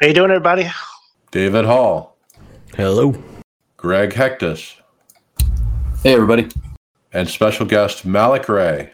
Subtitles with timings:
[0.00, 0.68] How you doing, everybody?
[1.30, 2.16] David Hall,
[2.76, 3.14] Hello.
[3.76, 4.74] Greg Hecktus,
[6.02, 6.48] Hey, everybody.
[7.12, 8.92] and special guest Malik Ray.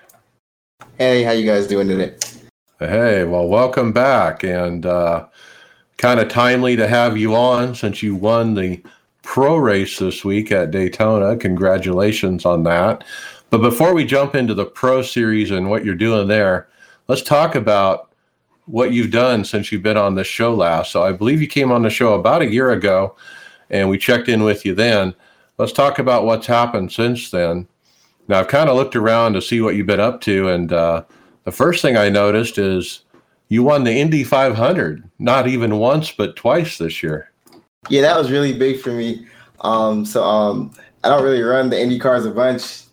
[0.98, 2.14] Hey, how you guys doing today?
[2.78, 5.26] Hey, well, welcome back, and uh,
[5.98, 8.82] kind of timely to have you on since you won the
[9.22, 11.36] pro race this week at Daytona.
[11.36, 13.04] Congratulations on that.
[13.50, 16.68] But before we jump into the pro series and what you're doing there,
[17.08, 18.11] let's talk about
[18.66, 20.92] what you've done since you've been on this show last.
[20.92, 23.16] So I believe you came on the show about a year ago,
[23.70, 25.14] and we checked in with you then.
[25.58, 27.66] Let's talk about what's happened since then.
[28.28, 31.04] Now, I've kind of looked around to see what you've been up to, and uh,
[31.44, 33.04] the first thing I noticed is
[33.48, 37.30] you won the Indy 500, not even once, but twice this year.
[37.88, 39.26] Yeah, that was really big for me.
[39.60, 40.72] Um, so um,
[41.04, 42.84] I don't really run the Indy cars a bunch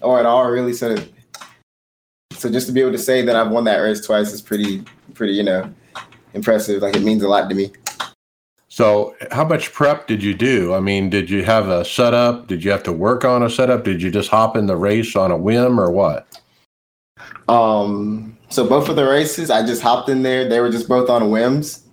[0.00, 0.72] or at all, really.
[0.72, 0.96] So,
[2.32, 4.84] so just to be able to say that I've won that race twice is pretty,
[5.18, 5.70] pretty, you know,
[6.32, 6.80] impressive.
[6.80, 7.72] Like it means a lot to me.
[8.68, 10.72] So, how much prep did you do?
[10.72, 12.46] I mean, did you have a setup?
[12.46, 13.82] Did you have to work on a setup?
[13.82, 16.40] Did you just hop in the race on a whim or what?
[17.48, 20.48] Um, so both of the races, I just hopped in there.
[20.48, 21.84] They were just both on whims,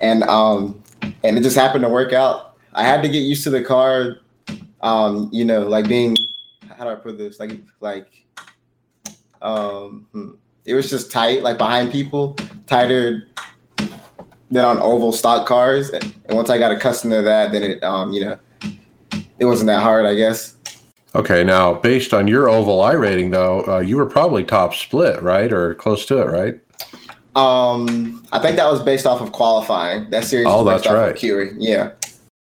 [0.00, 0.82] and um,
[1.22, 2.56] and it just happened to work out.
[2.72, 4.18] I had to get used to the car.
[4.80, 6.16] Um, you know, like being
[6.76, 7.38] how do I put this?
[7.40, 8.08] Like like
[9.42, 10.30] um, hmm.
[10.66, 12.36] It was just tight, like behind people,
[12.66, 13.28] tighter
[14.50, 15.90] than on oval stock cars.
[15.90, 18.38] And once I got accustomed to that, then it um, you know,
[19.38, 20.56] it wasn't that hard, I guess.
[21.14, 25.22] Okay, now based on your oval I rating, though, uh, you were probably top split,
[25.22, 26.60] right, or close to it, right?
[27.36, 30.10] Um, I think that was based off of qualifying.
[30.10, 30.46] That series.
[30.46, 31.16] Oh, was based that's off of right.
[31.16, 31.52] Curie.
[31.58, 31.92] Yeah.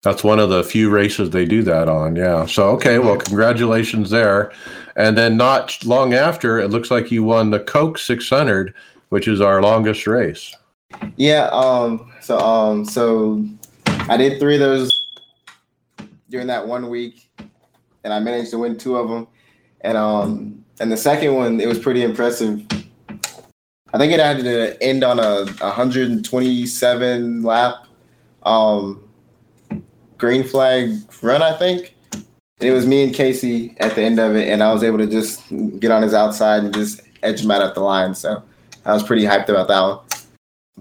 [0.03, 2.17] That's one of the few races they do that on.
[2.17, 2.47] Yeah.
[2.47, 4.51] So, okay, well, congratulations there.
[5.01, 8.75] And then not long after, it looks like you won the Coke 600,
[9.09, 10.55] which is our longest race.
[11.17, 11.49] Yeah.
[11.53, 12.13] Um.
[12.21, 12.85] So um.
[12.85, 13.43] So
[13.87, 14.91] I did three of those
[16.29, 17.31] during that one week,
[18.05, 19.27] and I managed to win two of them.
[19.81, 20.63] And um.
[20.81, 22.63] And the second one, it was pretty impressive.
[23.93, 27.87] I think it had to end on a 127 lap,
[28.43, 29.09] um,
[30.19, 31.41] green flag run.
[31.41, 31.95] I think.
[32.61, 35.07] It was me and Casey at the end of it, and I was able to
[35.07, 35.43] just
[35.79, 38.15] get on his outside and just edge him out at the line.
[38.15, 38.43] So
[38.85, 39.99] I was pretty hyped about that one.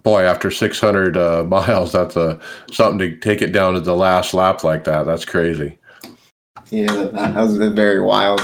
[0.03, 2.39] Boy, after 600 uh, miles, that's a,
[2.71, 5.05] something to take it down to the last lap like that.
[5.05, 5.77] That's crazy.
[6.69, 8.41] Yeah, that, that was very wild.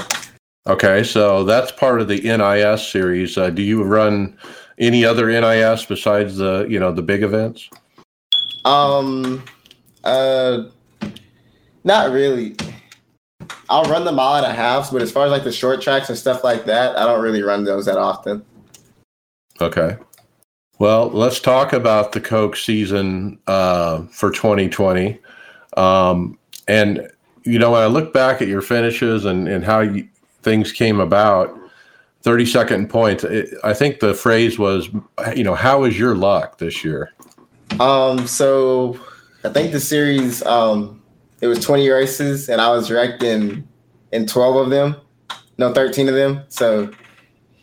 [0.66, 3.38] Okay, so that's part of the NIS series.
[3.38, 4.36] Uh, do you run
[4.78, 7.70] any other NIS besides the you know the big events?
[8.64, 9.44] Um,
[10.02, 10.64] uh,
[11.84, 12.56] not really.
[13.68, 16.08] I'll run the mile and a half, but as far as like the short tracks
[16.08, 18.44] and stuff like that, I don't really run those that often.
[19.60, 19.96] Okay.
[20.78, 25.18] Well, let's talk about the Coke season uh, for 2020.
[25.76, 27.10] Um, and,
[27.44, 30.06] you know, when I look back at your finishes and, and how you,
[30.42, 31.58] things came about,
[32.22, 34.88] 30 second points, it, I think the phrase was,
[35.34, 37.12] you know, how is your luck this year?
[37.80, 38.98] Um, so
[39.44, 41.02] I think the series, um,
[41.40, 43.66] it was 20 races, and I was wrecked in
[44.12, 44.96] in 12 of them,
[45.58, 46.42] no, 13 of them.
[46.48, 46.90] So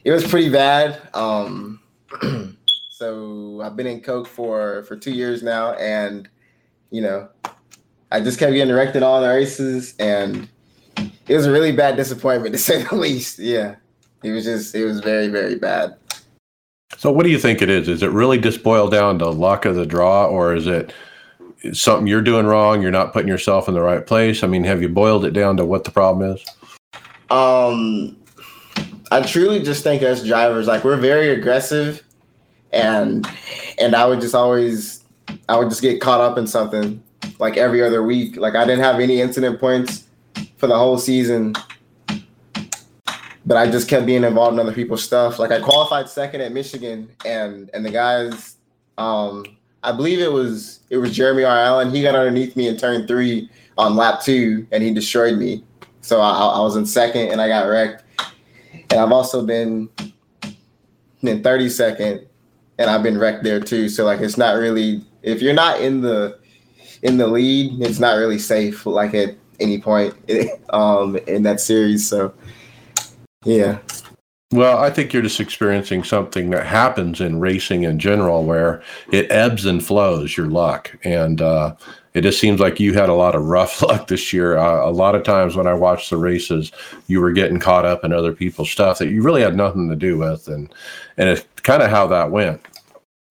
[0.03, 1.01] it was pretty bad.
[1.13, 1.79] Um,
[2.89, 6.29] so I've been in Coke for for two years now, and
[6.91, 7.29] you know,
[8.12, 10.47] I just kept getting wrecked in all the races, and
[11.28, 13.39] it was a really bad disappointment to say the least.
[13.39, 13.75] Yeah,
[14.23, 15.95] it was just it was very very bad.
[16.97, 17.89] So, what do you think it is?
[17.89, 20.94] Is it really just boiled down to luck of the draw, or is it
[21.71, 22.81] something you're doing wrong?
[22.81, 24.44] You're not putting yourself in the right place?
[24.44, 26.45] I mean, have you boiled it down to what the problem is?
[27.30, 28.18] Um,
[29.12, 32.04] I truly just think as drivers, like we're very aggressive,
[32.71, 33.27] and
[33.80, 35.04] and I would just always,
[35.48, 37.01] I would just get caught up in something
[37.39, 38.38] like every other week.
[38.38, 40.06] Like I didn't have any incident points
[40.57, 41.54] for the whole season,
[43.45, 45.39] but I just kept being involved in other people's stuff.
[45.39, 48.57] Like I qualified second at Michigan, and and the guys,
[48.98, 49.45] um,
[49.83, 51.57] I believe it was it was Jeremy R.
[51.57, 51.91] Allen.
[51.91, 55.63] He got underneath me in turn three on lap two, and he destroyed me.
[56.01, 58.03] So I, I was in second, and I got wrecked.
[58.89, 59.89] And I've also been
[61.21, 62.25] in 32nd,
[62.77, 63.89] and I've been wrecked there too.
[63.89, 66.39] So like it's not really If you're not in the
[67.01, 68.85] in the lead, it's not really safe.
[68.85, 70.13] Like at any point
[70.69, 72.07] um, in that series.
[72.07, 72.33] So,
[73.44, 73.80] yeah.
[74.53, 79.31] Well, I think you're just experiencing something that happens in racing in general, where it
[79.31, 80.38] ebbs and flows.
[80.38, 81.75] Your luck, and uh,
[82.13, 84.59] it just seems like you had a lot of rough luck this year.
[84.59, 86.71] Uh, a lot of times when I watched the races,
[87.07, 89.95] you were getting caught up in other people's stuff that you really had nothing to
[89.95, 90.71] do with, and
[91.17, 92.61] and it's kind of how that went.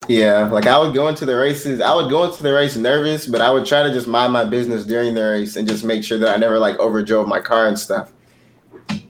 [0.08, 1.80] Yeah, like I would go into the races.
[1.80, 4.44] I would go into the race nervous, but I would try to just mind my
[4.44, 7.68] business during the race and just make sure that I never like overdrove my car
[7.68, 8.12] and stuff.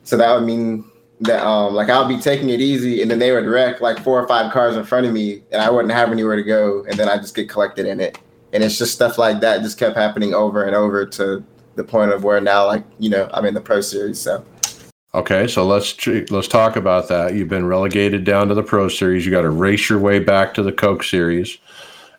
[0.05, 0.85] So that would mean
[1.23, 3.99] that um like I would be taking it easy, and then they would wreck like
[4.03, 6.85] four or five cars in front of me, and I wouldn't have anywhere to go,
[6.89, 8.19] and then I just get collected in it.
[8.53, 11.43] And it's just stuff like that just kept happening over and over to
[11.75, 14.21] the point of where now like you know I'm in the pro series.
[14.21, 14.45] So
[15.15, 17.35] Okay, so let's let's talk about that.
[17.35, 19.27] You've been relegated down to the Pro Series.
[19.27, 21.59] You got to race your way back to the Coke Series,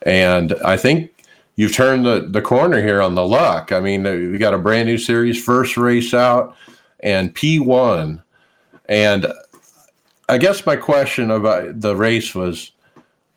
[0.04, 1.12] and I think
[1.56, 3.72] you've turned the, the corner here on the luck.
[3.72, 6.56] I mean, we got a brand new series, first race out,
[7.00, 8.22] and P one,
[8.90, 9.28] and
[10.30, 12.72] I guess my question about the race was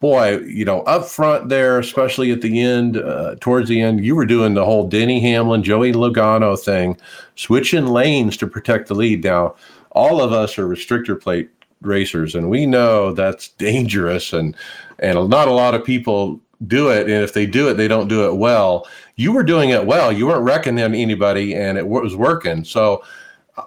[0.01, 4.15] boy, you know, up front there, especially at the end, uh, towards the end, you
[4.15, 6.99] were doing the whole Denny Hamlin, Joey Logano thing,
[7.35, 9.25] switching lanes to protect the lead.
[9.25, 9.55] Now,
[9.93, 11.51] all of us are restrictor plate
[11.81, 14.55] racers, and we know that's dangerous, and
[14.99, 17.03] and not a lot of people do it.
[17.03, 18.87] And if they do it, they don't do it well.
[19.17, 20.13] You were doing it well.
[20.13, 22.65] You weren't wrecking anybody, and it was working.
[22.65, 23.03] So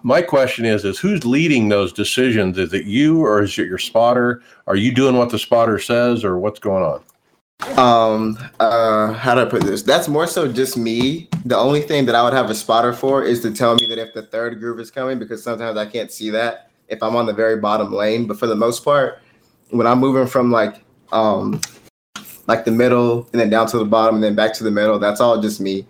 [0.03, 2.57] my question is is who's leading those decisions?
[2.57, 4.41] Is it you or is it your spotter?
[4.67, 7.03] Are you doing what the spotter says or what's going on?
[7.77, 9.81] Um uh how do i put this?
[9.81, 11.27] That's more so just me.
[11.45, 13.97] The only thing that i would have a spotter for is to tell me that
[13.97, 17.25] if the third groove is coming because sometimes i can't see that if i'm on
[17.25, 18.27] the very bottom lane.
[18.27, 19.19] But for the most part
[19.71, 21.59] when i'm moving from like um
[22.47, 24.99] like the middle and then down to the bottom and then back to the middle
[24.99, 25.85] that's all just me.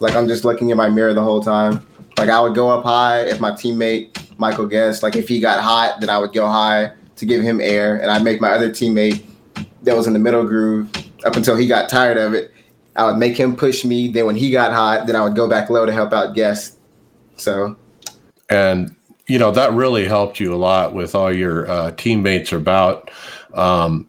[0.00, 1.86] Like i'm just looking in my mirror the whole time
[2.18, 5.62] like I would go up high if my teammate Michael Guest, like if he got
[5.62, 8.70] hot, then I would go high to give him air, and I'd make my other
[8.70, 9.24] teammate
[9.82, 10.90] that was in the middle groove
[11.24, 12.52] up until he got tired of it.
[12.96, 14.08] I would make him push me.
[14.08, 16.78] Then when he got hot, then I would go back low to help out Guest.
[17.36, 17.76] So,
[18.50, 18.94] and
[19.26, 23.10] you know that really helped you a lot with all your uh, teammates about.
[23.54, 24.08] Um,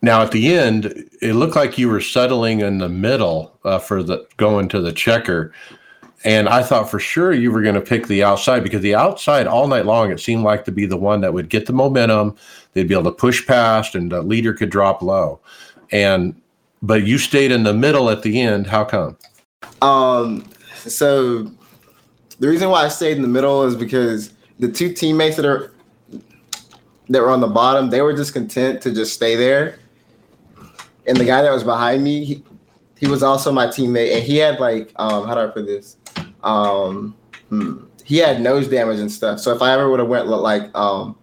[0.00, 4.02] now at the end, it looked like you were settling in the middle uh, for
[4.02, 5.52] the going to the checker.
[6.24, 9.46] And I thought for sure you were going to pick the outside because the outside
[9.46, 12.36] all night long, it seemed like to be the one that would get the momentum.
[12.72, 15.40] They'd be able to push past and the leader could drop low.
[15.90, 16.40] And,
[16.80, 18.66] but you stayed in the middle at the end.
[18.68, 19.16] How come?
[19.80, 21.50] Um, so
[22.38, 25.72] the reason why I stayed in the middle is because the two teammates that are,
[27.08, 29.78] that were on the bottom, they were just content to just stay there.
[31.06, 32.44] And the guy that was behind me, he,
[32.96, 35.96] he was also my teammate, and he had like um, how do I put this?
[36.42, 37.16] Um,
[37.48, 39.40] hmm, he had nose damage and stuff.
[39.40, 41.16] So if I ever would have went like um,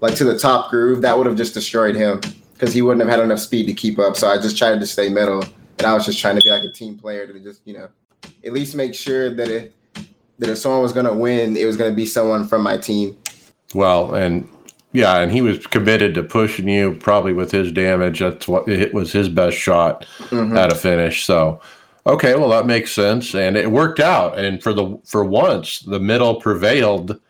[0.00, 2.20] like to the top groove, that would have just destroyed him
[2.52, 4.16] because he wouldn't have had enough speed to keep up.
[4.16, 5.44] So I just tried to stay middle,
[5.78, 7.88] and I was just trying to be like a team player to just you know
[8.44, 9.74] at least make sure that it
[10.38, 12.76] that if someone was going to win, it was going to be someone from my
[12.76, 13.16] team.
[13.74, 14.48] Well, and
[14.92, 18.20] yeah, and he was committed to pushing you probably with his damage.
[18.20, 20.56] That's what it was his best shot mm-hmm.
[20.56, 21.24] at a finish.
[21.24, 21.60] So,
[22.06, 24.38] okay, well that makes sense, and it worked out.
[24.38, 27.20] And for the for once, the middle prevailed.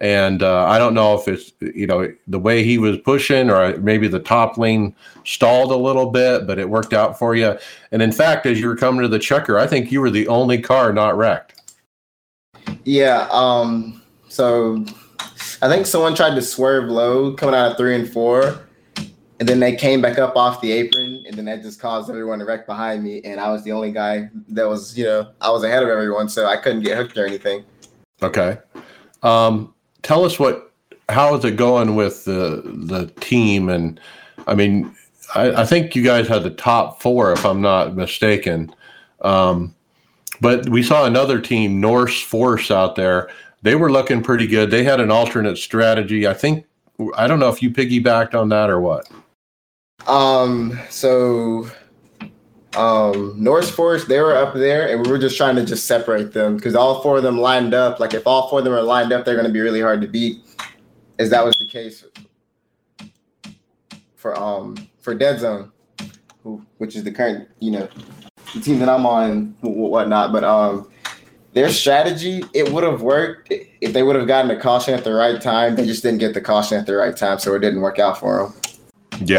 [0.00, 3.76] And uh, I don't know if it's you know the way he was pushing, or
[3.78, 7.56] maybe the top lane stalled a little bit, but it worked out for you.
[7.92, 10.26] And in fact, as you were coming to the checker, I think you were the
[10.26, 11.60] only car not wrecked.
[12.84, 13.28] Yeah.
[13.30, 14.02] Um.
[14.28, 14.84] So
[15.60, 18.66] I think someone tried to swerve low coming out of three and four,
[19.42, 22.38] and then they came back up off the apron, and then that just caused everyone
[22.38, 23.20] to wreck behind me.
[23.24, 26.28] And I was the only guy that was, you know, I was ahead of everyone,
[26.28, 27.64] so I couldn't get hooked or anything.
[28.22, 28.56] Okay.
[29.24, 30.70] Um, tell us what,
[31.08, 33.68] how is it going with the the team?
[33.68, 33.98] And
[34.46, 34.94] I mean,
[35.34, 38.72] I, I think you guys had the top four, if I'm not mistaken.
[39.22, 39.74] Um,
[40.40, 43.28] but we saw another team, Norse Force, out there
[43.62, 44.70] they were looking pretty good.
[44.70, 46.28] They had an alternate strategy.
[46.28, 46.64] I think
[47.16, 49.10] I don't know if you piggybacked on that or what.
[50.06, 50.78] Um.
[50.90, 51.70] So,
[52.76, 56.32] um, Norse Force they were up there, and we were just trying to just separate
[56.32, 58.00] them because all four of them lined up.
[58.00, 60.00] Like if all four of them are lined up, they're going to be really hard
[60.00, 60.38] to beat.
[61.18, 62.04] As that was the case
[64.16, 65.70] for um for Dead Zone,
[66.78, 67.88] which is the current you know
[68.54, 70.32] the team that I'm on, whatnot.
[70.32, 70.90] But um,
[71.52, 75.12] their strategy, it would have worked if they would have gotten a caution at the
[75.12, 75.76] right time.
[75.76, 78.18] They just didn't get the caution at the right time, so it didn't work out
[78.18, 78.54] for them.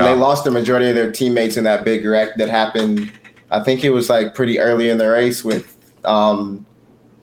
[0.07, 3.11] And they lost the majority of their teammates in that big wreck that happened.
[3.51, 6.65] I think it was like pretty early in the race with um,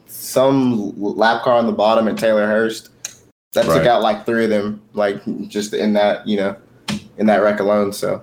[0.06, 2.90] some lap car on the bottom and Taylor Hurst.
[3.54, 3.78] That Right.
[3.78, 6.56] took out like three of them, like just in that, you know,
[7.18, 7.92] in that wreck alone.
[7.92, 8.22] So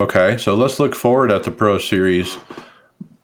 [0.00, 0.38] Okay.
[0.38, 2.38] So let's look forward at the Pro Series.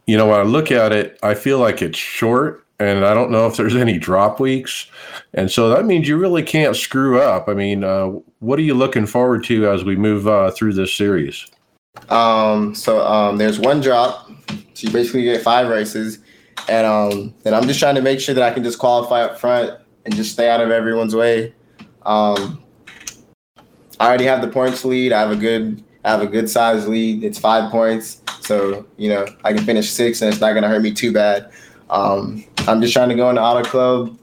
[0.06, 3.30] You know, when I look at it, I feel like it's short and I don't
[3.30, 4.86] know if there's any drop weeks.
[5.34, 7.48] And so that means you really can't screw up.
[7.48, 8.06] I mean, uh,
[8.40, 11.46] what are you looking forward to as we move uh, through this series?
[12.10, 14.30] Um, so um, there's one drop.
[14.74, 16.18] So you basically get five races,
[16.68, 19.40] and um, then I'm just trying to make sure that I can just qualify up
[19.40, 19.72] front
[20.04, 21.54] and just stay out of everyone's way.
[22.04, 22.62] Um,
[23.98, 25.12] I already have the points lead.
[25.12, 27.24] I have a good, I have a good size lead.
[27.24, 30.82] It's five points, so you know I can finish six, and it's not gonna hurt
[30.82, 31.50] me too bad.
[31.90, 34.18] Um, I'm just trying to go into Auto Club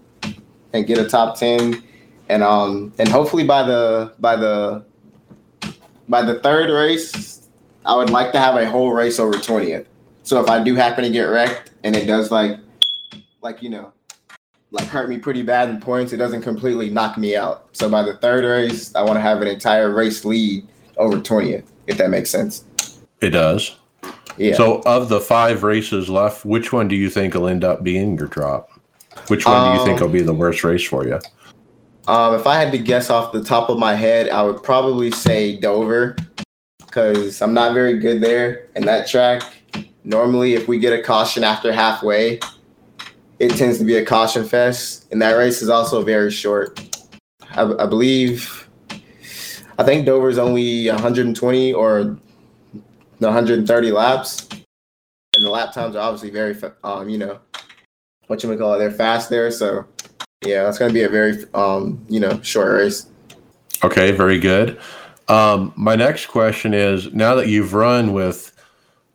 [0.73, 1.83] and get a top ten,
[2.29, 4.85] and um, and hopefully by the by the
[6.09, 7.49] by the third race,
[7.85, 9.85] I would like to have a whole race over 20th.
[10.23, 12.57] So if I do happen to get wrecked and it does like
[13.41, 13.91] like you know
[14.71, 17.67] like hurt me pretty bad in points, it doesn't completely knock me out.
[17.73, 20.67] So by the third race, I want to have an entire race lead
[20.97, 22.65] over 20th, if that makes sense.
[23.21, 23.75] It does.
[24.37, 24.55] Yeah.
[24.55, 28.17] So, of the five races left, which one do you think will end up being
[28.17, 28.69] your drop?
[29.27, 31.19] Which one do you think Um, will be the worst race for you?
[32.07, 35.11] Um, if I had to guess off the top of my head, I would probably
[35.11, 36.15] say Dover
[36.93, 38.67] because I'm not very good there.
[38.75, 39.41] And that track,
[40.03, 42.39] normally, if we get a caution after halfway,
[43.39, 45.07] it tends to be a caution fest.
[45.11, 46.79] And that race is also very short.
[47.51, 48.69] I, I believe,
[49.79, 52.17] I think Dover's only 120 or
[53.27, 54.47] 130 laps.
[55.35, 57.39] And the lap times are obviously very, um, you know,
[58.27, 59.49] what you call it, they're fast there.
[59.51, 59.85] So,
[60.45, 63.07] yeah, that's going to be a very, um, you know, short race.
[63.83, 64.79] Okay, very good.
[65.27, 68.51] Um, my next question is now that you've run with,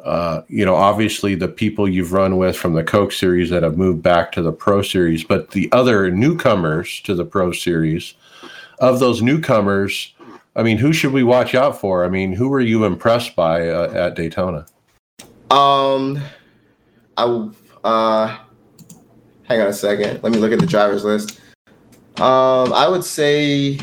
[0.04, 3.76] uh, you know, obviously the people you've run with from the Coke series that have
[3.76, 8.14] moved back to the Pro Series, but the other newcomers to the Pro Series,
[8.80, 10.14] of those newcomers,
[10.58, 12.04] I mean, who should we watch out for?
[12.04, 14.66] I mean, who were you impressed by uh, at Daytona?
[15.52, 16.20] Um,
[17.16, 17.50] I
[17.84, 18.36] uh,
[19.44, 20.20] hang on a second.
[20.24, 21.40] Let me look at the drivers list.
[22.16, 23.78] Um, I would say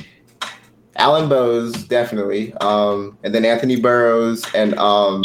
[0.98, 2.54] Alan Bowes definitely.
[2.56, 5.24] Um, and then Anthony Burrows and um,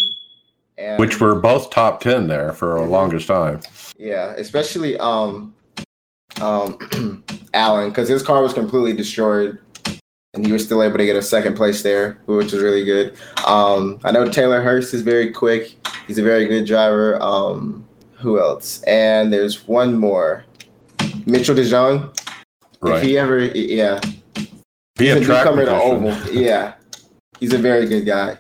[0.79, 3.61] and Which were both top 10 there for a longest time.
[3.99, 5.53] yeah, especially um,
[6.41, 9.59] um, Alan because his car was completely destroyed.
[10.35, 13.15] And he was still able to get a second place there, which is really good.
[13.47, 15.75] Um, I know Taylor Hurst is very quick.
[16.07, 17.21] He's a very good driver.
[17.21, 18.81] Um, who else?
[18.83, 20.45] And there's one more,
[21.27, 22.17] Mitchell DeJong.
[22.17, 22.27] If
[22.83, 23.03] Right.
[23.03, 23.99] he ever, yeah,
[24.97, 25.83] Be he's a a track newcomer to.
[25.83, 26.33] Oval.
[26.33, 26.75] Yeah,
[27.41, 28.39] he's a very good guy.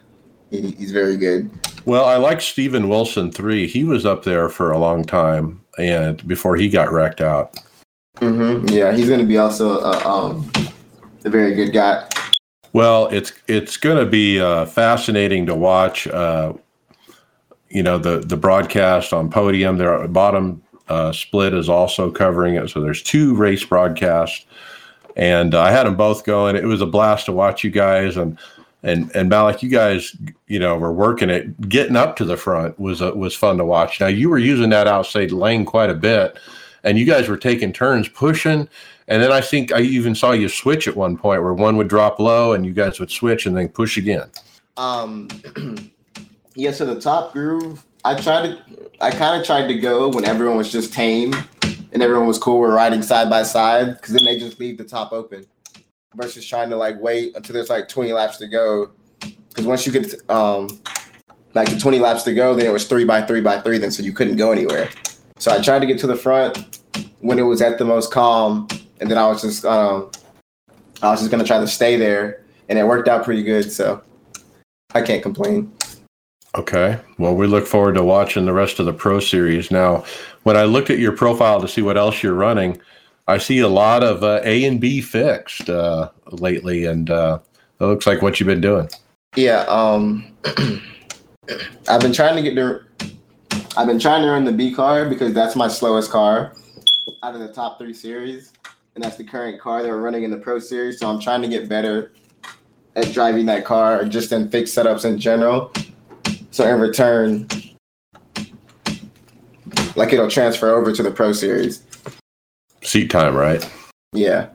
[0.50, 1.50] He, he's very good.
[1.86, 3.66] Well, I like Steven Wilson three.
[3.66, 7.58] He was up there for a long time, and before he got wrecked out.
[8.16, 8.68] Mm-hmm.
[8.68, 10.50] Yeah, he's going to be also a, um,
[11.24, 12.08] a very good guy.
[12.72, 16.06] Well, it's it's going to be uh, fascinating to watch.
[16.06, 16.54] Uh,
[17.68, 19.78] you know the the broadcast on Podium.
[19.78, 24.44] Their bottom uh, split is also covering it, so there's two race broadcasts,
[25.16, 26.56] and I had them both going.
[26.56, 28.38] It was a blast to watch you guys and.
[28.82, 31.68] And and Malik, you guys, you know, were working it.
[31.68, 34.00] Getting up to the front was uh, was fun to watch.
[34.00, 36.38] Now you were using that outside lane quite a bit,
[36.82, 38.70] and you guys were taking turns pushing.
[39.10, 41.88] And then I think I even saw you switch at one point where one would
[41.88, 44.30] drop low and you guys would switch and then push again.
[44.76, 45.28] Um,
[46.54, 48.62] yeah, so the top groove, I tried to,
[49.00, 51.34] I kind of tried to go when everyone was just tame
[51.92, 54.84] and everyone was cool with riding side by side because then they just leave the
[54.84, 55.44] top open
[56.14, 58.92] versus trying to like wait until there's like 20 laps to go.
[59.48, 60.80] Because once you get um,
[61.54, 63.90] like the 20 laps to go, then it was three by three by three, then
[63.90, 64.88] so you couldn't go anywhere.
[65.38, 66.80] So I tried to get to the front
[67.18, 68.68] when it was at the most calm,
[69.00, 70.10] and then I was just um,
[71.02, 73.70] I was just gonna try to stay there, and it worked out pretty good.
[73.70, 74.02] So
[74.94, 75.72] I can't complain.
[76.56, 76.98] Okay.
[77.18, 79.70] Well, we look forward to watching the rest of the Pro Series.
[79.70, 80.04] Now,
[80.42, 82.80] when I looked at your profile to see what else you're running,
[83.28, 87.38] I see a lot of uh, A and B fixed uh, lately, and uh,
[87.78, 88.88] it looks like what you've been doing.
[89.36, 90.26] Yeah, um,
[91.88, 92.82] I've been trying to get the,
[93.76, 96.56] I've been trying to run the B car because that's my slowest car
[97.22, 98.52] out of the top three series,
[99.00, 100.98] and that's the current car that we're running in the Pro Series.
[100.98, 102.12] So I'm trying to get better
[102.96, 105.72] at driving that car, or just in fixed setups in general.
[106.50, 107.48] So in return,
[109.96, 111.82] like it'll transfer over to the Pro Series.
[112.82, 113.66] Seat time, right?
[114.12, 114.50] Yeah.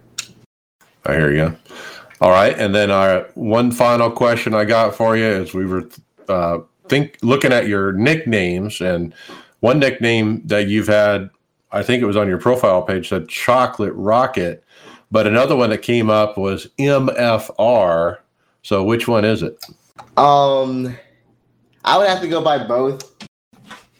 [1.07, 1.57] I hear you.
[2.21, 5.89] All right, and then our one final question I got for you is we were
[6.29, 9.11] uh, think looking at your nicknames, and
[9.61, 11.31] one nickname that you've had,
[11.72, 14.63] I think it was on your profile page, said Chocolate Rocket,
[15.12, 18.17] but another one that came up was MFR.
[18.62, 19.63] So which one is it?
[20.17, 20.98] Um,
[21.84, 23.15] I would have to go by both.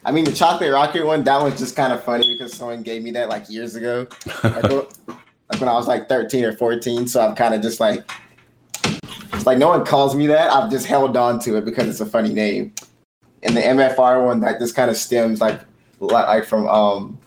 [0.06, 3.02] I mean, the chocolate rocket one, that one's just kind of funny because someone gave
[3.02, 4.08] me that like years ago,
[4.44, 7.08] like, when I was like 13 or 14.
[7.08, 8.10] So I'm kind of just like,
[9.34, 10.52] it's like no one calls me that.
[10.52, 12.74] I've just held on to it because it's a funny name.
[13.42, 15.60] And the MFR one, that just kind of stems like
[16.00, 17.18] like from um.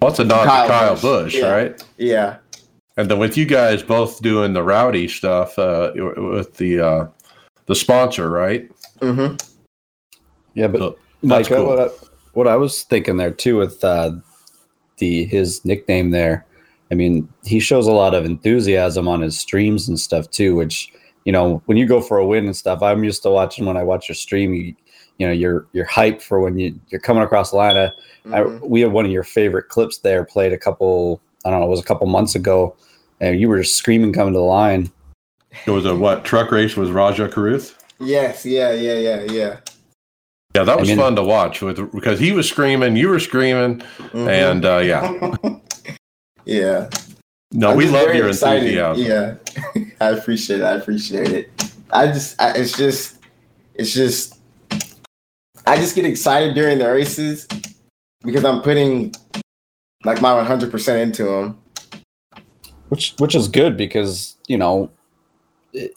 [0.00, 1.50] What's a nod to Kyle Bush, Busch yeah.
[1.50, 1.84] right?
[1.96, 2.38] Yeah.
[2.96, 7.06] And then with you guys both doing the rowdy stuff uh, with the uh,
[7.66, 8.70] the sponsor, right?
[9.00, 9.36] Mm-hmm.
[10.54, 11.66] Yeah, but So Mike, cool.
[11.66, 11.88] what, I,
[12.32, 14.12] what I was thinking there too with uh,
[14.98, 16.46] the his nickname there.
[16.90, 20.54] I mean, he shows a lot of enthusiasm on his streams and stuff too.
[20.54, 20.92] Which
[21.24, 23.76] you know, when you go for a win and stuff, I'm used to watching when
[23.76, 24.54] I watch your stream.
[24.54, 24.74] You,
[25.18, 27.76] you know, you're you're hyped for when you you're coming across the line.
[27.76, 27.90] I,
[28.32, 31.20] I, we had one of your favorite clips there played a couple.
[31.44, 32.76] I don't know, it was a couple months ago,
[33.20, 34.90] and you were just screaming coming to the line.
[35.66, 37.74] It was a what truck race with Raja Karuth?
[37.98, 38.44] Yes.
[38.44, 38.72] Yeah.
[38.72, 38.94] Yeah.
[38.98, 39.22] Yeah.
[39.22, 39.56] Yeah.
[40.54, 43.20] Yeah, that I was mean- fun to watch with because he was screaming, you were
[43.20, 44.28] screaming, Mhm.
[44.28, 45.36] and uh, yeah,
[46.46, 46.88] yeah.
[47.52, 48.62] no, I'm we love your excited.
[48.64, 49.04] enthusiasm.
[49.74, 50.64] Yeah, I appreciate it.
[50.64, 51.72] I appreciate it.
[51.90, 53.18] I just, I, it's just,
[53.74, 54.35] it's just,
[55.66, 57.46] I just get excited during the races
[58.24, 59.14] because I'm putting
[60.04, 61.58] like my 100% into them.
[62.88, 64.88] which which is good because you know
[65.72, 65.92] it,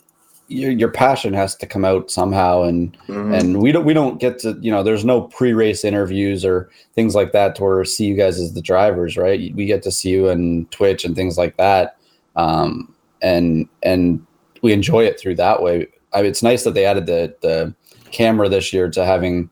[0.48, 3.38] your your passion has to come out somehow and Mhm.
[3.38, 7.14] and we don't we don't get to you know there's no pre-race interviews or things
[7.14, 10.10] like that to where see you guys as the drivers right we get to see
[10.10, 11.96] you in twitch and things like that
[12.34, 14.26] um and and
[14.62, 17.72] we enjoy it through that way I mean, it's nice that they added the the
[18.10, 19.48] camera this year to having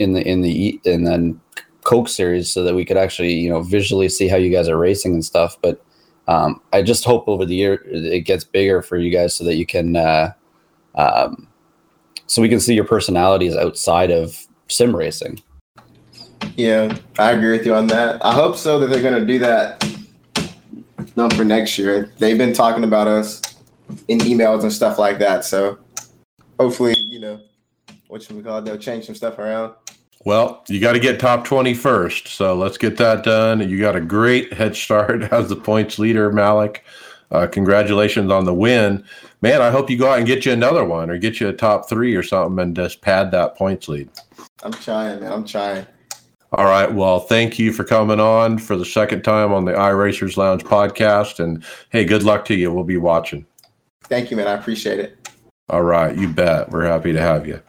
[0.00, 1.36] in the in the E- in the
[1.84, 4.76] coke series so that we could actually you know visually see how you guys are
[4.76, 5.82] racing and stuff but
[6.30, 9.56] um, I just hope over the year it gets bigger for you guys so that
[9.56, 10.32] you can, uh,
[10.94, 11.48] um,
[12.28, 15.42] so we can see your personalities outside of sim racing.
[16.56, 18.24] Yeah, I agree with you on that.
[18.24, 19.84] I hope so that they're going to do that
[21.16, 22.12] no, for next year.
[22.18, 23.42] They've been talking about us
[24.06, 25.44] in emails and stuff like that.
[25.44, 25.78] So
[26.60, 27.40] hopefully, you know,
[28.06, 28.64] what should we call it?
[28.64, 29.74] They'll change some stuff around.
[30.24, 32.28] Well, you got to get top 20 first.
[32.28, 33.66] So let's get that done.
[33.66, 36.84] You got a great head start as the points leader, Malik.
[37.30, 39.04] Uh, congratulations on the win.
[39.40, 41.52] Man, I hope you go out and get you another one or get you a
[41.52, 44.10] top three or something and just pad that points lead.
[44.62, 45.32] I'm trying, man.
[45.32, 45.86] I'm trying.
[46.52, 46.92] All right.
[46.92, 51.38] Well, thank you for coming on for the second time on the iRacers Lounge podcast.
[51.38, 52.72] And hey, good luck to you.
[52.72, 53.46] We'll be watching.
[54.02, 54.48] Thank you, man.
[54.48, 55.30] I appreciate it.
[55.68, 56.16] All right.
[56.16, 56.70] You bet.
[56.70, 57.62] We're happy to have you.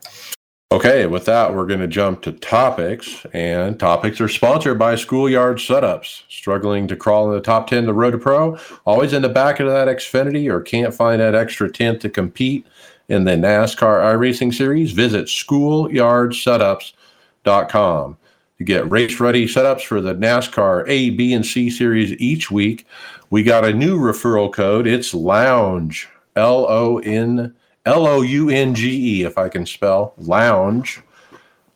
[0.72, 1.06] Okay.
[1.06, 3.26] With that, we're going to jump to topics.
[3.34, 6.24] And topics are sponsored by Schoolyard Setups.
[6.30, 8.58] Struggling to crawl in the top 10 to Road to Pro?
[8.86, 12.66] Always in the back of that Xfinity or can't find that extra tenth to compete
[13.10, 14.94] in the NASCAR iRacing Series?
[14.94, 18.18] Visit schoolyardsetups.com
[18.58, 22.88] to get race ready setups for the NASCAR A, B, and C series each week.
[23.30, 24.88] We got a new referral code.
[24.88, 27.54] It's Lounge, L O N
[27.86, 31.02] L O U N G E, if I can spell Lounge.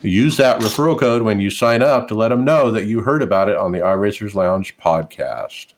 [0.02, 3.24] Use that referral code when you sign up to let them know that you heard
[3.24, 5.74] about it on the iRacers Lounge podcast.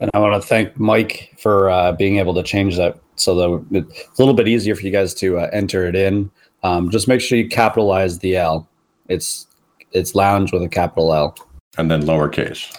[0.00, 3.76] And I want to thank Mike for uh, being able to change that so that
[3.78, 6.30] it's a little bit easier for you guys to uh, enter it in.
[6.64, 8.68] Um, just make sure you capitalize the L.
[9.08, 9.46] It's
[9.92, 11.36] it's lounge with a capital L.
[11.78, 12.74] And then lowercase.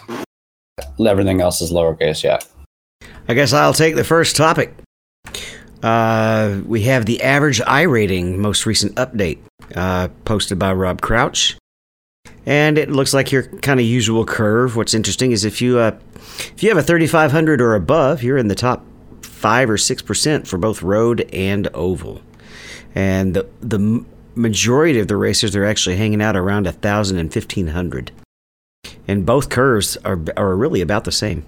[1.04, 2.22] Everything else is lowercase.
[2.22, 2.38] Yeah.
[3.26, 4.74] I guess I'll take the first topic.
[5.84, 9.40] Uh, we have the average I rating, most recent update,
[9.76, 11.58] uh, posted by Rob Crouch,
[12.46, 14.76] and it looks like your kind of usual curve.
[14.76, 15.98] What's interesting is if you uh,
[16.54, 18.82] if you have a 3500 or above, you're in the top
[19.20, 22.22] five or six percent for both road and oval,
[22.94, 27.30] and the the majority of the racers are actually hanging out around a thousand and
[27.30, 28.10] fifteen hundred,
[29.06, 31.44] and both curves are are really about the same.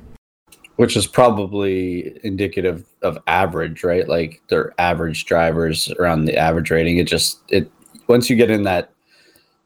[0.77, 4.09] Which is probably indicative of average, right?
[4.09, 6.99] Like they're average drivers around the average rating.
[6.99, 7.71] It just it
[8.07, 8.93] once you get in that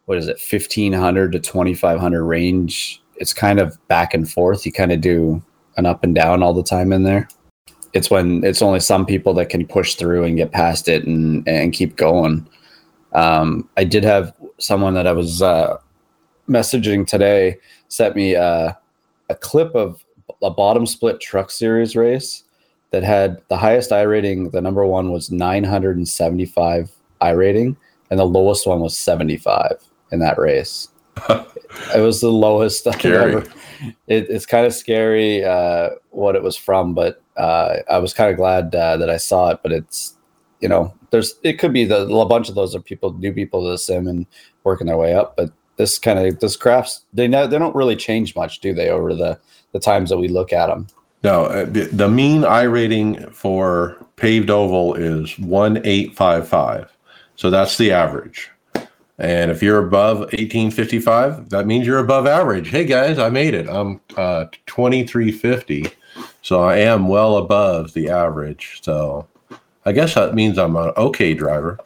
[0.06, 4.30] what is it, fifteen hundred to twenty five hundred range, it's kind of back and
[4.30, 4.64] forth.
[4.64, 5.42] You kind of do
[5.76, 7.28] an up and down all the time in there.
[7.92, 11.46] It's when it's only some people that can push through and get past it and
[11.48, 12.48] and keep going.
[13.12, 15.76] Um, I did have someone that I was uh,
[16.48, 18.72] messaging today sent me uh,
[19.28, 20.04] a clip of
[20.42, 22.44] a bottom split truck series race
[22.90, 24.50] that had the highest I rating.
[24.50, 27.76] The number one was 975 I rating,
[28.10, 30.88] and the lowest one was 75 in that race.
[31.28, 33.46] it was the lowest I've ever.
[34.06, 38.30] It, it's kind of scary uh, what it was from, but uh, I was kind
[38.30, 39.60] of glad uh, that I saw it.
[39.62, 40.16] But it's
[40.60, 43.64] you know, there's it could be the a bunch of those are people, new people
[43.64, 44.26] to the sim and
[44.64, 45.36] working their way up.
[45.36, 48.90] But this kind of this graphs they know they don't really change much, do they?
[48.90, 49.38] Over the
[49.72, 50.86] the times that we look at them.
[51.22, 56.96] No, uh, the the mean I rating for paved oval is 1855.
[57.36, 58.50] So that's the average.
[59.18, 62.70] And if you're above 1855, that means you're above average.
[62.70, 63.68] Hey guys, I made it.
[63.68, 65.88] I'm uh, 2350.
[66.42, 68.80] So I am well above the average.
[68.82, 69.26] So
[69.84, 71.78] I guess that means I'm an okay driver.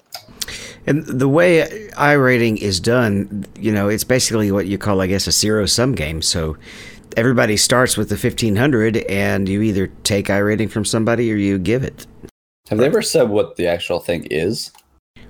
[0.86, 5.06] And the way I rating is done, you know, it's basically what you call, I
[5.06, 6.20] guess, a zero sum game.
[6.20, 6.56] So
[7.16, 11.58] everybody starts with the 1500 and you either take I rating from somebody or you
[11.58, 12.06] give it.
[12.68, 14.72] Have they ever said what the actual thing is?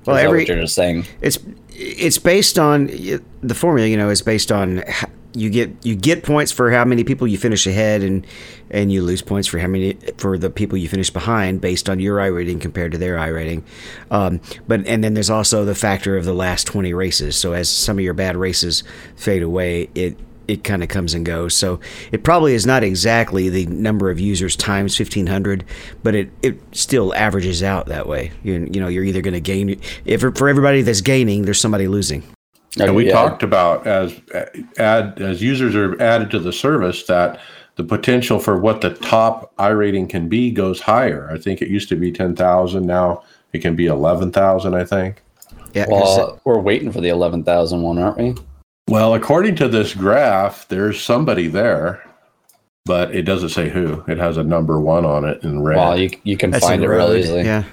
[0.06, 1.06] Well, Is every you're just saying.
[1.20, 1.38] it's
[1.70, 3.88] it's based on the formula.
[3.88, 4.84] You know, is based on
[5.32, 8.26] you get you get points for how many people you finish ahead, and
[8.70, 12.00] and you lose points for how many for the people you finish behind, based on
[12.00, 13.64] your I rating compared to their I rating.
[14.10, 17.36] Um, but and then there's also the factor of the last 20 races.
[17.36, 18.84] So as some of your bad races
[19.16, 21.54] fade away, it it kind of comes and goes.
[21.54, 21.80] So
[22.12, 25.64] it probably is not exactly the number of users times 1500,
[26.02, 28.32] but it, it still averages out that way.
[28.42, 31.86] You, you know, you're either going to gain, if for everybody that's gaining, there's somebody
[31.88, 32.22] losing.
[32.80, 33.12] And we Yeah.
[33.12, 34.14] talked about as
[34.78, 37.38] add as users are added to the service that
[37.76, 41.28] the potential for what the top I rating can be goes higher.
[41.30, 42.86] I think it used to be ten thousand.
[42.86, 44.74] Now it can be eleven thousand.
[44.74, 45.22] I think.
[45.72, 48.34] Yeah, Well, we're waiting for the 11,000 one, aren't we?
[48.88, 52.04] Well, according to this graph, there's somebody there,
[52.84, 54.04] but it doesn't say who.
[54.06, 55.76] It has a number one on it in red.
[55.78, 57.42] Well, you you can that's find it real easily.
[57.44, 57.64] Yeah.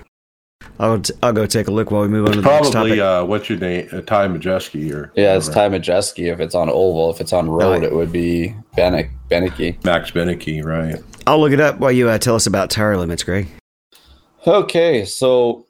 [0.80, 2.98] I'll, t- I'll go take a look while we move on to the next Probably
[2.98, 3.02] topic.
[3.02, 3.90] uh, what's your name?
[3.92, 5.78] Uh, Ty Majeski or Yeah, it's whatever.
[5.78, 6.32] Ty Majeski.
[6.32, 7.84] If it's on oval, if it's on road, Right.
[7.84, 9.84] it would be Benick Benicky.
[9.84, 10.96] Max Benecke, right?
[11.28, 13.48] I'll look it up while you uh, tell us about tire limits, Greg.
[14.48, 15.66] Okay, so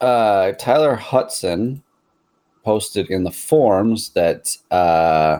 [0.00, 1.82] uh, Tyler Hudson
[2.66, 5.38] posted in the forums that uh,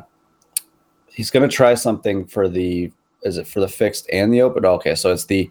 [1.09, 4.65] he's going to try something for the is it for the fixed and the open?
[4.65, 5.51] Okay, so it's the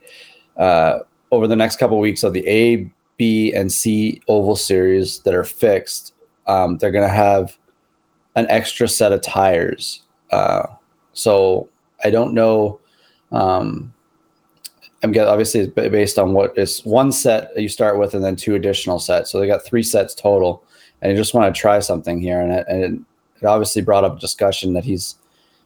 [0.56, 1.00] uh,
[1.32, 5.44] over the next couple weeks of the A, B, and C oval series that are
[5.44, 6.14] fixed.
[6.48, 7.58] Um, they're going to have
[8.36, 10.02] an extra set of tires.
[10.32, 10.68] Uh,
[11.12, 11.68] so
[12.06, 12.80] I don't know.
[13.34, 13.94] Um,
[15.04, 18.56] I'm getting obviously based on what is one set you start with and then two
[18.56, 19.30] additional sets.
[19.30, 20.64] So they got three sets total,
[21.04, 22.40] I just want to try something here.
[22.40, 23.02] And it, and it,
[23.42, 25.16] it obviously brought up a discussion that he's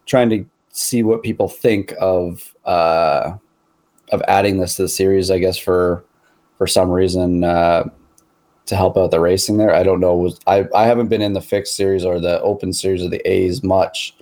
[0.05, 3.33] trying to see what people think of uh,
[4.11, 5.31] of adding this to the series.
[5.31, 6.03] I guess for
[6.57, 7.85] for some reason uh,
[8.65, 9.73] to help out the racing there.
[9.73, 10.15] I don't know.
[10.15, 13.21] Was I I haven't been in the fixed series or the open series of the
[13.29, 14.15] A's much.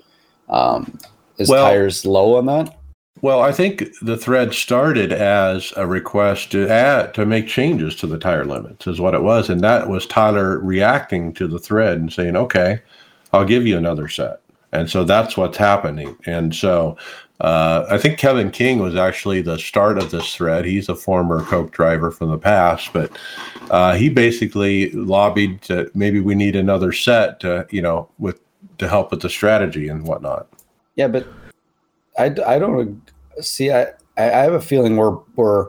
[0.50, 1.00] Um,
[1.38, 2.77] is Well- tires low on that?
[3.22, 8.08] Well, I think the thread started as a request to add to make changes to
[8.08, 11.98] the tire limits, is what it was, and that was Tyler reacting to the thread
[11.98, 12.82] and saying, "Okay,
[13.34, 16.16] I'll give you another set." And so that's what's happening.
[16.26, 16.98] And so
[17.40, 20.66] uh, I think Kevin King was actually the start of this thread.
[20.66, 23.18] He's a former Coke driver from the past, but
[23.72, 28.40] uh, he basically lobbied to maybe we need another set to, you know, with
[28.80, 30.48] to help with the strategy and whatnot.
[30.96, 31.28] Yeah, but
[32.18, 33.02] I, I don't
[33.40, 33.72] see.
[33.72, 35.68] I I have a feeling we're we're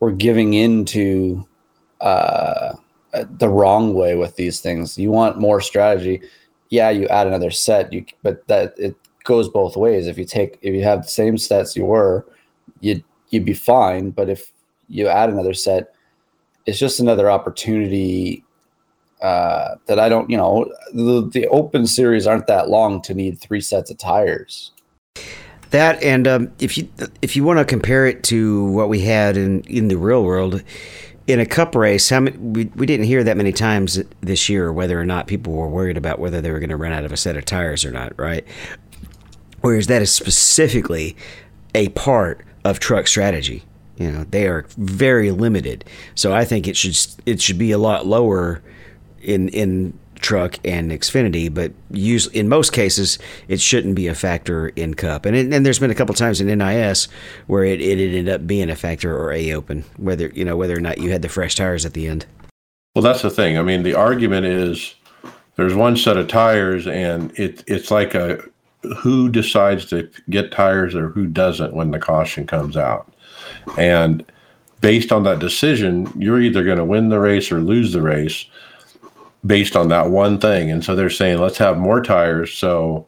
[0.00, 1.46] we're giving into
[2.00, 2.74] uh,
[3.12, 4.96] the wrong way with these things.
[4.96, 6.22] You want more strategy.
[6.70, 7.92] Yeah, you add another set.
[7.92, 10.06] You but that it goes both ways.
[10.06, 12.26] If you take if you have the same sets you were,
[12.80, 14.10] you'd you'd be fine.
[14.10, 14.52] But if
[14.88, 15.94] you add another set,
[16.66, 18.44] it's just another opportunity
[19.20, 20.30] uh, that I don't.
[20.30, 24.70] You know, the the open series aren't that long to need three sets of tires.
[25.70, 26.88] That and um, if you
[27.20, 30.62] if you want to compare it to what we had in in the real world,
[31.26, 34.72] in a cup race, how many, we we didn't hear that many times this year
[34.72, 37.12] whether or not people were worried about whether they were going to run out of
[37.12, 38.46] a set of tires or not, right?
[39.60, 41.16] Whereas that is specifically
[41.74, 43.62] a part of truck strategy.
[43.98, 45.84] You know, they are very limited.
[46.14, 48.62] So I think it should it should be a lot lower
[49.20, 54.68] in in truck and Xfinity, but use in most cases it shouldn't be a factor
[54.68, 55.26] in Cup.
[55.26, 57.08] And it, and there's been a couple times in NIS
[57.46, 60.76] where it, it ended up being a factor or a open, whether you know whether
[60.76, 62.26] or not you had the fresh tires at the end.
[62.94, 63.58] Well, that's the thing.
[63.58, 64.94] I mean, the argument is
[65.56, 68.42] there's one set of tires, and it it's like a
[68.96, 73.12] who decides to get tires or who doesn't when the caution comes out.
[73.76, 74.24] And
[74.80, 78.46] based on that decision, you're either going to win the race or lose the race
[79.46, 80.70] based on that one thing.
[80.70, 82.52] And so they're saying, let's have more tires.
[82.52, 83.06] So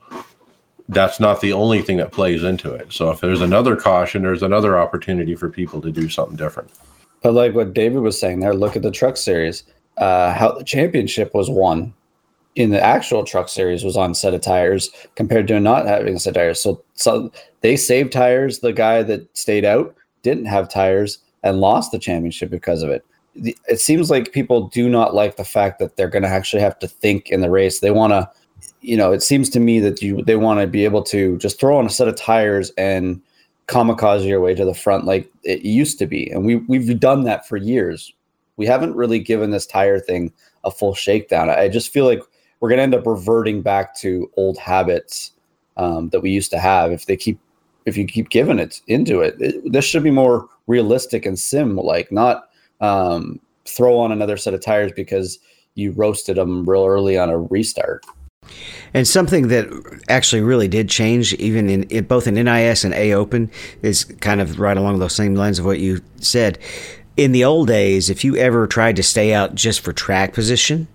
[0.89, 2.93] that's not the only thing that plays into it.
[2.93, 6.71] So if there's another caution, there's another opportunity for people to do something different.
[7.23, 9.65] But like what David was saying there, look at the truck series.
[9.99, 11.93] Uh, how the championship was won
[12.57, 16.35] in the actual truck series was on set of tires compared to not having set
[16.35, 16.61] tires.
[16.61, 18.61] So, so they saved tires.
[18.61, 23.05] The guy that stayed out didn't have tires and lost the championship because of it.
[23.35, 26.79] It seems like people do not like the fact that they're going to actually have
[26.81, 27.81] to think in the race.
[27.81, 28.29] They want to,
[28.81, 31.61] you know, it seems to me that you they want to be able to just
[31.61, 33.21] throw on a set of tires and
[33.69, 36.29] kamikaze your way to the front like it used to be.
[36.31, 38.13] And we we've done that for years.
[38.57, 40.33] We haven't really given this tire thing
[40.65, 41.49] a full shakedown.
[41.49, 42.21] I just feel like
[42.59, 45.33] we're going to end up reverting back to old habits
[45.77, 47.39] um, that we used to have if they keep
[47.87, 49.37] if you keep giving it into it.
[49.41, 52.50] it this should be more realistic and sim like not
[52.81, 55.39] um, throw on another set of tires because
[55.75, 58.05] you roasted them real early on a restart
[58.93, 59.69] and something that
[60.09, 63.51] actually really did change, even in, in, both in NIS and A Open,
[63.83, 66.59] is kind of right along those same lines of what you said.
[67.17, 70.89] In the old days, if you ever tried to stay out just for track position,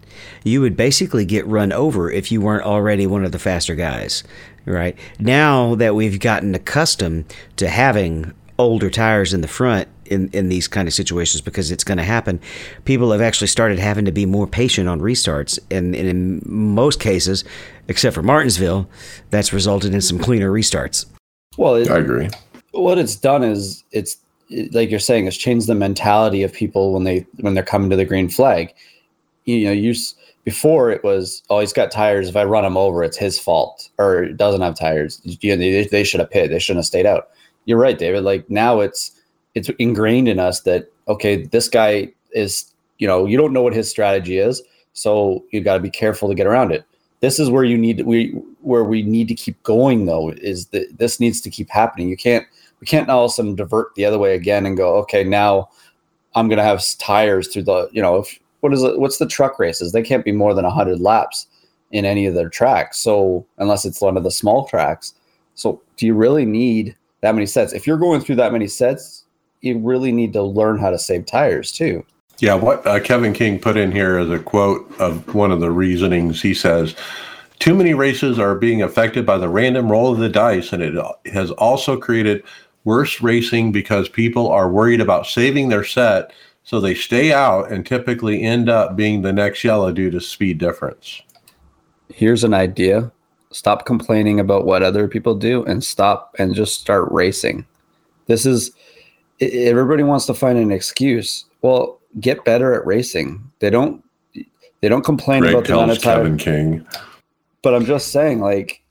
[0.44, 4.24] you would basically get run over if you weren't already one of the faster guys,
[4.66, 4.98] right?
[5.20, 10.68] Now that we've gotten accustomed to having older tires in the front in, in these
[10.68, 12.40] kind of situations because it's going to happen,
[12.86, 15.60] people have actually started having to be more patient on restarts.
[15.72, 17.44] And, and in most cases,
[17.88, 18.90] except for Martinsville,
[19.30, 21.06] that's resulted in some cleaner restarts.
[21.58, 22.30] Well, it, I agree.
[22.72, 24.18] What it's done is it's
[24.72, 27.96] like you're saying, it's changed the mentality of people when they when they're coming to
[27.96, 28.74] the green flag.
[29.46, 29.94] You know, you
[30.46, 33.90] before it was oh he's got tires if i run him over it's his fault
[33.98, 36.86] or it doesn't have tires you know, they, they should have pit they shouldn't have
[36.86, 37.30] stayed out
[37.66, 39.12] you're right david like now it's
[39.54, 43.74] it's ingrained in us that okay this guy is you know you don't know what
[43.74, 44.62] his strategy is
[44.94, 46.86] so you got to be careful to get around it
[47.20, 48.30] this is where you need we
[48.62, 52.18] where we need to keep going though is that this needs to keep happening you
[52.18, 52.46] can't
[52.80, 55.70] we can't all of a sudden divert the other way again and go okay now
[56.36, 59.00] i'm to have tires through the you know if what is it?
[59.00, 59.92] What's the truck races?
[59.92, 61.46] They can't be more than hundred laps
[61.92, 62.98] in any of their tracks.
[62.98, 65.14] So unless it's one of the small tracks,
[65.54, 67.74] so do you really need that many sets?
[67.74, 69.26] If you're going through that many sets,
[69.62, 72.06] you really need to learn how to save tires too.
[72.40, 75.72] Yeah, what uh, Kevin King put in here is a quote of one of the
[75.72, 76.42] reasonings.
[76.42, 76.96] He says,
[77.60, 80.94] "Too many races are being affected by the random roll of the dice, and it
[81.32, 82.44] has also created."
[82.84, 86.32] Worse racing because people are worried about saving their set
[86.66, 90.60] so they stay out and typically end up being the next yellow due to speed
[90.60, 91.24] difference.
[92.14, 93.12] Here's an idea
[93.56, 97.66] stop complaining about what other people do and stop and just start racing.
[98.28, 98.72] This is
[99.40, 101.46] everybody wants to find an excuse.
[101.62, 103.50] Well, get better at racing.
[103.60, 104.04] They don't
[104.82, 106.18] they don't complain Greg about the amount of time.
[106.18, 106.88] Kevin King.
[107.62, 108.84] But I'm just saying, like,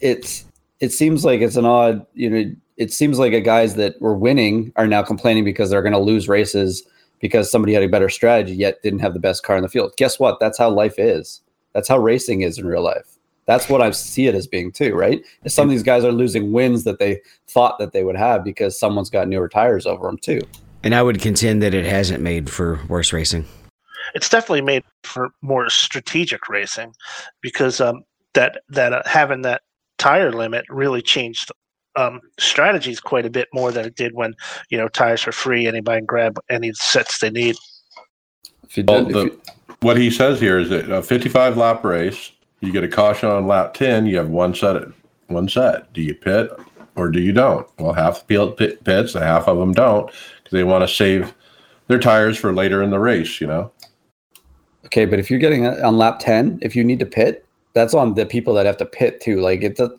[0.00, 0.44] it's
[0.78, 4.14] it seems like it's an odd, you know, it seems like a guys that were
[4.14, 6.84] winning are now complaining because they're going to lose races
[7.18, 9.92] because somebody had a better strategy yet didn't have the best car in the field.
[9.96, 10.38] Guess what?
[10.38, 11.40] That's how life is.
[11.72, 13.11] That's how racing is in real life.
[13.46, 15.24] That's what I see it as being too, right?
[15.46, 18.78] some of these guys are losing wins that they thought that they would have because
[18.78, 20.40] someone's got newer tires over them too.
[20.84, 23.46] And I would contend that it hasn't made for worse racing.
[24.14, 26.94] It's definitely made for more strategic racing
[27.40, 28.02] because um,
[28.34, 29.62] that that uh, having that
[29.98, 31.50] tire limit really changed
[31.96, 34.34] um, strategies quite a bit more than it did when
[34.70, 35.66] you know tires are free.
[35.66, 37.56] Anybody can grab any sets they need.
[38.64, 39.40] If you did, well, the, you,
[39.80, 43.46] what he says here is that a 55 lap race, you get a caution on
[43.46, 44.06] lap 10.
[44.06, 44.82] You have one set.
[45.26, 45.92] One set.
[45.92, 46.50] Do you pit
[46.94, 47.66] or do you don't?
[47.78, 51.34] Well, half the pit pits, and half of them don't because they want to save
[51.88, 53.40] their tires for later in the race.
[53.40, 53.72] You know.
[54.86, 57.94] Okay, but if you're getting uh, on lap 10, if you need to pit, that's
[57.94, 59.40] on the people that have to pit too.
[59.40, 59.90] Like it's a,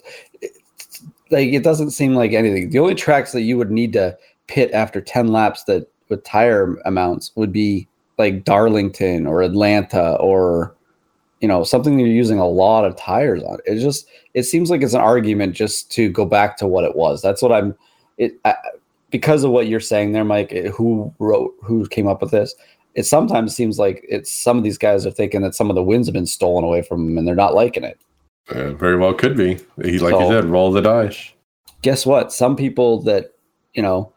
[1.31, 2.69] like it doesn't seem like anything.
[2.69, 6.75] The only tracks that you would need to pit after 10 laps that with tire
[6.85, 7.87] amounts would be
[8.19, 10.75] like Darlington or Atlanta or
[11.43, 13.57] you know something you're using a lot of tires on.
[13.65, 16.95] It just it seems like it's an argument just to go back to what it
[16.95, 17.21] was.
[17.21, 17.75] That's what I'm
[18.17, 18.55] it I,
[19.09, 20.51] because of what you're saying there, Mike.
[20.51, 22.55] Who wrote who came up with this?
[22.95, 25.83] It sometimes seems like it's some of these guys are thinking that some of the
[25.83, 27.99] wins have been stolen away from them and they're not liking it.
[28.47, 29.59] Uh, very well could be.
[29.83, 31.33] He, like so, you said, roll the dice.
[31.81, 32.31] Guess what?
[32.31, 33.33] Some people that
[33.73, 34.13] you know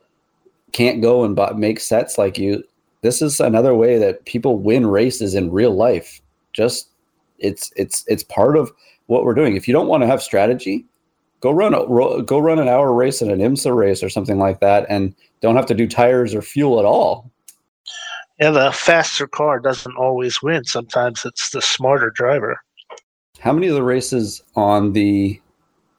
[0.71, 2.63] can't go and buy, make sets like you.
[3.01, 6.21] This is another way that people win races in real life.
[6.53, 6.91] Just
[7.39, 8.73] it's it's it's part of
[9.07, 9.57] what we're doing.
[9.57, 10.85] If you don't want to have strategy,
[11.41, 14.39] go run a ro- go run an hour race in an IMSA race or something
[14.39, 17.31] like that, and don't have to do tires or fuel at all.
[18.39, 20.65] Yeah, the faster car doesn't always win.
[20.65, 22.61] Sometimes it's the smarter driver.
[23.39, 25.41] How many of the races on the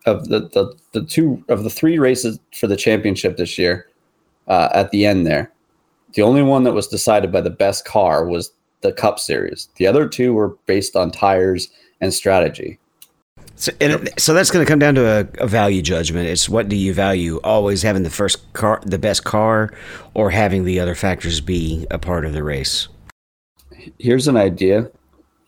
[0.06, 3.88] of the the, the two of the three races for the championship this year
[4.48, 5.52] uh, at the end there?
[6.14, 9.70] The only one that was decided by the best car was the Cup Series.
[9.76, 11.70] The other two were based on tires
[12.02, 12.80] and strategy.
[13.56, 16.28] So, and so that's going to come down to a, a, value judgment.
[16.28, 17.40] It's what do you value?
[17.44, 19.74] Always having the first car, the best car,
[20.14, 22.88] or having the other factors be a part of the race.
[23.98, 24.92] Here's an idea: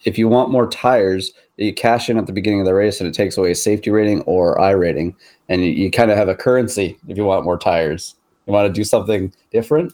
[0.05, 3.07] if you want more tires, you cash in at the beginning of the race, and
[3.07, 5.15] it takes away a safety rating or I rating,
[5.47, 8.15] and you, you kind of have a currency if you want more tires.
[8.47, 9.93] You want to do something different?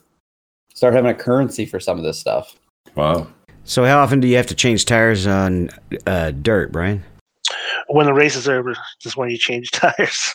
[0.73, 2.55] Start having a currency for some of this stuff.
[2.95, 3.27] Wow.
[3.63, 5.69] So, how often do you have to change tires on
[6.05, 7.03] uh, dirt, Brian?
[7.87, 10.33] when the race is over, just when you change tires.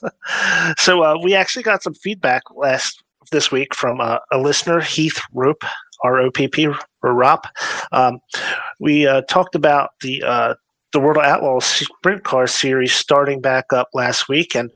[0.79, 5.21] so uh, we actually got some feedback last this week from uh, a listener, Heath
[5.33, 5.63] Rope,
[6.03, 7.45] R O P P, or ROP.
[7.93, 8.19] Um,
[8.81, 10.55] we uh, talked about the uh,
[10.93, 14.71] the World of Outlaws Sprint Car Series starting back up last week, and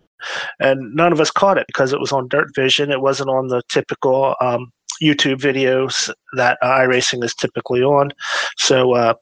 [0.61, 2.90] and none of us caught it because it was on Dirt Vision.
[2.90, 4.70] It wasn't on the typical um,
[5.02, 8.12] YouTube videos that iRacing is typically on.
[8.59, 8.94] So.
[8.94, 9.14] Uh,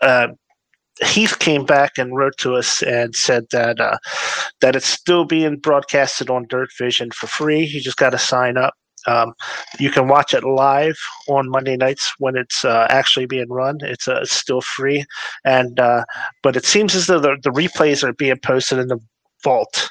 [0.00, 0.28] uh,
[1.00, 3.96] Heath came back and wrote to us and said that uh,
[4.60, 7.64] that it's still being broadcasted on Dirt Vision for free.
[7.64, 8.74] You just got to sign up.
[9.06, 9.32] Um,
[9.80, 10.96] you can watch it live
[11.28, 13.78] on Monday nights when it's uh, actually being run.
[13.80, 15.04] It's, uh, it's still free,
[15.44, 16.04] and uh,
[16.42, 18.98] but it seems as though the, the replays are being posted in the
[19.42, 19.90] vault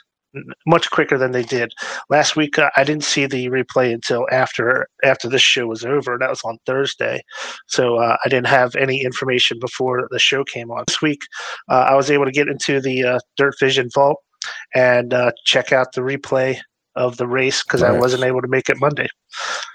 [0.66, 1.74] much quicker than they did
[2.10, 2.58] last week.
[2.58, 6.18] Uh, I didn't see the replay until after after this show was over.
[6.20, 7.22] That was on Thursday,
[7.68, 10.84] so uh, I didn't have any information before the show came on.
[10.88, 11.22] This week,
[11.70, 14.18] uh, I was able to get into the uh, Dirt Vision vault
[14.74, 16.58] and uh, check out the replay
[16.96, 17.92] of the race because nice.
[17.92, 19.08] I wasn't able to make it Monday.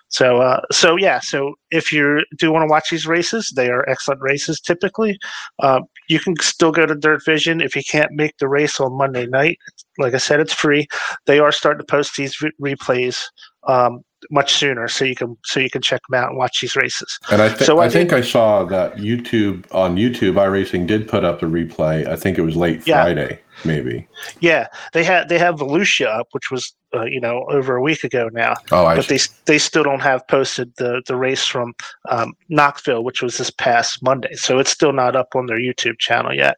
[0.08, 1.20] So, uh, so yeah.
[1.20, 4.60] So, if you do want to watch these races, they are excellent races.
[4.60, 5.18] Typically,
[5.60, 8.96] uh, you can still go to Dirt Vision if you can't make the race on
[8.96, 9.58] Monday night.
[9.98, 10.86] Like I said, it's free.
[11.26, 13.24] They are starting to post these replays
[13.66, 16.76] um, much sooner, so you can so you can check them out and watch these
[16.76, 17.18] races.
[17.30, 21.08] And I, th- so I, I think I saw that YouTube on YouTube iRacing did
[21.08, 22.06] put up the replay.
[22.06, 23.02] I think it was late yeah.
[23.02, 24.06] Friday, maybe.
[24.40, 28.04] Yeah, they had they have Volusia up, which was uh, you know over a week
[28.04, 28.54] ago now.
[28.72, 29.16] Oh, I but see.
[29.16, 31.74] they they still don't have posted the the race from
[32.08, 34.34] um, Knoxville, which was this past Monday.
[34.34, 36.56] So it's still not up on their YouTube channel yet.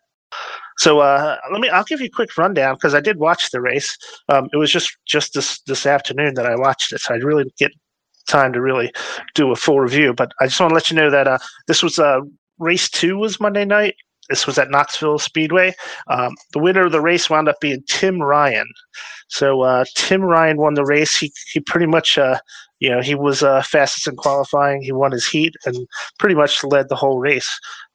[0.78, 1.68] So uh, let me.
[1.68, 3.96] I'll give you a quick rundown because I did watch the race.
[4.28, 7.52] Um, it was just just this this afternoon that I watched it, so I really
[7.58, 7.72] get
[8.28, 8.92] time to really
[9.34, 10.14] do a full review.
[10.14, 12.20] But I just want to let you know that uh, this was uh,
[12.58, 13.96] race two was Monday night.
[14.28, 15.74] This was at Knoxville Speedway.
[16.08, 18.66] Um, the winner of the race wound up being Tim Ryan.
[19.28, 21.16] So uh, Tim Ryan won the race.
[21.16, 22.38] He he pretty much uh,
[22.80, 24.82] you know he was uh, fastest in qualifying.
[24.82, 25.88] He won his heat and
[26.18, 27.48] pretty much led the whole race.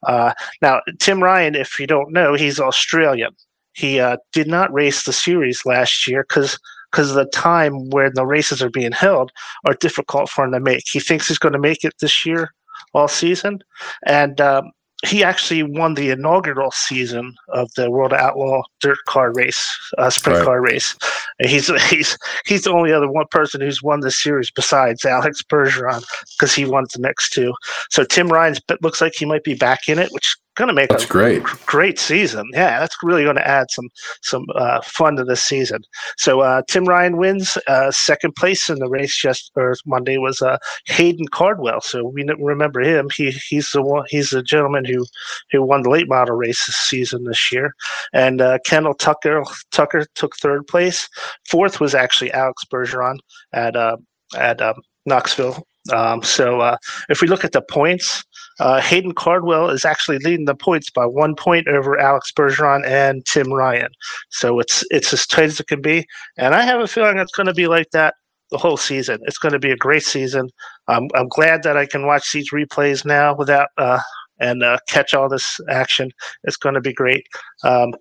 [0.08, 3.32] Uh, now, Tim Ryan, if you don't know, he's Australian.
[3.74, 6.60] He uh, did not race the series last year because
[6.91, 9.32] because the time when the races are being held
[9.65, 10.84] are difficult for him to make.
[10.86, 12.54] He thinks he's going to make it this year,
[12.93, 13.63] all season,
[14.06, 14.72] and um,
[15.06, 20.39] he actually won the inaugural season of the World Outlaw Dirt Car Race, uh, Sprint
[20.39, 20.46] right.
[20.46, 20.96] Car Race.
[21.39, 25.42] And he's he's he's the only other one person who's won the series besides Alex
[25.44, 26.04] Bergeron
[26.38, 27.54] because he won the next two.
[27.89, 30.89] So Tim Ryan's looks like he might be back in it, which going to make
[30.89, 32.48] that's a great great season.
[32.54, 33.89] Yeah, that's really going to add some
[34.22, 35.82] some uh, fun to this season.
[36.18, 40.42] So uh, Tim Ryan wins uh, second place in the race just or Monday was
[40.42, 41.82] uh, Hayden Cardwell.
[41.82, 43.10] So we remember him.
[43.16, 44.06] He he's the one.
[44.10, 45.06] He's the gentleman who
[45.52, 47.74] who won the late model race this season this year.
[48.13, 51.10] And uh, Kendall Tucker Tucker took third place.
[51.50, 53.18] Fourth was actually Alex Bergeron
[53.54, 53.98] at uh,
[54.36, 55.66] at um, Knoxville.
[55.91, 56.78] Um, so uh,
[57.10, 58.24] if we look at the points.
[58.60, 63.26] Uh, Hayden Cardwell is actually leading the points by one point over Alex Bergeron and
[63.26, 63.89] Tim Ryan.
[64.30, 66.05] So it's it's as tight as it can be,
[66.38, 68.14] and I have a feeling it's going to be like that
[68.51, 69.18] the whole season.
[69.24, 70.49] It's going to be a great season.
[70.88, 73.99] Um, I'm glad that I can watch these replays now without uh,
[74.39, 76.12] and uh, catch all this action.
[76.43, 77.26] It's going to be great.
[77.64, 77.93] Um,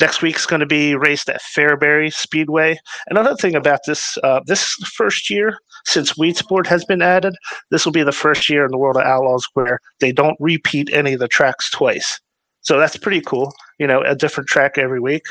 [0.00, 2.78] Next week's going to be raced at Fairbury Speedway.
[3.08, 7.34] Another thing about this, uh, this is the first year since Weedsport has been added.
[7.70, 10.90] This will be the first year in the World of Outlaws where they don't repeat
[10.92, 12.20] any of the tracks twice.
[12.60, 13.52] So that's pretty cool.
[13.78, 15.24] You know, a different track every week.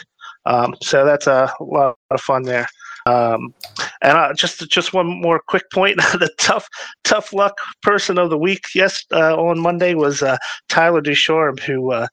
[0.45, 2.68] Um, so that's a lot of fun there.
[3.06, 3.54] Um,
[4.02, 6.68] and uh, just just one more quick point: the tough
[7.04, 10.38] tough luck person of the week, yes, uh, on Monday was uh,
[10.70, 12.08] Tyler Ducharme, who uh,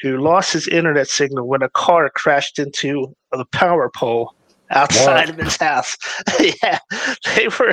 [0.00, 4.34] who lost his internet signal when a car crashed into the power pole
[4.72, 5.30] outside What?
[5.30, 5.96] of his house.
[6.62, 6.78] yeah,
[7.36, 7.72] they were.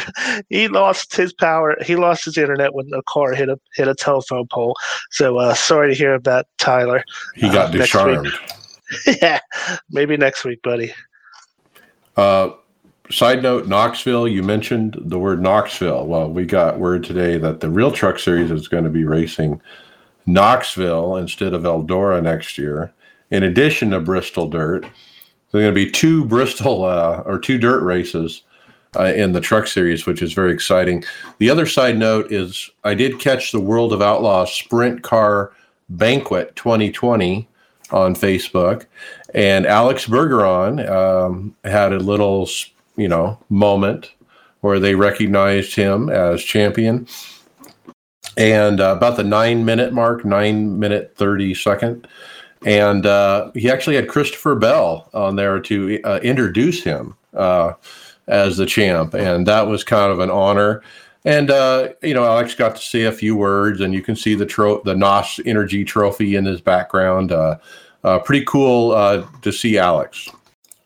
[0.50, 1.76] He lost his power.
[1.86, 4.76] He lost his internet when the car hit a hit a telephone pole.
[5.12, 7.04] So uh, sorry to hear about Tyler.
[7.36, 8.32] He got Uh, disarmed.
[9.22, 9.40] yeah,
[9.92, 10.94] maybe next week, buddy.
[12.18, 12.50] Uh,
[13.12, 16.06] side note, Knoxville, you mentioned the word Knoxville.
[16.08, 19.62] Well, we got word today that the Real Truck Series is going to be racing
[20.26, 22.94] Knoxville instead of Eldora next year.
[23.32, 24.86] In addition to Bristol Dirt,
[25.52, 28.44] there are going to be two Bristol uh, or two dirt races
[28.96, 31.04] uh, in the Truck Series, which is very exciting.
[31.38, 35.54] The other side note is I did catch the World of Outlaws Sprint Car
[35.90, 37.48] Banquet 2020
[37.92, 38.86] on Facebook,
[39.34, 42.48] and Alex Bergeron um, had a little,
[42.96, 44.12] you know, moment
[44.62, 47.08] where they recognized him as champion.
[48.38, 52.08] And uh, about the nine minute mark, nine minute 30 second.
[52.66, 57.74] And uh, he actually had Christopher Bell on there to uh, introduce him uh,
[58.28, 59.14] as the champ.
[59.14, 60.84] And that was kind of an honor.
[61.26, 64.36] And uh, you know, Alex got to say a few words, and you can see
[64.36, 67.32] the tro- the NOS Energy Trophy in his background.
[67.32, 67.58] Uh,
[68.06, 68.92] uh, pretty cool
[69.42, 70.30] to see Alex.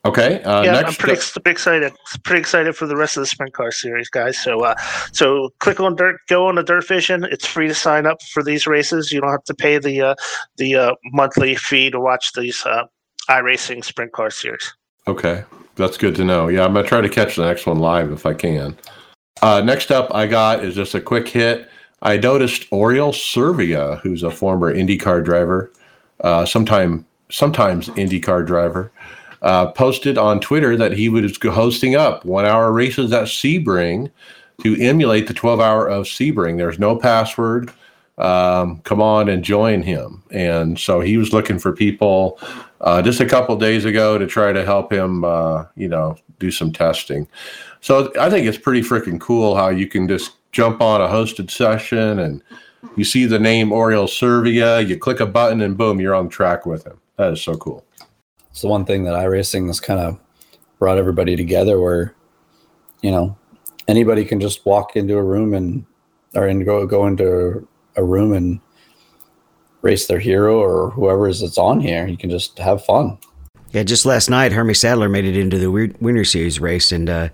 [0.06, 1.90] Okay, uh, yeah, I'm pretty, ex- excited.
[2.24, 4.36] Pretty excited for the rest of the sprint car series, guys.
[4.36, 4.74] So, uh,
[5.12, 7.24] so click on dirt, go on the Dirt Vision.
[7.24, 9.12] It's free to sign up for these races.
[9.12, 10.14] You don't have to pay the uh,
[10.58, 12.84] the uh, monthly fee to watch these uh,
[13.30, 14.74] iRacing sprint car series.
[15.08, 15.42] Okay,
[15.76, 16.48] that's good to know.
[16.48, 18.76] Yeah, I'm gonna try to catch the next one live if I can.
[19.40, 21.68] Uh, next up, I got is just a quick hit.
[22.02, 25.72] I noticed Oriol Servià, who's a former IndyCar driver,
[26.20, 28.92] uh, sometime sometimes IndyCar driver,
[29.44, 34.10] uh, posted on Twitter that he was hosting up one-hour races at Sebring
[34.62, 36.56] to emulate the 12-hour of Sebring.
[36.56, 37.70] There's no password.
[38.16, 40.22] Um, come on and join him.
[40.30, 42.38] And so he was looking for people
[42.80, 46.50] uh, just a couple days ago to try to help him, uh, you know, do
[46.50, 47.28] some testing.
[47.82, 51.50] So I think it's pretty freaking cool how you can just jump on a hosted
[51.50, 52.42] session and
[52.96, 56.64] you see the name Oriol Servià, you click a button and boom, you're on track
[56.64, 56.98] with him.
[57.16, 57.84] That is so cool.
[58.54, 60.16] It's the one thing that iRacing has kind of
[60.78, 62.14] brought everybody together where,
[63.02, 63.36] you know,
[63.88, 65.84] anybody can just walk into a room and
[66.36, 68.60] or and go go into a room and
[69.82, 72.06] race their hero or whoever is that's on here.
[72.06, 73.18] You can just have fun.
[73.72, 77.10] Yeah, just last night, Hermie Sadler made it into the Weir- Winter Series race, and
[77.10, 77.30] uh,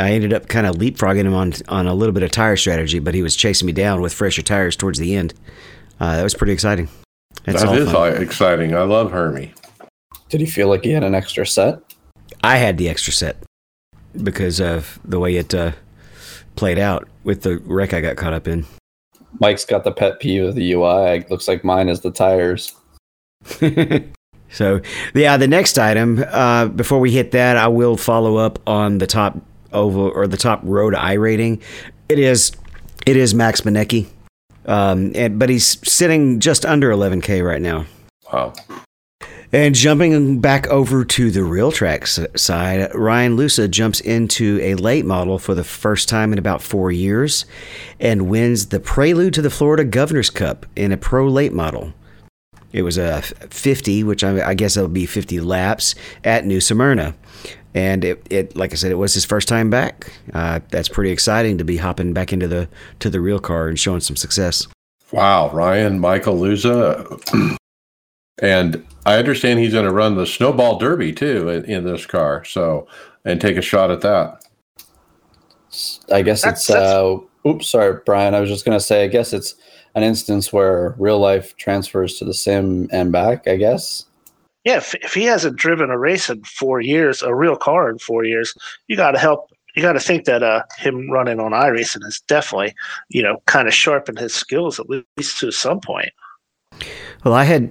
[0.00, 3.00] I ended up kind of leapfrogging him on on a little bit of tire strategy,
[3.00, 5.34] but he was chasing me down with fresher tires towards the end.
[6.00, 6.88] Uh, that was pretty exciting.
[7.44, 8.22] That's That all is fun.
[8.22, 8.74] exciting.
[8.74, 9.52] I love Hermie.
[10.28, 11.80] Did he feel like he had an extra set?
[12.44, 13.36] I had the extra set
[14.22, 15.72] because of the way it uh,
[16.56, 18.66] played out with the wreck I got caught up in.
[19.40, 21.18] Mike's got the pet peeve of the UI.
[21.18, 22.74] It looks like mine is the tires.
[24.50, 24.80] so,
[25.14, 29.06] yeah, the next item, uh, before we hit that, I will follow up on the
[29.06, 29.38] top
[29.72, 31.60] oval or the top road I rating.
[32.08, 32.52] It is,
[33.06, 34.08] it is Max Benecke,
[34.66, 37.86] um, and, but he's sitting just under 11K right now.
[38.32, 38.54] Wow.
[39.50, 45.06] And jumping back over to the real track side, Ryan Luza jumps into a late
[45.06, 47.46] model for the first time in about four years
[47.98, 51.94] and wins the prelude to the Florida Governor's Cup in a pro late model.
[52.72, 55.94] It was a 50, which I, guess it'll be 50 laps
[56.24, 57.14] at New Smyrna.
[57.72, 60.12] And it, it, like I said, it was his first time back.
[60.34, 62.68] Uh, that's pretty exciting to be hopping back into the
[62.98, 64.66] to the real car and showing some success.
[65.10, 65.50] Wow.
[65.50, 67.56] Ryan Michael Luza.
[68.40, 72.44] And I understand he's going to run the snowball derby too in, in this car.
[72.44, 72.86] So,
[73.24, 74.44] and take a shot at that.
[76.10, 78.34] I guess That's- it's that's- uh oops, sorry, Brian.
[78.34, 79.54] I was just gonna say I guess it's
[79.94, 84.04] an instance where real life transfers to the sim and back, I guess.
[84.64, 87.98] Yeah, if, if he hasn't driven a race in four years, a real car in
[87.98, 88.54] four years,
[88.86, 89.50] you got to help.
[89.74, 92.74] You got to think that uh, him running on iRacing has definitely,
[93.08, 96.10] you know, kind of sharpened his skills at least to some point.
[97.24, 97.70] Well, I had,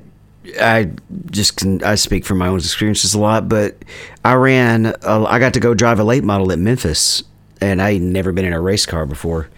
[0.59, 0.91] I
[1.29, 3.77] just can, I speak from my own experiences a lot, but
[4.23, 7.23] I ran, I got to go drive a late model at Memphis,
[7.59, 9.49] and I had never been in a race car before,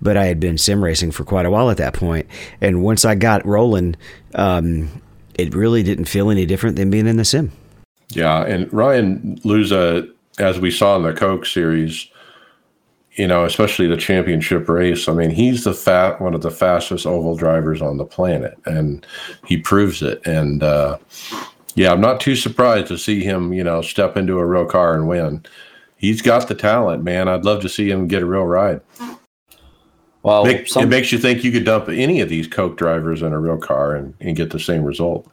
[0.00, 2.26] but I had been sim racing for quite a while at that point.
[2.60, 3.96] And once I got rolling,
[4.34, 5.02] um,
[5.34, 7.52] it really didn't feel any different than being in the sim.
[8.10, 12.08] Yeah, and Ryan Luza, as we saw in the Coke series,
[13.16, 15.08] you know, especially the championship race.
[15.08, 19.06] I mean, he's the fat one of the fastest oval drivers on the planet, and
[19.46, 20.24] he proves it.
[20.26, 20.98] And uh,
[21.74, 24.94] yeah, I'm not too surprised to see him, you know, step into a real car
[24.94, 25.44] and win.
[25.96, 27.26] He's got the talent, man.
[27.26, 28.82] I'd love to see him get a real ride.
[30.22, 33.22] Well, Make, some, it makes you think you could dump any of these Coke drivers
[33.22, 35.26] in a real car and, and get the same result.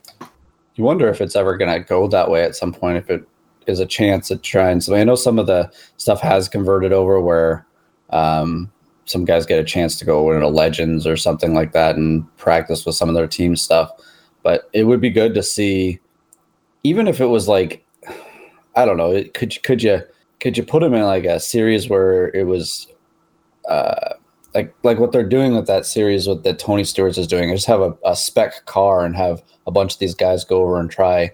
[0.76, 2.98] you wonder if it's ever going to go that way at some point.
[2.98, 3.28] If it
[3.68, 4.82] is a chance at trying.
[4.82, 7.66] So I know some of the stuff has converted over where
[8.14, 8.72] um,
[9.06, 12.86] some guys get a chance to go into legends or something like that and practice
[12.86, 13.92] with some of their team stuff.
[14.44, 16.00] But it would be good to see,
[16.84, 17.86] even if it was like,
[18.76, 20.02] I don't know, it, could could you
[20.40, 22.88] could you put them in like a series where it was,
[23.70, 24.14] uh,
[24.54, 27.66] like like what they're doing with that series with that Tony Stewart's is doing, just
[27.66, 30.92] have a, a spec car and have a bunch of these guys go over and
[30.92, 31.32] try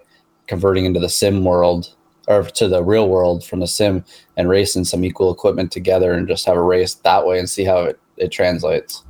[0.47, 1.93] converting into the sim world
[2.29, 4.05] or to the real world from the sim
[4.37, 7.65] and racing some equal equipment together and just have a race that way and see
[7.65, 9.03] how it, it translates.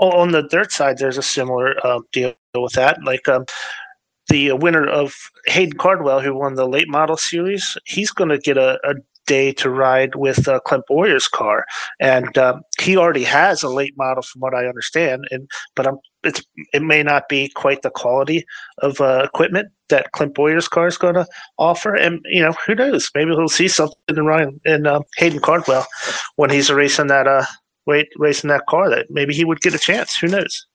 [0.00, 2.98] Well, on the dirt side, there's a similar uh, deal with that.
[3.04, 3.44] Like um,
[4.28, 5.14] the winner of
[5.46, 8.94] Hayden Cardwell, who won the late model series, he's going to get a, a
[9.26, 11.64] day to ride with uh, Clint Bowyer's car,
[12.00, 15.26] and um, he already has a late model, from what I understand.
[15.30, 18.44] And but I'm, it's it may not be quite the quality
[18.78, 21.26] of uh, equipment that Clint Bowyer's car is going to
[21.58, 21.94] offer.
[21.94, 23.10] And you know, who knows?
[23.14, 25.86] Maybe we'll see something in Ryan in uh, Hayden Cardwell
[26.36, 27.44] when he's racing that uh
[27.86, 30.16] wait racing that car that maybe he would get a chance.
[30.16, 30.66] Who knows?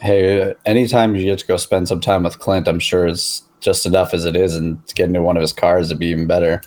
[0.00, 3.86] Hey, anytime you get to go spend some time with Clint, I'm sure it's just
[3.86, 6.26] enough as it is, and to get into one of his cars would be even
[6.26, 6.60] better.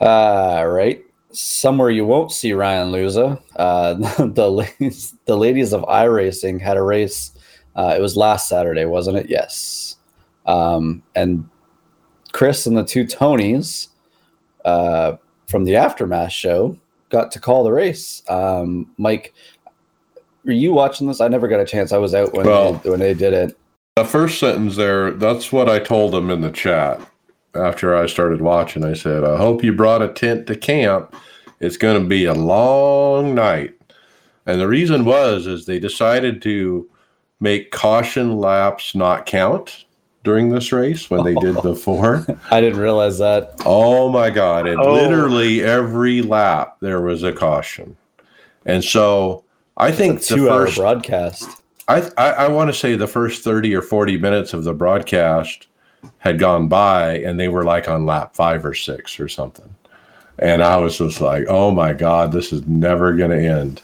[0.00, 1.02] Uh, right.
[1.32, 3.40] Somewhere you won't see Ryan Luza.
[3.56, 3.94] Uh,
[4.26, 7.32] the ladies, the ladies of iRacing had a race.
[7.74, 9.28] Uh, it was last Saturday, wasn't it?
[9.28, 9.96] Yes.
[10.46, 11.48] Um, and
[12.32, 13.88] Chris and the two Tonys
[14.64, 15.16] uh,
[15.46, 16.78] from the Aftermath show
[17.10, 18.22] got to call the race.
[18.28, 19.34] Um, Mike,
[20.44, 21.20] were you watching this?
[21.20, 21.92] I never got a chance.
[21.92, 23.56] I was out when Well- they, when they did it.
[23.96, 27.00] The first sentence there, that's what I told them in the chat
[27.56, 28.84] after I started watching.
[28.84, 31.14] I said, I hope you brought a tent to camp.
[31.60, 33.74] It's going to be a long night.
[34.46, 36.88] And the reason was is they decided to
[37.40, 39.84] make caution laps not count
[40.22, 41.62] during this race when they did oh.
[41.62, 42.24] before.
[42.50, 43.54] I didn't realize that.
[43.64, 44.66] Oh my God.
[44.66, 44.92] And Oh.
[44.94, 47.96] literally every lap there was a caution.
[48.64, 49.44] And so
[49.76, 51.62] I think It's the a two-hour first broadcast.
[51.88, 55.68] I I, I want to say the first thirty or forty minutes of the broadcast
[56.18, 59.74] had gone by, and they were like on lap five or six or something,
[60.38, 63.82] and I was just like, "Oh my god, this is never going to end."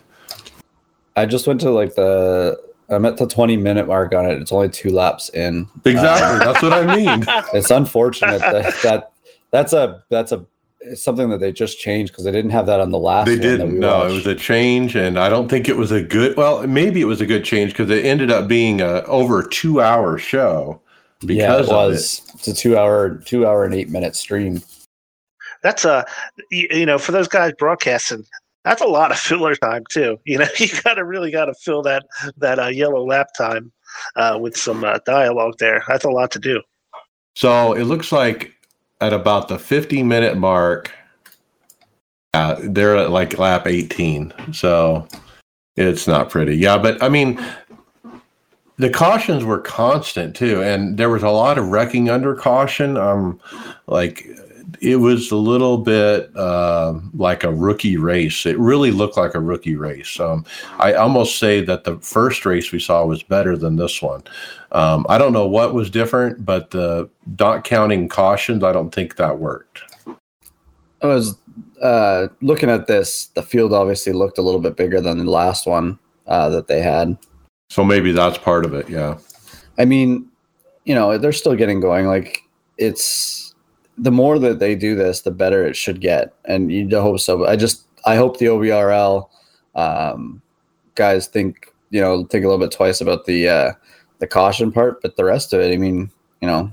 [1.16, 2.58] I just went to like the
[2.92, 4.40] I'm at the 20 minute mark on it.
[4.40, 5.66] It's only two laps in.
[5.76, 7.24] Uh, exactly, that's what I mean.
[7.54, 9.12] It's unfortunate that, that
[9.50, 10.44] that's a that's a
[10.94, 13.26] something that they just changed because they didn't have that on the last.
[13.26, 13.74] They didn't.
[13.74, 16.36] we No, it was a change, and I don't think it was a good.
[16.36, 19.80] Well, maybe it was a good change because it ended up being a over two
[19.80, 20.80] hour show
[21.22, 22.22] yeah, it of was.
[22.34, 24.62] It's a two hour two hour and eight minute stream.
[25.62, 26.04] That's a
[26.50, 28.24] you, you know for those guys broadcasting.
[28.64, 30.18] That's a lot of filler time too.
[30.24, 32.06] You know, you gotta really gotta fill that
[32.36, 33.72] that uh, yellow lap time
[34.16, 35.84] uh, with some uh, dialogue there.
[35.88, 36.62] That's a lot to do.
[37.34, 38.54] So it looks like
[39.00, 40.92] at about the 50 minute mark,
[42.34, 44.32] uh, they're at like lap 18.
[44.52, 45.08] So
[45.76, 46.56] it's not pretty.
[46.56, 47.44] Yeah, but I mean,
[48.82, 52.96] the cautions were constant too, and there was a lot of wrecking under caution.
[52.96, 53.38] Um,
[53.86, 54.26] like
[54.80, 58.44] it was a little bit uh, like a rookie race.
[58.44, 60.18] It really looked like a rookie race.
[60.18, 60.44] Um,
[60.80, 64.24] I almost say that the first race we saw was better than this one.
[64.72, 67.08] Um, I don't know what was different, but the
[67.38, 69.82] not counting cautions, I don't think that worked.
[71.02, 71.36] I was
[71.80, 73.26] uh, looking at this.
[73.26, 76.82] The field obviously looked a little bit bigger than the last one uh, that they
[76.82, 77.16] had.
[77.72, 78.90] So maybe that's part of it.
[78.90, 79.16] Yeah.
[79.78, 80.28] I mean,
[80.84, 82.06] you know, they're still getting going.
[82.06, 82.42] Like
[82.76, 83.54] it's
[83.96, 87.38] the more that they do this, the better it should get, and you hope so.
[87.38, 89.26] But I just I hope the OBRL
[89.74, 90.42] um,
[90.96, 93.72] guys think you know think a little bit twice about the uh,
[94.18, 96.10] the caution part, but the rest of it, I mean,
[96.42, 96.70] you know,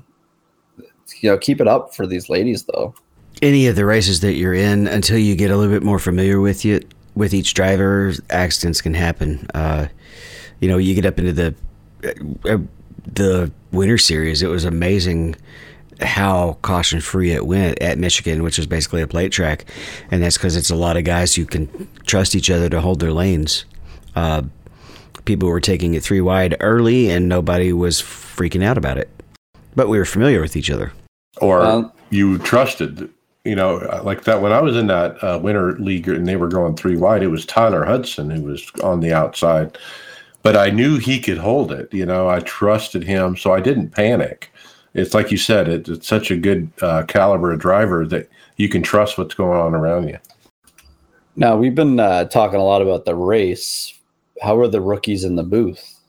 [1.21, 2.93] you know, keep it up for these ladies though.
[3.41, 6.41] Any of the races that you're in, until you get a little bit more familiar
[6.41, 6.81] with you,
[7.15, 9.47] with each driver, accidents can happen.
[9.53, 9.87] Uh,
[10.59, 11.55] you know, you get up into the
[12.45, 12.57] uh,
[13.13, 14.41] the winter series.
[14.41, 15.35] It was amazing
[16.01, 19.65] how caution free it went at Michigan, which is basically a plate track,
[20.11, 22.99] and that's because it's a lot of guys who can trust each other to hold
[22.99, 23.65] their lanes.
[24.15, 24.43] Uh,
[25.25, 29.09] people were taking it three wide early, and nobody was freaking out about it.
[29.75, 30.91] But we were familiar with each other.
[31.41, 33.09] Or Um, you trusted,
[33.45, 36.47] you know, like that when I was in that uh, winter league and they were
[36.47, 39.77] going three wide, it was Tyler Hudson who was on the outside.
[40.41, 41.93] But I knew he could hold it.
[41.93, 44.51] You know, I trusted him, so I didn't panic.
[44.93, 48.69] It's like you said, it, it's such a good uh, caliber of driver that you
[48.69, 50.17] can trust what's going on around you.
[51.35, 53.93] Now we've been uh, talking a lot about the race.
[54.41, 55.99] How are the rookies in the booth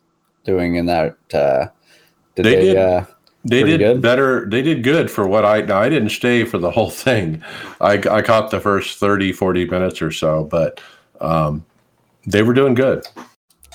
[0.45, 1.17] doing in that?
[1.33, 1.69] Uh,
[2.35, 2.77] did They they, did.
[2.77, 3.05] Uh,
[3.45, 4.03] They did good.
[4.03, 4.49] better.
[4.49, 5.63] They did good for what I.
[5.63, 7.43] Now, I didn't stay for the whole thing.
[7.81, 10.81] I, I caught the first 30, 40 minutes or so, but
[11.21, 11.65] um,
[12.27, 13.05] they were doing good.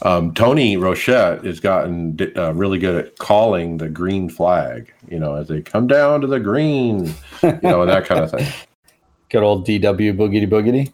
[0.01, 5.35] Um, Tony Rochette has gotten uh, really good at calling the green flag, you know,
[5.35, 8.51] as they come down to the green, you know, and that kind of thing.
[9.29, 10.93] Good old DW boogity boogity.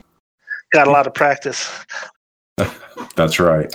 [0.72, 1.70] Got a lot of practice.
[3.16, 3.74] That's right.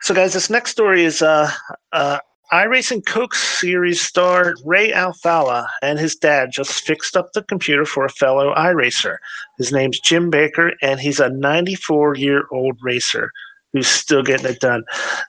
[0.00, 1.50] So, guys, this next story is uh,
[1.92, 2.18] uh,
[2.52, 8.04] iRacing Coke Series star Ray Alfalla and his dad just fixed up the computer for
[8.04, 9.18] a fellow iRacer.
[9.58, 13.30] His name's Jim Baker, and he's a 94 year old racer
[13.76, 14.82] who's still getting it done.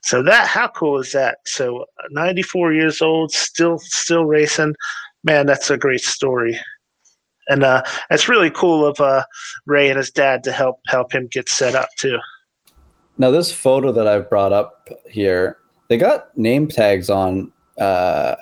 [0.04, 1.39] So that how cool is that?
[1.45, 4.74] So 94 years old, still still racing.
[5.26, 6.58] Man, that's a great story.
[7.50, 9.24] And uh, it's really cool of uh,
[9.66, 12.18] Ray and his dad to help help him get set up too.
[13.18, 15.58] Now, this photo that I've brought up here,
[15.89, 17.52] they got name tags on.
[17.78, 18.36] Uh,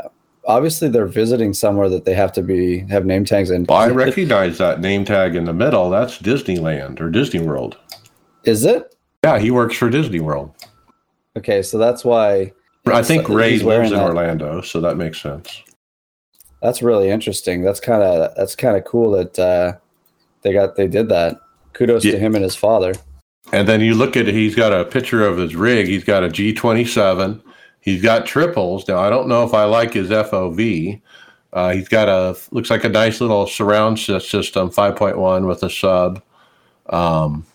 [0.45, 3.63] obviously, they're visiting somewhere that they have to be have name tags in.
[3.63, 5.89] Well, I recognize that name tag in the middle.
[5.89, 7.77] That's Disneyland or Disney World.
[8.43, 8.94] Is it
[9.25, 10.51] Yeah, he works for Disney World.
[11.37, 11.61] okay?
[11.61, 12.51] So that's why
[12.85, 14.03] I think Ray lives in that.
[14.05, 15.61] Orlando, so that makes sense.
[16.61, 17.61] That's really interesting.
[17.63, 19.73] That's kind of that's kind of cool that uh,
[20.41, 21.37] they got they did that.
[21.73, 22.13] Kudos Yeah.
[22.13, 22.93] to him and his father.
[23.51, 25.85] And then you look at it, he's got a picture of his rig.
[25.87, 27.41] He's got a G27.
[27.81, 28.87] He's got triples.
[28.87, 30.99] Now, I don't know if I like his FOV.
[31.53, 36.23] Uh, he's got a, looks like a nice little surround system, 5.1 with a sub.
[36.89, 37.45] Um,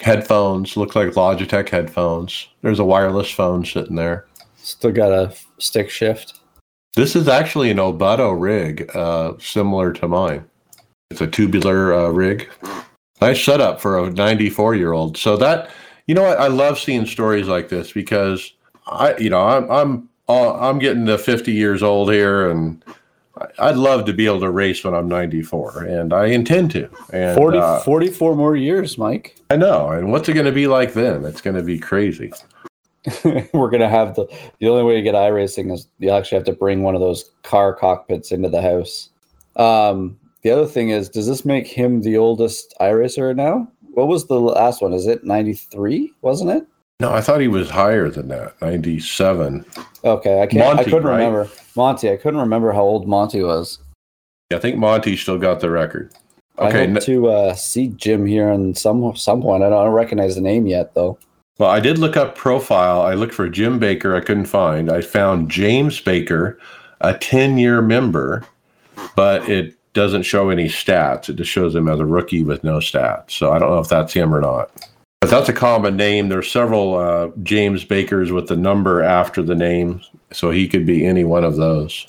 [0.00, 2.48] headphones, look like Logitech headphones.
[2.62, 4.26] There's a wireless phone sitting there.
[4.56, 6.40] Still got a stick shift.
[6.94, 10.44] This is actually an Obutto rig, uh, similar to mine.
[11.10, 12.48] It's a tubular uh, rig.
[13.20, 15.16] Nice setup for a 94 year old.
[15.16, 15.70] So that,
[16.06, 18.52] you know what, I love seeing stories like this because
[18.86, 22.82] I, you know, I'm I'm I'm getting to 50 years old here, and
[23.58, 26.90] I'd love to be able to race when I'm 94, and I intend to.
[27.12, 29.36] And 40, uh, 44 more years, Mike.
[29.50, 29.90] I know.
[29.90, 31.24] And what's it going to be like then?
[31.24, 32.32] It's going to be crazy.
[33.54, 34.26] We're gonna have the
[34.58, 37.30] the only way to get iRacing is you actually have to bring one of those
[37.44, 39.08] car cockpits into the house.
[39.56, 43.66] Um, the other thing is, does this make him the oldest iRacer now?
[43.94, 44.92] What was the last one?
[44.92, 46.12] Is it ninety three?
[46.20, 46.66] Wasn't it?
[47.00, 49.64] No, I thought he was higher than that, 97.
[50.04, 50.78] Okay, I can't.
[50.78, 51.16] I couldn't right?
[51.16, 51.48] remember
[51.80, 52.10] Monty.
[52.10, 53.78] I couldn't remember how old Monty was.
[54.50, 56.12] Yeah, I think Monty still got the record.
[56.58, 56.78] I Okay.
[56.86, 59.62] hope n- to uh, see Jim here in some some point.
[59.62, 61.16] I don't recognize the name yet, though.
[61.58, 63.00] Well, I did look up profile.
[63.00, 64.14] I looked for Jim Baker.
[64.14, 64.90] I couldn't find.
[64.92, 66.58] I found James Baker,
[67.00, 68.44] a 10 year member,
[69.16, 71.30] but it doesn't show any stats.
[71.30, 73.30] It just shows him as a rookie with no stats.
[73.32, 74.70] So I don't know if that's him or not.
[75.20, 76.28] But that's a common name.
[76.28, 80.00] There's several uh, James Bakers with the number after the name.
[80.32, 82.06] So he could be any one of those.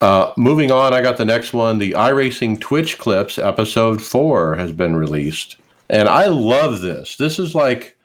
[0.00, 1.78] Uh, moving on, I got the next one.
[1.78, 5.56] The iRacing Twitch Clips episode four has been released.
[5.88, 7.16] And I love this.
[7.16, 7.96] This is like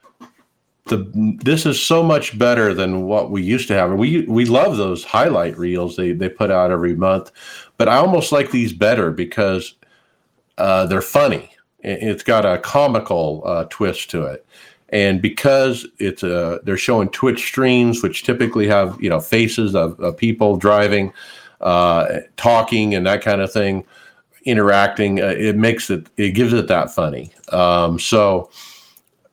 [0.85, 3.91] the this is so much better than what we used to have.
[3.93, 7.31] We we love those highlight reels they they put out every month,
[7.77, 9.75] but I almost like these better because
[10.57, 11.48] uh, they're funny.
[11.83, 14.45] It- It's got a comical uh, twist to it,
[14.89, 19.99] and because it's a they're showing Twitch streams, which typically have you know faces of,
[19.99, 21.13] of people driving,
[21.61, 23.85] uh, talking, and that kind of thing,
[24.45, 25.21] interacting.
[25.21, 27.31] Uh, it makes it it gives it that funny.
[27.51, 28.49] Um, so.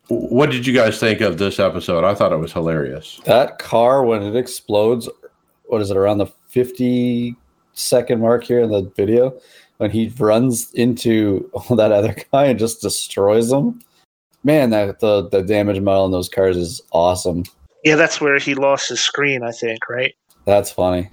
[0.08, 2.04] What did you guys think of this episode?
[2.04, 3.20] I thought it was hilarious.
[3.24, 5.08] That car when it explodes,
[5.64, 7.34] what is it around the fifty
[7.72, 9.36] second mark here in the video?
[9.78, 13.80] When he runs into that other guy and just destroys him.
[14.44, 17.44] Man, that the, the damage model in those cars is awesome.
[17.84, 20.14] Yeah, that's where he lost his screen, I think, right?
[20.44, 21.10] That's funny.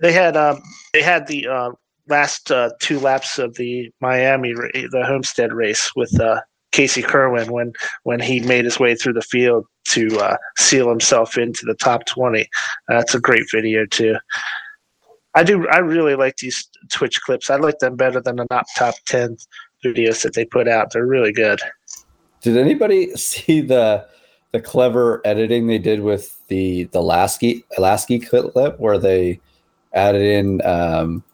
[0.00, 0.60] They had um,
[0.92, 1.70] they had the uh,
[2.08, 6.40] last uh, two laps of the Miami, the Homestead race with uh,
[6.72, 7.72] Casey Kirwan when
[8.02, 12.06] when he made his way through the field to uh, seal himself into the top
[12.06, 12.48] twenty.
[12.88, 14.16] That's a great video too.
[15.34, 15.66] I do.
[15.68, 17.50] I really like these Twitch clips.
[17.50, 19.36] I like them better than the not top ten
[19.84, 20.92] videos that they put out.
[20.92, 21.60] They're really good.
[22.42, 24.06] Did anybody see the
[24.52, 29.40] the clever editing they did with the the Lasky Lasky clip where they
[29.94, 31.24] added in um,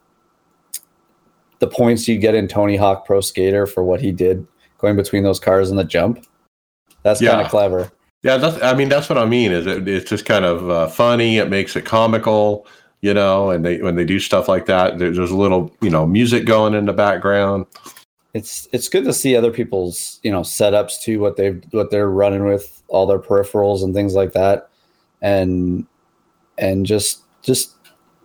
[1.59, 4.46] the points you get in Tony Hawk Pro Skater for what he did
[4.78, 6.24] going between those cars in the jump?
[7.03, 7.90] That's kind of clever.
[8.22, 8.61] Yeah, that's.
[8.62, 9.53] I mean, that's what I mean.
[9.53, 11.38] Is it, it's just kind of uh, funny.
[11.38, 12.66] It makes it comical,
[13.01, 13.51] you know.
[13.51, 16.44] And they when they do stuff like that, there- there's a little, you know, music
[16.46, 17.66] going in the background.
[18.34, 22.11] It's it's good to see other people's you know setups too, what they've what they're
[22.11, 24.68] running with, all their peripherals and things like that.
[25.22, 25.86] And
[26.59, 27.74] and just just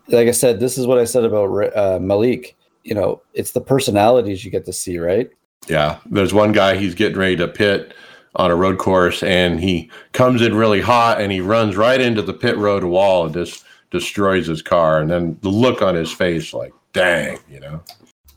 [0.09, 2.55] like I said, this is what I said about uh, Malik.
[2.83, 5.29] You know, it's the personalities you get to see, right?
[5.69, 7.93] Yeah, there's one guy he's getting ready to pit
[8.35, 12.21] on a road course, and he comes in really hot, and he runs right into
[12.21, 13.63] the pit road wall and just
[13.93, 14.99] destroys his car.
[14.99, 17.81] And then the look on his face, like, dang, you know.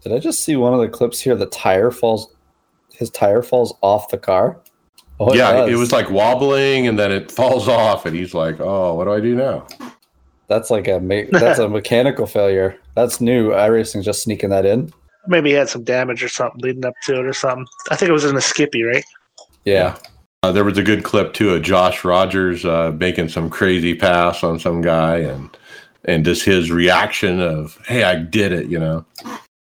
[0.03, 1.35] Did I just see one of the clips here?
[1.35, 2.33] The tire falls,
[2.93, 4.61] his tire falls off the car.
[5.19, 5.71] Oh, it yeah, does.
[5.73, 9.13] it was like wobbling, and then it falls off, and he's like, "Oh, what do
[9.15, 9.67] I do now?"
[10.47, 12.79] That's like a me- that's a mechanical failure.
[12.95, 13.51] That's new.
[13.51, 14.93] iRacing just sneaking that in.
[15.27, 17.67] Maybe he had some damage or something leading up to it or something.
[17.91, 19.05] I think it was in a Skippy, right?
[19.65, 19.97] Yeah.
[20.47, 24.45] Uh, there was a good clip too of Josh Rogers uh, making some crazy pass
[24.45, 25.51] on some guy, and
[26.05, 29.05] and just his reaction of, "Hey, I did it," you know.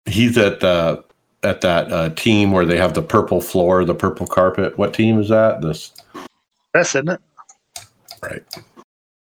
[0.06, 1.02] He's at the
[1.44, 4.78] at that uh, team where they have the purple floor, the purple carpet.
[4.78, 5.62] What team is that?
[5.62, 5.94] This.
[6.74, 7.22] That's isn't it?
[8.22, 8.44] Right.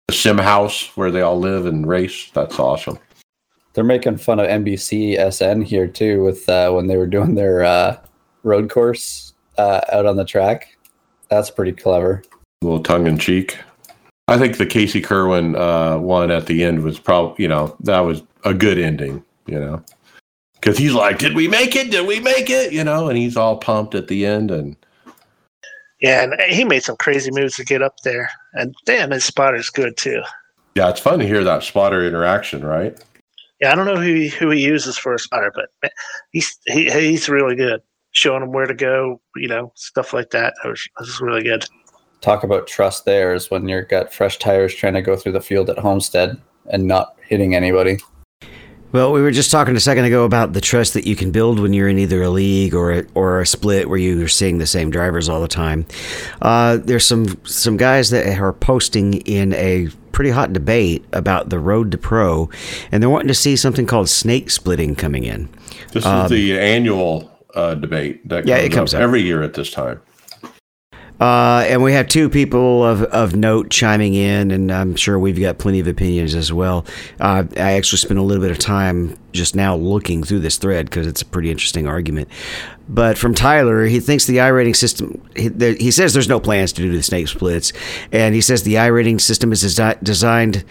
[0.09, 2.28] The sim house where they all live and race.
[2.34, 2.99] That's awesome.
[3.74, 7.62] They're making fun of NBC SN here too with uh, when they were doing their
[7.62, 7.99] uh,
[8.42, 10.76] road course uh, out on the track.
[11.29, 12.22] That's pretty clever.
[12.62, 13.59] A little tongue in cheek.
[14.29, 18.01] I think the Casey Kirwan uh, one at the end was probably, you know, that
[18.01, 19.83] was a good ending, you know,
[20.55, 21.91] because he's like, "Did we make it?
[21.91, 24.77] Did we make it?" You know, and he's all pumped at the end, and
[26.01, 29.70] yeah, and he made some crazy moves to get up there, and damn, his spotter's
[29.70, 30.22] good too.
[30.74, 33.01] Yeah, it's fun to hear that spotter interaction, right?
[33.61, 35.93] Yeah, I don't know who he, who he uses for a spotter, but
[36.33, 37.81] he's he, he's really good,
[38.16, 40.54] showing them where to go, you know, stuff like that.
[40.62, 41.64] That was, that was really good
[42.20, 45.40] talk about trust there is when you've got fresh tires trying to go through the
[45.40, 46.40] field at Homestead
[46.70, 47.98] and not hitting anybody.
[48.92, 51.60] Well, we were just talking a second ago about the trust that you can build
[51.60, 54.66] when you're in either a league or a, or a split where you're seeing the
[54.66, 55.86] same drivers all the time.
[56.40, 61.58] Uh, there's some some guys that are posting in a pretty hot debate about the
[61.58, 62.48] road to pro,
[62.90, 65.48] and they're wanting to see something called snake splitting coming in.
[65.92, 69.42] This um, is the annual uh, debate that yeah, it comes up, up every year
[69.42, 70.00] at this time.
[71.18, 75.40] Uh, and we have two people of, of note chiming in, and I'm sure we've
[75.40, 76.84] got plenty of opinions as well.
[77.18, 80.86] Uh, I actually spent a little bit of time just now looking through this thread
[80.86, 82.28] because it's a pretty interesting argument.
[82.86, 86.72] But from Tyler, he thinks the I rating system, he, he, says there's no plans
[86.74, 87.72] to do the snake splits,
[88.12, 90.64] and he says the I rating system is desi- designed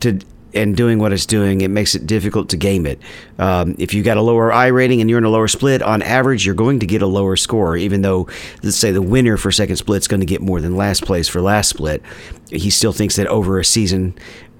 [0.00, 0.18] to
[0.56, 2.98] and doing what it's doing, it makes it difficult to game it.
[3.38, 6.02] Um, if you got a lower I rating and you're in a lower split, on
[6.02, 8.28] average, you're going to get a lower score, even though,
[8.62, 11.28] let's say, the winner for second split is going to get more than last place
[11.28, 12.02] for last split.
[12.50, 14.16] He still thinks that over a season,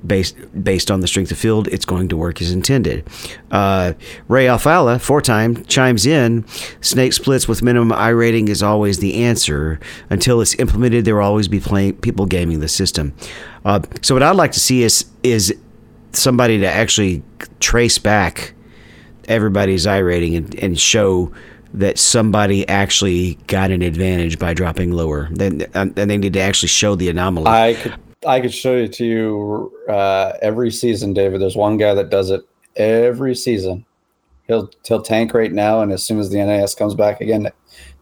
[0.07, 3.07] based based on the strength of field, it's going to work as intended.
[3.51, 3.95] Uh,
[4.29, 6.45] Ray Alfalla, four time, chimes in.
[6.81, 9.81] Snake splits with minimum I rating is always the answer.
[10.11, 13.15] Until it's implemented, there will always be playing, people gaming the system.
[13.65, 15.55] Uh, so what I'd like to see is is
[16.17, 17.23] somebody to actually
[17.61, 18.55] trace back
[19.29, 21.33] everybody's iRating and, and show
[21.75, 25.29] that somebody actually got an advantage by dropping lower.
[25.31, 27.47] Then and they need to actually show the anomaly.
[27.47, 27.95] I could
[28.27, 31.41] I could show it to you uh, every season, David.
[31.41, 32.43] There's one guy that does it
[32.77, 33.85] every season.
[34.47, 37.51] He'll he'll tank right now, and as soon as the NAS comes back again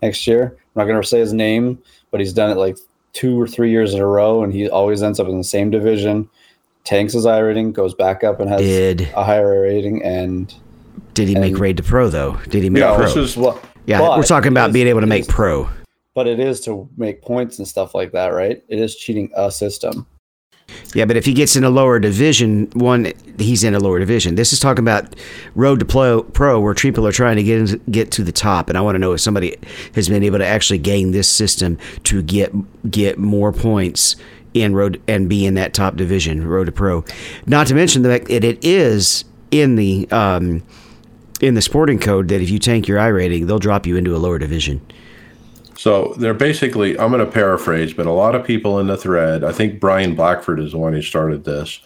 [0.03, 2.79] next year, I'm not going to say his name, but he's done it like
[3.13, 5.71] two or three years in a row, and he always ends up in the same
[5.71, 6.29] division
[6.85, 10.03] tanks his iRating, goes back up and has did, a higher rating.
[10.05, 10.55] And
[11.15, 12.37] did he and, make raid to pro though?
[12.49, 13.07] Did he make yeah, pro?
[13.07, 15.69] This is what, yeah, we're talking about being able to make pro.
[16.15, 18.63] But it is to make points and stuff like that, right?
[18.69, 20.07] It is cheating a system.
[20.95, 24.37] Yeah, but if he gets in a lower division, one he's in a lower division.
[24.37, 25.15] This is talking about
[25.55, 28.69] road to pro, pro where people are trying to get in, get to the top,
[28.69, 29.57] and I want to know if somebody
[29.95, 32.53] has been able to actually gain this system to get
[32.91, 34.17] get more points
[34.55, 37.05] in road and be in that top division, road to pro.
[37.47, 40.63] Not to mention the fact that it is in the um,
[41.41, 44.15] in the sporting code that if you tank your I rating, they'll drop you into
[44.17, 44.81] a lower division.
[45.77, 49.43] So they're basically, I'm going to paraphrase, but a lot of people in the thread,
[49.43, 51.81] I think Brian Blackford is the one who started this,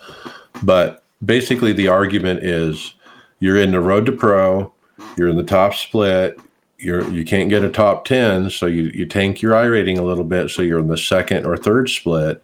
[0.63, 2.95] but basically the argument is
[3.41, 4.73] you're in the road to pro,
[5.17, 6.39] you're in the top split,
[6.79, 10.03] you're you can't get a top 10 so you, you tank your i rating a
[10.05, 12.43] little bit so you're in the second or third split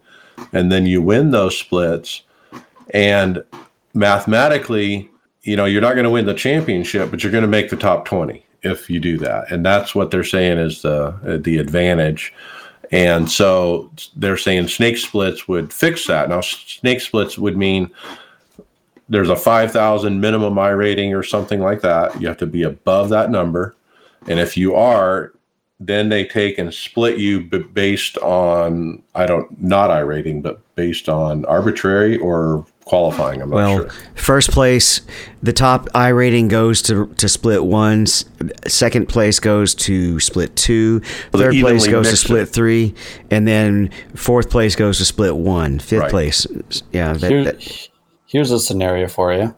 [0.51, 2.21] and then you win those splits.
[2.93, 3.43] And
[3.93, 5.09] mathematically
[5.43, 7.77] you know you're not going to win the championship but you're going to make the
[7.77, 9.51] top 20 if you do that.
[9.51, 12.33] And that's what they're saying is the the advantage.
[12.91, 16.29] And so they're saying snake splits would fix that.
[16.29, 17.89] Now snake splits would mean
[19.07, 22.19] there's a 5000 minimum I rating or something like that.
[22.19, 23.75] You have to be above that number.
[24.27, 25.31] And if you are
[25.79, 31.09] then they take and split you based on I don't not I rating, but based
[31.09, 33.41] on arbitrary or qualifying.
[33.41, 33.89] I'm not Well, sure.
[34.15, 35.01] first place,
[35.43, 38.03] the top I rating goes to to split one.
[38.03, 38.25] S-
[38.67, 41.01] Second place goes to split two.
[41.33, 42.27] Well, Third place goes to mixed it.
[42.27, 42.93] split three,
[43.31, 45.79] and then fourth place goes to split one.
[45.79, 46.11] Fifth Right.
[46.11, 46.47] place,
[46.93, 47.13] yeah.
[47.13, 47.87] That, Here- that-
[48.27, 49.53] here's a scenario for you.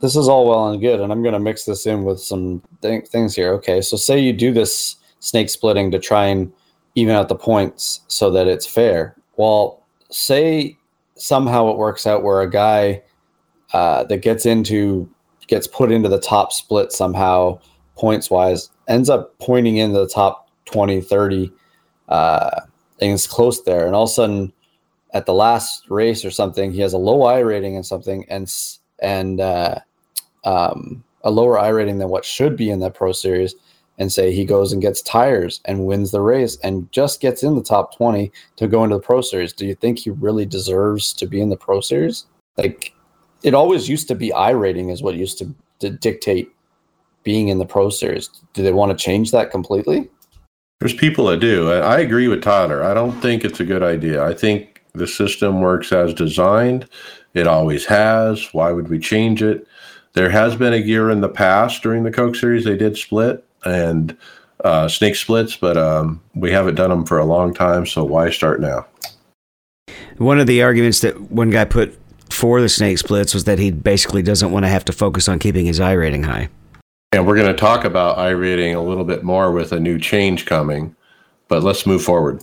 [0.00, 2.62] This is all well and good, and I'm going to mix this in with some
[2.82, 3.52] th- things here.
[3.54, 6.52] Okay, so say you do this snake splitting to try and
[6.94, 9.14] even out the points so that it's fair.
[9.36, 10.78] Well, say
[11.16, 13.02] somehow it works out where a guy
[13.72, 15.08] uh, that gets into
[15.46, 17.58] gets put into the top split somehow
[17.96, 21.52] points wise ends up pointing into the top 20 30
[22.08, 22.60] uh,
[23.00, 24.52] and is close there and all of a sudden
[25.12, 28.52] at the last race or something, he has a low I rating and something, and
[29.00, 29.76] and uh,
[30.44, 33.54] um, a lower I rating than what should be in that Pro Series,
[33.98, 37.54] and say he goes and gets tires and wins the race and just gets in
[37.54, 39.52] the top twenty to go into the Pro Series.
[39.52, 42.24] Do you think he really deserves to be in the Pro Series?
[42.56, 42.94] Like,
[43.42, 46.50] it always used to be I rating is what used to, to dictate
[47.22, 48.30] being in the Pro Series.
[48.54, 50.08] Do they want to change that completely?
[50.78, 51.70] There's people that do.
[51.70, 52.82] I I agree with Tyler.
[52.82, 54.24] I don't think it's a good idea.
[54.24, 56.88] I think the system works as designed.
[57.34, 58.48] It always has.
[58.54, 59.66] Why would we change it?
[60.12, 63.44] There has been a year in the past during the Coke series they did split
[63.64, 64.16] and
[64.64, 67.86] uh, snake splits, but um, we haven't done them for a long time.
[67.86, 68.86] So why start now?
[70.20, 71.98] one of the arguments that one guy put
[72.28, 75.38] for the snake splits was that he basically doesn't want to have to focus on
[75.38, 76.50] keeping his I rating high.
[77.12, 79.98] And we're going to talk about I rating a little bit more with a new
[79.98, 80.94] change coming,
[81.48, 82.42] but let's move forward.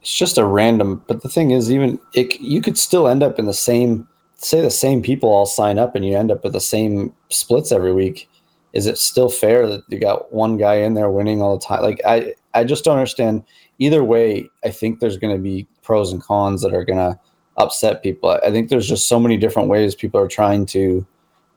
[0.00, 3.38] it's just a random but the thing is even it you could still end up
[3.38, 4.06] in the same
[4.38, 7.72] say the same people all sign up and you end up with the same splits
[7.72, 8.28] every week
[8.72, 11.82] is it still fair that you got one guy in there winning all the time?
[11.82, 13.44] Like i i just don't understand.
[13.78, 17.18] Either way i think there's going to be pros and cons that are going to
[17.56, 18.30] upset people.
[18.30, 21.06] I think there's just so many different ways people are trying to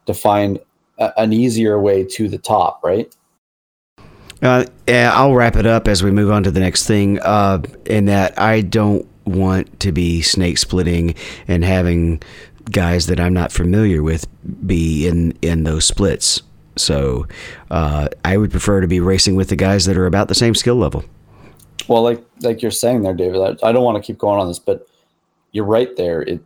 [0.05, 0.59] to find
[0.99, 3.15] a, an easier way to the top right?
[4.41, 7.19] Uh, I'll wrap it up as we move on to the next thing.
[7.19, 11.13] Uh, in that I don't want to be snake splitting
[11.47, 12.21] and having
[12.66, 14.28] guys that I'm not familiar with
[14.66, 16.41] be in in those splits.
[16.78, 17.28] So
[17.70, 20.55] uh, I would prefer to be racing with the guys that are about the same
[20.55, 21.03] skill level.
[21.88, 23.59] Well, like like you're saying there, David.
[23.64, 24.88] I, I don't want to keep going on this, but
[25.51, 26.22] you're right there.
[26.22, 26.41] It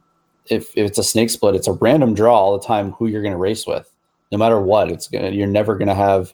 [0.48, 3.22] if, if it's a snake split, it's a random draw all the time who you're
[3.22, 3.92] going to race with,
[4.32, 4.92] no matter what.
[4.92, 6.34] It's gonna you're never going to have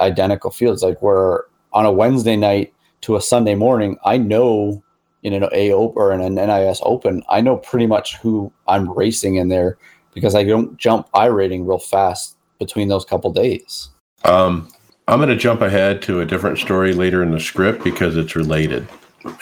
[0.00, 0.82] identical fields.
[0.82, 2.72] Like where on a Wednesday night
[3.02, 4.82] to a Sunday morning, I know
[5.24, 9.36] in an A or in an NIS Open, I know pretty much who I'm racing
[9.36, 9.78] in there
[10.12, 13.88] because I don't jump I rating real fast between those couple days.
[14.24, 14.68] Um,
[15.08, 18.36] I'm going to jump ahead to a different story later in the script because it's
[18.36, 18.86] related.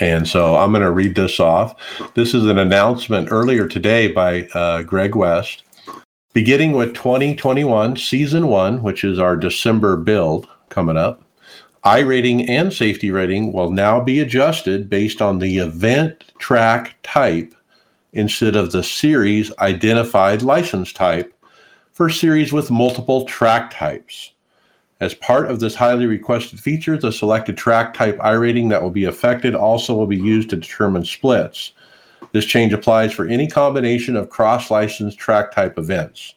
[0.01, 1.75] And so I'm going to read this off.
[2.15, 5.65] This is an announcement earlier today by uh, Greg West.
[6.33, 11.23] Beginning with 2021 Season 1, which is our December build coming up,
[11.85, 17.55] I rating and safety rating will now be adjusted based on the event track type
[18.13, 21.35] instead of the series identified license type
[21.93, 24.33] for series with multiple track types.
[25.01, 28.91] As part of this highly requested feature, the selected track type I rating that will
[28.91, 31.73] be affected also will be used to determine splits.
[32.31, 36.37] This change applies for any combination of cross licensed track type events.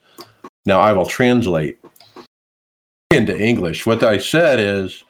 [0.66, 1.78] Now, I will translate
[3.12, 3.86] into English.
[3.86, 5.04] What I said is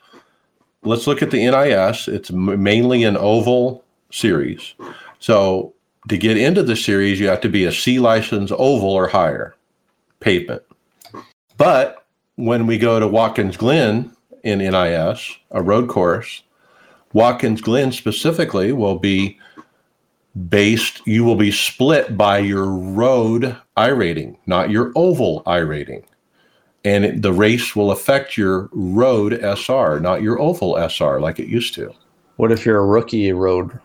[0.86, 2.08] let's look at the NIS.
[2.08, 4.74] It's mainly an oval series.
[5.20, 5.74] So,
[6.08, 9.56] to get into the series, you have to be a C license oval or higher
[10.20, 10.62] pavement.
[11.58, 12.06] But
[12.36, 16.44] when we go to Watkins Glen in NIS, a road course,
[17.14, 19.40] Watkins Glen specifically will be
[20.50, 26.06] based, you will be split by your road I rating, not your oval I rating.
[26.86, 31.48] And it, the race will affect your road SR, not your oval SR like it
[31.48, 31.94] used to.
[32.38, 33.80] What if you're a rookie road?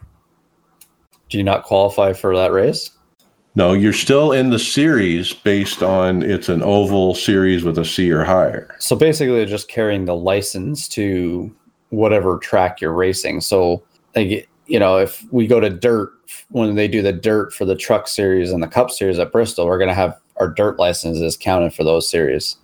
[1.28, 2.90] Do you not qualify for that race?
[3.56, 8.10] No, you're still in the series based on it's an oval series with a C
[8.12, 8.76] or higher.
[8.78, 11.54] So basically, they're just carrying the license to
[11.88, 13.40] whatever track you're racing.
[13.40, 13.82] So,
[14.14, 16.12] like, you know, if we go to dirt,
[16.50, 19.66] when they do the dirt for the truck series and the cup series at Bristol,
[19.66, 22.56] we're going to have our dirt licenses counted for those series.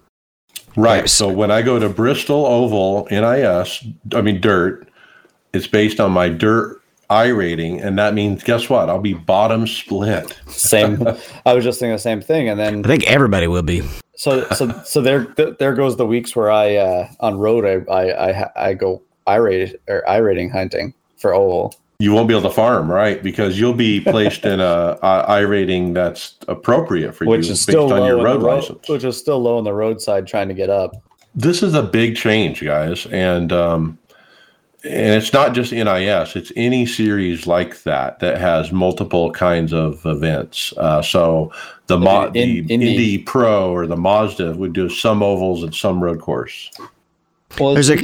[0.76, 1.08] Right.
[1.08, 4.88] So when I go to Bristol Oval NIS, I mean dirt,
[5.52, 8.88] it's based on my dirt I rating, and that means guess what?
[8.88, 10.38] I'll be bottom split.
[10.48, 11.06] Same.
[11.46, 12.48] I was just thinking the same thing.
[12.48, 13.82] And then I think everybody will be.
[14.16, 15.24] so so so there
[15.58, 19.36] there goes the weeks where I uh, on road I I I, I go I
[19.36, 21.74] rate or I rating hunting for oval.
[21.98, 23.22] You won't be able to farm, right?
[23.22, 27.60] Because you'll be placed in a, a I rating that's appropriate for which you is
[27.60, 28.88] still based on your road road, license.
[28.88, 30.92] which is still low on the roadside trying to get up.
[31.34, 33.98] This is a big change, guys, and um,
[34.84, 40.04] and it's not just NIS; it's any series like that that has multiple kinds of
[40.04, 40.72] events.
[40.76, 41.50] Uh, so
[41.86, 42.90] the, Mo- Like in- the Indy.
[42.90, 46.70] Indy Pro or the Mazda would do some ovals and some road course.
[47.58, 47.96] Well, There's a-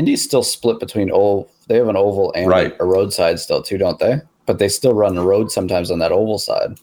[0.00, 1.50] Indy's, Indy's still split between oval.
[1.68, 2.74] They have an oval and Right.
[2.80, 4.20] a roadside still too, don't they?
[4.46, 6.78] But they still run the road sometimes on that oval side.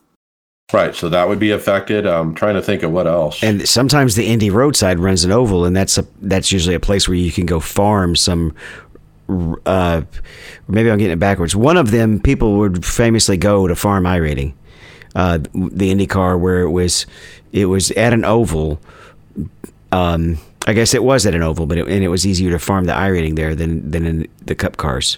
[0.74, 2.05] Right, so that would be affected.
[2.05, 3.41] I'm trying to think of what else.
[3.41, 7.07] And sometimes the Indy Roadside runs an oval, and that's a that's usually a place
[7.07, 8.53] where you can go farm some.
[9.65, 10.01] Uh,
[10.68, 11.55] maybe I'm getting it backwards.
[11.55, 14.53] One of them, people would famously go to farm iRating,
[15.15, 17.05] uh, the IndyCar, where it was
[17.53, 18.80] it was at an oval.
[19.93, 20.38] Um,
[20.68, 22.86] I guess it was at an oval, but it, and it was easier to farm
[22.86, 25.18] the iRating there than than in the Cup cars.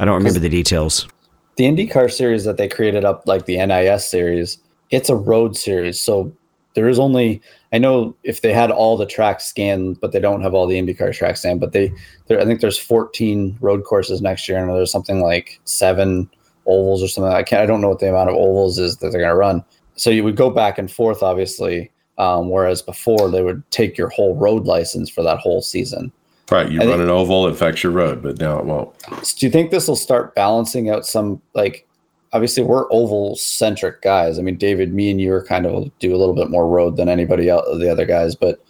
[0.00, 1.08] I don't remember the details.
[1.56, 4.58] The IndyCar series that they created up like the NIS series,
[4.90, 6.00] it's a road series.
[6.00, 6.32] So
[6.74, 7.40] there is only
[7.72, 10.78] I know if they had all the tracks scanned, but they don't have all the
[10.78, 11.60] IndyCar tracks scanned.
[11.60, 11.92] But they,
[12.26, 16.30] there, I think there's 14 road courses next year, and there's something like seven
[16.66, 17.32] ovals or something.
[17.32, 19.36] I can't, I don't know what the amount of ovals is that they're going to
[19.36, 19.64] run.
[19.96, 21.90] So you would go back and forth, obviously.
[22.18, 26.10] Um, whereas before they would take your whole road license for that whole season.
[26.50, 28.90] right, you I run think- an oval, it affects your road, but now it won't.
[29.36, 31.86] Do you think this will start balancing out some like
[32.32, 34.38] obviously we're oval centric guys.
[34.38, 36.96] I mean, David, me and you are kind of do a little bit more road
[36.96, 38.62] than anybody else, the other guys, but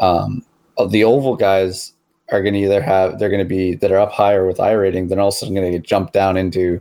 [0.00, 0.44] um,
[0.90, 1.92] the oval guys
[2.30, 4.72] are going to either have they're going to be that are up higher with I
[4.72, 6.80] rating, then also going to get jumped down into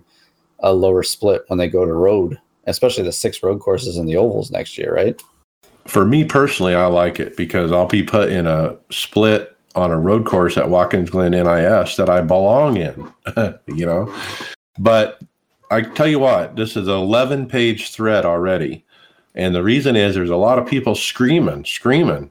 [0.59, 4.16] a lower split when they go to road, especially the six road courses in the
[4.16, 5.22] ovals next year, right?
[5.86, 10.00] For me personally, I like it because I'll be put in a split on a
[10.00, 13.12] road course at Watkins Glen NIS that I belong in,
[13.68, 14.14] you know.
[14.80, 15.20] But
[15.72, 18.86] I tell you what, this is an 11 page thread already.
[19.36, 22.30] And the reason is there's a lot of people screaming, screaming,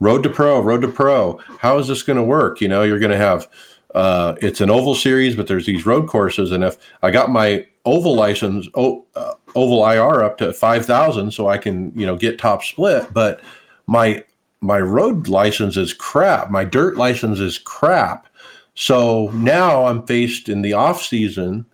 [0.00, 1.40] road to pro, road to pro.
[1.58, 2.60] How is this going to work?
[2.60, 3.48] You know, you're going to have,
[3.94, 6.52] uh, it's an oval series, but there's these road courses.
[6.52, 11.48] And if I got my oval license, oh, uh, oval IR up to 5,000 so
[11.48, 13.40] I can, you know, get top split, but
[13.86, 14.24] my,
[14.60, 16.50] my road license is crap.
[16.50, 18.28] My dirt license is crap.
[18.74, 21.66] So now I'm faced in the off season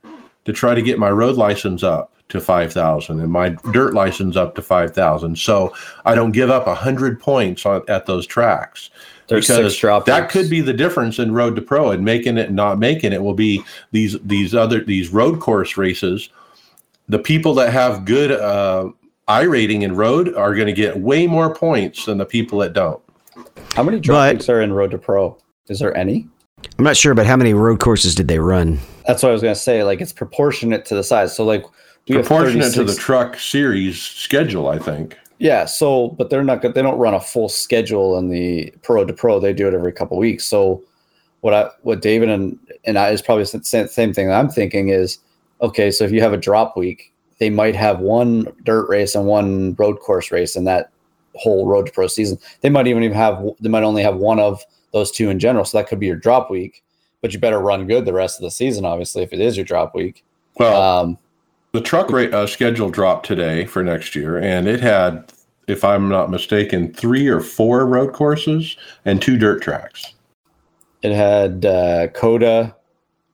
[0.44, 4.54] to try to get my road license up to 5000 and my dirt license up
[4.54, 5.74] to 5000 so
[6.06, 8.90] i don't give up 100 points on, at those tracks
[9.28, 12.36] There's because six drop that could be the difference in road to pro and making
[12.38, 13.62] it and not making it will be
[13.92, 16.28] these these other these road course races
[17.08, 18.90] the people that have good uh
[19.28, 22.72] i rating in road are going to get way more points than the people that
[22.74, 23.00] don't
[23.74, 25.36] How many drop But- weeks are in road to pro?
[25.68, 26.28] Is there any?
[26.78, 28.78] I'm not sure, but how many road courses did they run?
[29.06, 29.82] That's what I was gonna say.
[29.84, 31.34] Like it's proportionate to the size.
[31.34, 31.64] So like
[32.08, 36.62] we have proportionate to the truck series schedule i think Yeah, so but they're not
[36.62, 36.74] good.
[36.74, 39.40] They don't run a full schedule in the pro to pro.
[39.40, 40.44] They do it every couple weeks.
[40.44, 40.82] So
[41.40, 44.48] what I what David and and I is probably the same, same thing that I'm
[44.48, 45.18] thinking is
[45.60, 45.90] okay.
[45.90, 49.74] So if you have a drop week, they might have one dirt race and one
[49.74, 50.90] road course race in that
[51.34, 52.38] whole road to pro season.
[52.60, 55.64] They might even even have they might only have one of those two in general.
[55.64, 56.82] So that could be your drop week.
[57.20, 59.64] But you better run good the rest of the season, obviously, if it is your
[59.64, 60.24] drop week.
[60.58, 61.18] well Um,
[61.74, 65.32] The truck rate uh, schedule dropped today for next year, and it had,
[65.66, 70.14] if I'm not mistaken, three or four road courses and two dirt tracks.
[71.02, 72.76] It had uh, COTA,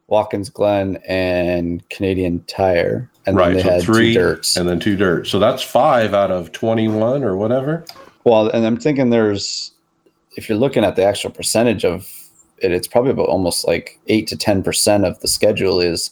[0.07, 4.57] Watkins Glen, and Canadian Tire, and right, then they so had three two dirts.
[4.57, 5.27] and then two dirt.
[5.27, 7.85] So that's five out of 21 or whatever.
[8.25, 9.73] well, and I'm thinking there's,
[10.39, 12.09] if you're looking at the actual percentage of
[12.57, 16.11] it, it's probably about almost like eight to ten percent of the schedule is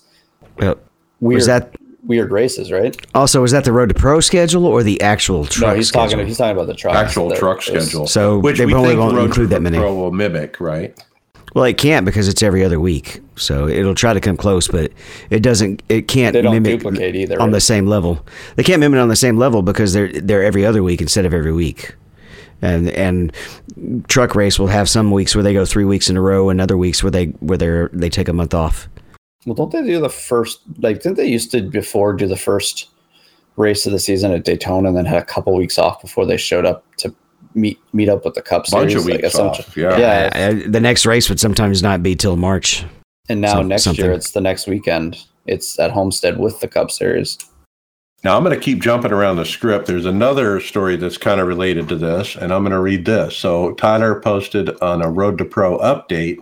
[0.58, 0.76] Well,
[1.20, 1.36] weird.
[1.38, 1.74] was that
[2.08, 2.96] weird races, right?
[3.14, 6.10] also was that the road to pro schedule or the actual truck no, he's schedule?
[6.10, 6.26] talking.
[6.26, 6.96] He's talking about the truck.
[6.96, 8.06] Actual truck schedule.
[8.08, 9.78] So Which they we probably think won't Road include that many.
[9.78, 10.98] Pro will mimic, right?
[11.54, 13.20] Well, it can't because it's every other week.
[13.36, 14.92] So it'll try to come close, but
[15.30, 15.82] it doesn't.
[15.88, 17.40] It can't They don't mimic duplicate either.
[17.40, 17.52] on right?
[17.54, 18.24] the same level.
[18.56, 21.32] They can't mimic on the same level because they're they're every other week instead of
[21.32, 21.94] every week.
[22.60, 23.32] And and
[24.08, 26.60] truck race will have some weeks where they go three weeks in a row, and
[26.60, 28.88] other weeks where they where they they take a month off.
[29.48, 30.60] Well, don't they do the first?
[30.78, 32.90] Like, didn't they used to before do the first
[33.56, 36.36] race of the season at Daytona, and then had a couple weeks off before they
[36.36, 37.14] showed up to
[37.54, 38.94] meet meet up with the Cup Bunch Series?
[38.96, 39.76] of weeks essentially- off.
[39.76, 39.98] Yeah.
[39.98, 40.50] Yeah.
[40.64, 42.84] Uh, the next race would sometimes not be till March.
[43.30, 44.04] And now Some- next something.
[44.04, 45.18] year, it's the next weekend.
[45.46, 47.38] It's at Homestead with the Cup Series.
[48.24, 49.86] Now I'm going to keep jumping around the script.
[49.86, 53.36] There's another story that's kind of related to this, and I'm going to read this.
[53.36, 56.38] So Tyler posted on a Road to Pro update.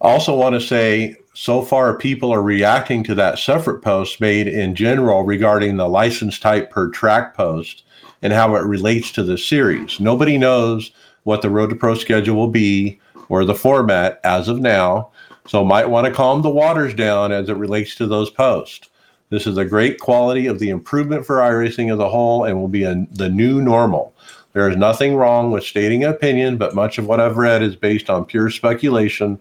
[0.00, 4.74] Also, want to say so far people are reacting to that separate post made in
[4.74, 7.82] general regarding the license type per track post
[8.22, 10.00] and how it relates to the series.
[10.00, 10.92] Nobody knows
[11.24, 15.10] what the Road to Pro schedule will be or the format as of now.
[15.46, 18.88] So might want to calm the waters down as it relates to those posts.
[19.30, 22.68] This is a great quality of the improvement for iRacing as a whole and will
[22.68, 24.14] be a, the new normal.
[24.52, 27.74] There is nothing wrong with stating an opinion, but much of what I've read is
[27.74, 29.38] based on pure speculation,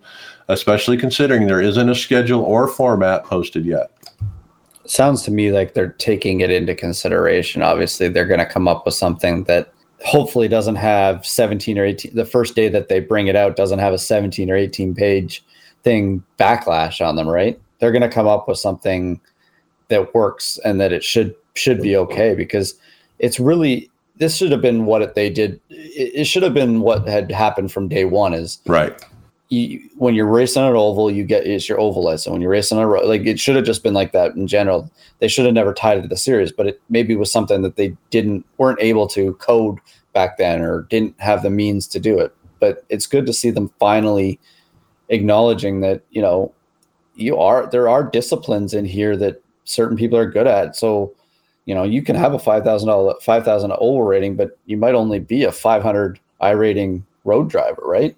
[0.48, 3.92] especially considering there isn't a schedule or format posted yet.
[4.86, 7.62] Sounds to me like they're taking it into consideration.
[7.62, 9.74] Obviously, they're going to come up with something that
[10.04, 13.80] hopefully doesn't have 17 or 18 the first day that they bring it out doesn't
[13.80, 15.44] have a 17 or 18 page
[15.84, 19.20] thing backlash on them right they're going to come up with something
[19.88, 22.76] that works and that it should should be okay because
[23.20, 26.82] it's really this should have been what it, they did it, it should have been
[26.82, 29.02] what had happened from day one is Right.
[29.50, 32.32] You, when you're racing an oval, you get it's your oval license.
[32.32, 34.90] When you're racing a road, like it should have just been like that in general.
[35.20, 37.76] They should have never tied it to the series, but it maybe was something that
[37.76, 39.80] they didn't weren't able to code
[40.14, 42.36] back then or didn't have the means to do it.
[42.60, 44.40] But it's good to see them finally
[45.10, 46.54] acknowledging that you know
[47.16, 50.76] you are there are disciplines in here that certain people are good at.
[50.76, 51.14] So
[51.66, 54.78] you know you can have a five thousand dollar five thousand oval rating, but you
[54.78, 58.16] might only be a five hundred I rating road driver, right?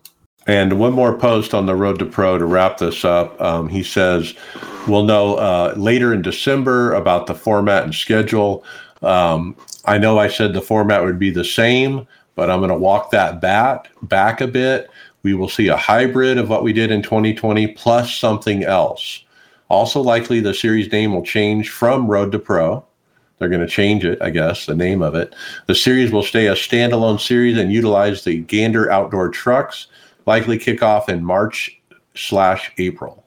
[0.47, 3.39] And one more post on the Road to Pro to wrap this up.
[3.41, 4.35] Um, he says,
[4.87, 8.63] We'll know uh, later in December about the format and schedule.
[9.01, 12.77] Um, I know I said the format would be the same, but I'm going to
[12.77, 14.89] walk that back, back a bit.
[15.23, 19.23] We will see a hybrid of what we did in 2020 plus something else.
[19.69, 22.85] Also, likely the series name will change from Road to Pro.
[23.39, 25.35] They're going to change it, I guess, the name of it.
[25.65, 29.87] The series will stay a standalone series and utilize the Gander outdoor trucks
[30.25, 31.79] likely kick off in March
[32.15, 33.25] slash April.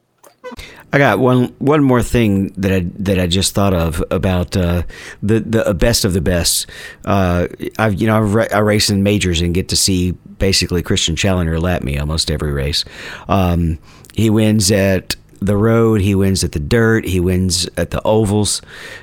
[0.92, 4.82] I got one one more thing that I that I just thought of about uh,
[5.22, 6.66] the the best of the best.
[7.04, 10.82] Uh, I've you know I, ra- I race in majors and get to see basically
[10.82, 12.84] Christian Challenger lap me almost every race.
[13.28, 13.78] Um,
[14.14, 16.00] he wins at the road.
[16.00, 17.04] He wins at the dirt.
[17.04, 18.62] He wins at the ovals.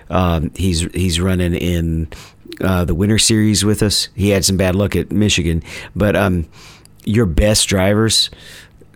[0.10, 2.08] Um, he's he's running in
[2.62, 4.10] uh, the winter series with us.
[4.16, 5.62] He had some bad luck at Michigan,
[5.96, 6.48] but um,
[7.06, 8.30] your best drivers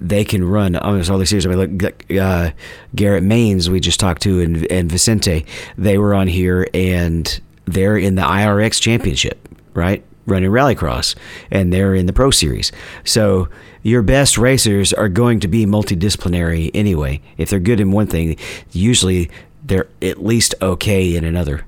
[0.01, 1.45] they can run almost all the series.
[1.45, 2.51] I mean, look, uh,
[2.95, 5.45] Garrett Manes, we just talked to, and, and Vicente,
[5.77, 10.03] they were on here, and they're in the IRX championship, right?
[10.25, 11.15] Running Rallycross,
[11.51, 12.71] and they're in the Pro Series.
[13.03, 13.49] So
[13.83, 17.21] your best racers are going to be multidisciplinary anyway.
[17.37, 18.37] If they're good in one thing,
[18.71, 19.29] usually
[19.63, 21.65] they're at least okay in another.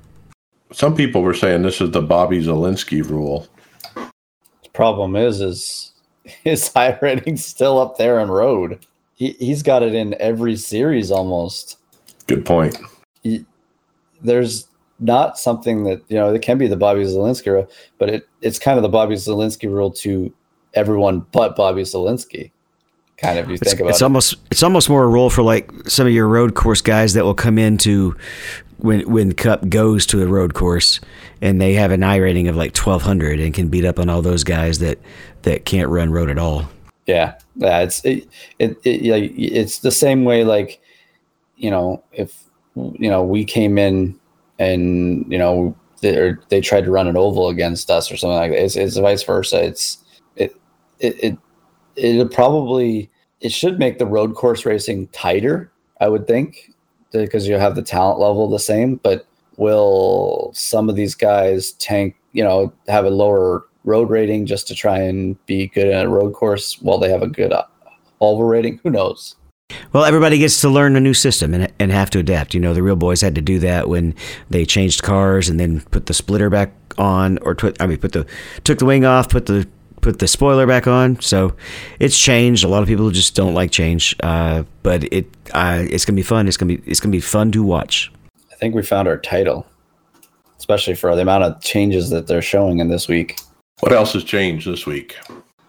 [0.72, 3.46] Some people were saying this is the Bobby Zalenski rule.
[3.94, 5.91] The problem is, is
[6.44, 8.84] his high rating's still up there on road.
[9.14, 11.78] He he's got it in every series almost.
[12.26, 12.76] Good point.
[13.22, 13.44] He,
[14.22, 14.66] there's
[15.00, 17.68] not something that you know it can be the Bobby Zalenski rule,
[17.98, 20.32] but it it's kind of the Bobby Zalenski rule to
[20.74, 22.50] everyone but Bobby Zalenski.
[23.18, 24.04] Kind of, you It's, think about it's it.
[24.04, 27.24] almost it's almost more a role for like some of your road course guys that
[27.24, 28.16] will come into
[28.82, 31.00] when when Cup goes to a road course
[31.40, 34.08] and they have an I rating of like twelve hundred and can beat up on
[34.08, 34.98] all those guys that
[35.42, 36.68] that can't run road at all.
[37.06, 37.80] Yeah, yeah.
[37.80, 38.28] It's it,
[38.58, 40.44] it, it yeah, it's the same way.
[40.44, 40.80] Like,
[41.56, 44.18] you know, if you know we came in
[44.58, 48.36] and you know they, or they tried to run an oval against us or something
[48.36, 48.62] like that.
[48.62, 49.62] It's, it's vice versa.
[49.64, 49.98] It's
[50.36, 50.54] it
[50.98, 51.38] it it
[51.96, 53.10] it'll probably
[53.40, 55.72] it should make the road course racing tighter.
[56.00, 56.71] I would think
[57.12, 59.26] because you have the talent level the same, but
[59.56, 62.16] will some of these guys tank?
[62.32, 66.08] You know, have a lower road rating just to try and be good at a
[66.08, 67.64] road course while they have a good uh,
[68.20, 68.80] oval rating.
[68.82, 69.36] Who knows?
[69.92, 72.54] Well, everybody gets to learn a new system and, and have to adapt.
[72.54, 74.14] You know, the real boys had to do that when
[74.50, 78.26] they changed cars and then put the splitter back on, or I mean, put the
[78.64, 79.66] took the wing off, put the
[80.02, 81.18] put the spoiler back on.
[81.20, 81.56] So
[81.98, 82.64] it's changed.
[82.64, 86.22] A lot of people just don't like change, uh, but it uh, it's gonna be
[86.22, 86.46] fun.
[86.46, 88.12] It's gonna be it's gonna be fun to watch.
[88.52, 89.66] I think we found our title,
[90.58, 93.40] especially for the amount of changes that they're showing in this week.
[93.80, 95.16] What else has changed this week?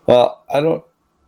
[0.07, 0.84] Well, I don't.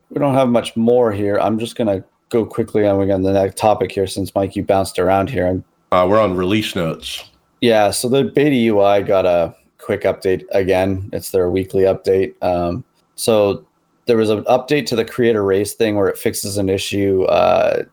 [0.09, 1.39] We don't have much more here.
[1.39, 4.63] I'm just gonna go quickly on we got the next topic here since Mike you
[4.63, 5.47] bounced around here.
[5.47, 7.23] I'm Uh, we're on release notes.
[7.61, 11.09] Yeah, so the Beta UI got a quick update again.
[11.13, 12.33] It's their weekly update.
[12.43, 12.83] Um,
[13.15, 13.65] so
[14.05, 17.23] there was an update to the creator race thing where it fixes an issue.
[17.23, 17.83] Uh,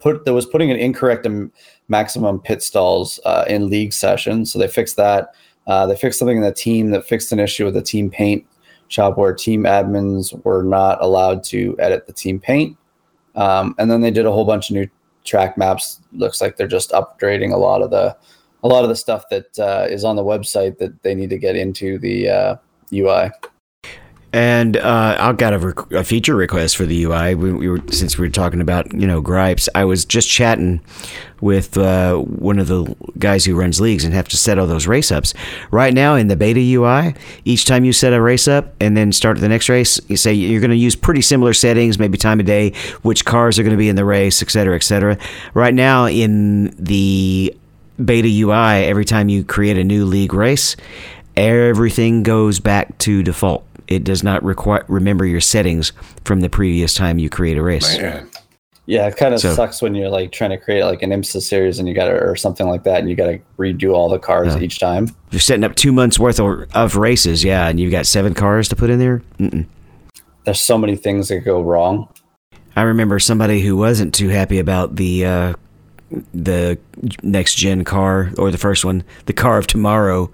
[0.00, 1.26] put that was putting an incorrect
[1.88, 4.52] maximum pit stalls uh, in league sessions.
[4.52, 5.34] So they fixed that.
[5.66, 8.46] Uh, they fixed something in the team that fixed an issue with the team paint
[8.88, 12.76] shop where team admins were not allowed to edit the team paint.
[13.34, 14.88] Um, and then they did a whole bunch of new
[15.24, 18.16] track maps looks like they're just upgrading a lot of the
[18.62, 21.38] a lot of the stuff that uh, is on the website that they need to
[21.38, 22.56] get into the uh,
[22.92, 23.30] UI.
[24.30, 27.34] And uh, I've got a, rec- a, feature request for the UI.
[27.34, 29.70] We, we, were since we were talking about you know gripes.
[29.74, 30.82] I was just chatting
[31.40, 34.86] with uh, one of the guys who runs leagues and have to set all those
[34.86, 35.32] race ups.
[35.70, 37.14] Right now in the beta UI,
[37.46, 40.34] each time you set a race up and then start the next race, you say
[40.34, 42.72] you're going to use pretty similar settings, maybe time of day,
[43.02, 45.16] which cars are going to be in the race, et cetera, et cetera.
[45.54, 47.56] Right now in the
[48.04, 50.76] beta UI, every time you create a new league race,
[51.36, 55.92] everything goes back to default it does not require remember your settings
[56.24, 57.98] from the previous time you create a race.
[57.98, 58.30] Man.
[58.86, 61.42] Yeah, it kind of so, sucks when you're like trying to create like an IMSA
[61.42, 64.08] series and you got to or something like that, and you got to redo all
[64.08, 64.62] the cars yeah.
[64.62, 65.08] each time.
[65.30, 68.68] You're setting up two months worth of, of races, yeah, and you've got seven cars
[68.68, 69.22] to put in there.
[69.38, 69.66] Mm-mm.
[70.44, 72.08] There's so many things that go wrong.
[72.76, 75.52] I remember somebody who wasn't too happy about the uh,
[76.32, 76.78] the
[77.22, 80.30] next gen car or the first one, the car of tomorrow,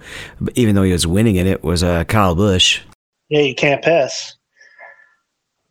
[0.55, 2.83] even though he was winning in it, was uh, Kyle Busch.
[3.29, 4.37] Yeah, you can't pass.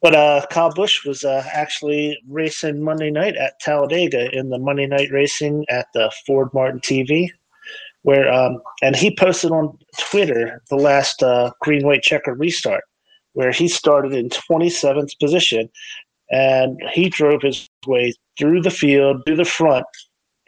[0.02, 4.86] But uh, Kyle Busch was uh, actually racing Monday night at Talladega in the Monday
[4.86, 7.30] night racing at the Ford Martin TV,
[8.02, 12.84] where um, and he posted on Twitter the last uh, green white checker restart,
[13.32, 15.70] where he started in 27th position,
[16.32, 19.86] and he drove his way through the field, through the front,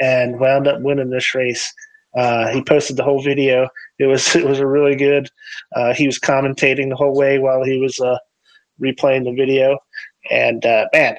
[0.02, 1.74] and wound up winning this race.
[2.16, 3.68] Uh, he posted the whole video.
[4.00, 5.30] It was it was a really good.
[5.76, 8.18] Uh, he was commentating the whole way while he was uh,
[8.82, 9.78] replaying the video,
[10.32, 11.18] and uh, man,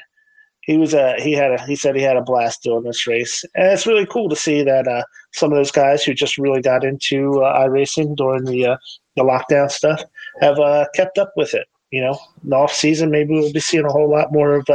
[0.62, 3.44] he was uh, he had a he said he had a blast doing this race,
[3.54, 6.62] and it's really cool to see that uh, some of those guys who just really
[6.62, 8.78] got into uh, iRacing during the
[9.16, 10.02] the lockdown stuff
[10.40, 10.58] have
[10.94, 11.66] kept up with it.
[11.92, 14.66] You know, in the off season, maybe we'll be seeing a whole lot more of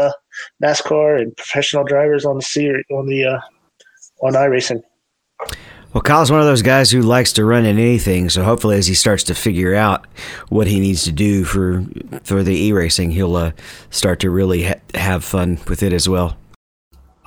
[0.64, 3.42] NASCAR and professional drivers on the series on the
[4.22, 4.82] on iRacing.
[5.94, 8.88] Well, Kyle's one of those guys who likes to run in anything, so hopefully, as
[8.88, 10.08] he starts to figure out
[10.48, 11.84] what he needs to do for
[12.24, 13.52] for the e racing, he'll uh,
[13.90, 16.38] start to really ha- have fun with it as well.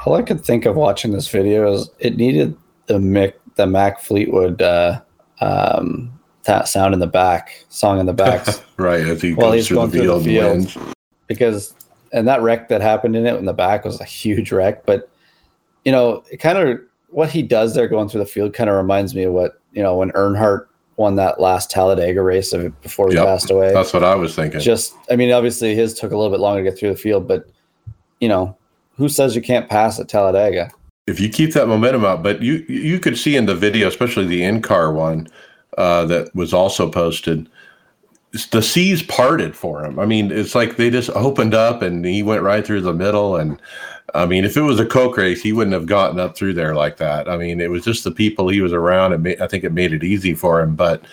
[0.07, 4.01] All I could think of watching this video is it needed the Mick the Mac
[4.01, 5.03] Fleetwood uh,
[5.43, 8.47] um, that sound in the back, song in the back,
[8.79, 10.95] right as he goes he's through, going the, through the field,
[11.27, 11.75] because
[12.15, 15.11] and that wreck that happened in it in the back was a huge wreck, but
[15.85, 16.81] you know it kind of
[17.15, 19.83] what he does there going through the field kind of reminds me of what you
[19.83, 20.67] know when Earnhardt
[20.97, 23.73] won that last Talladega race of before he yep, passed away.
[23.73, 24.61] That's what I was thinking.
[24.61, 27.27] Just, I mean, obviously his took a little bit longer to get through the field,
[27.27, 27.49] but
[28.21, 28.57] you know,
[28.97, 30.71] who says you can't pass at Talladega?
[31.07, 34.27] If you keep that momentum up, but you you could see in the video, especially
[34.27, 35.29] the in car one
[35.79, 37.49] uh, that was also posted,
[38.51, 39.99] the seas parted for him.
[39.99, 43.37] I mean, it's like they just opened up and he went right through the middle
[43.37, 43.61] and
[44.15, 46.75] I mean, if it was a coke race, he wouldn't have gotten up through there
[46.75, 47.29] like that.
[47.29, 49.93] I mean, it was just the people he was around, and I think it made
[49.93, 50.77] it easy for him.
[50.77, 51.05] But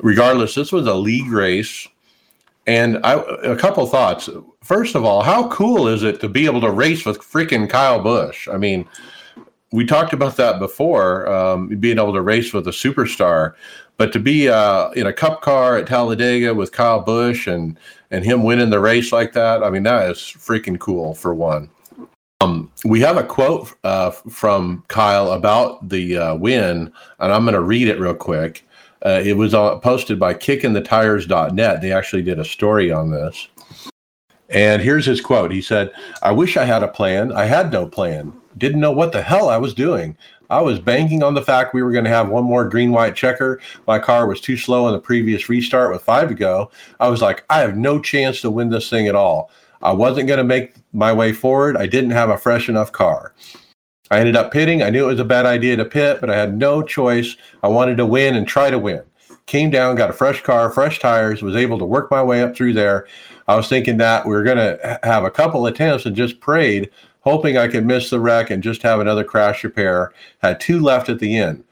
[0.00, 1.88] regardless, this was a league race,
[2.66, 4.28] and I, a couple thoughts.
[4.62, 8.02] First of all, how cool is it to be able to race with freaking Kyle
[8.02, 8.46] Busch?
[8.48, 8.86] I mean,
[9.72, 13.54] we talked about that before, um, being able to race with a superstar,
[13.96, 17.78] but to be uh, in a Cup car at Talladega with Kyle Busch and
[18.10, 21.70] and him winning the race like that, I mean, that is freaking cool for one.
[22.42, 27.54] Um, we have a quote uh, from Kyle about the uh, win, and I'm going
[27.54, 28.66] to read it real quick.
[29.06, 31.80] Uh, it was uh, posted by kickinthetires.net.
[31.80, 33.46] They actually did a story on this.
[34.48, 35.52] And here's his quote.
[35.52, 35.92] He said,
[36.22, 37.32] I wish I had a plan.
[37.32, 38.32] I had no plan.
[38.58, 40.16] Didn't know what the hell I was doing.
[40.50, 43.14] I was banking on the fact we were going to have one more green white
[43.14, 43.60] checker.
[43.86, 46.70] My car was too slow in the previous restart with five to go.
[46.98, 49.50] I was like, I have no chance to win this thing at all.
[49.80, 51.76] I wasn't going to make my way forward.
[51.76, 53.34] I didn't have a fresh enough car.
[54.10, 54.82] I ended up pitting.
[54.82, 57.36] I knew it was a bad idea to pit, but I had no choice.
[57.62, 59.02] I wanted to win and try to win.
[59.46, 62.54] Came down, got a fresh car, fresh tires, was able to work my way up
[62.54, 63.06] through there.
[63.48, 66.90] I was thinking that we were going to have a couple attempts and just prayed,
[67.20, 70.12] hoping I could miss the wreck and just have another crash repair.
[70.42, 71.64] Had two left at the end.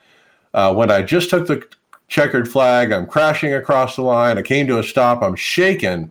[0.55, 1.63] Uh, when I just took the
[2.09, 4.39] checkered flag, I'm crashing across the line.
[4.39, 5.23] I came to a stop.
[5.23, 6.11] I'm shaking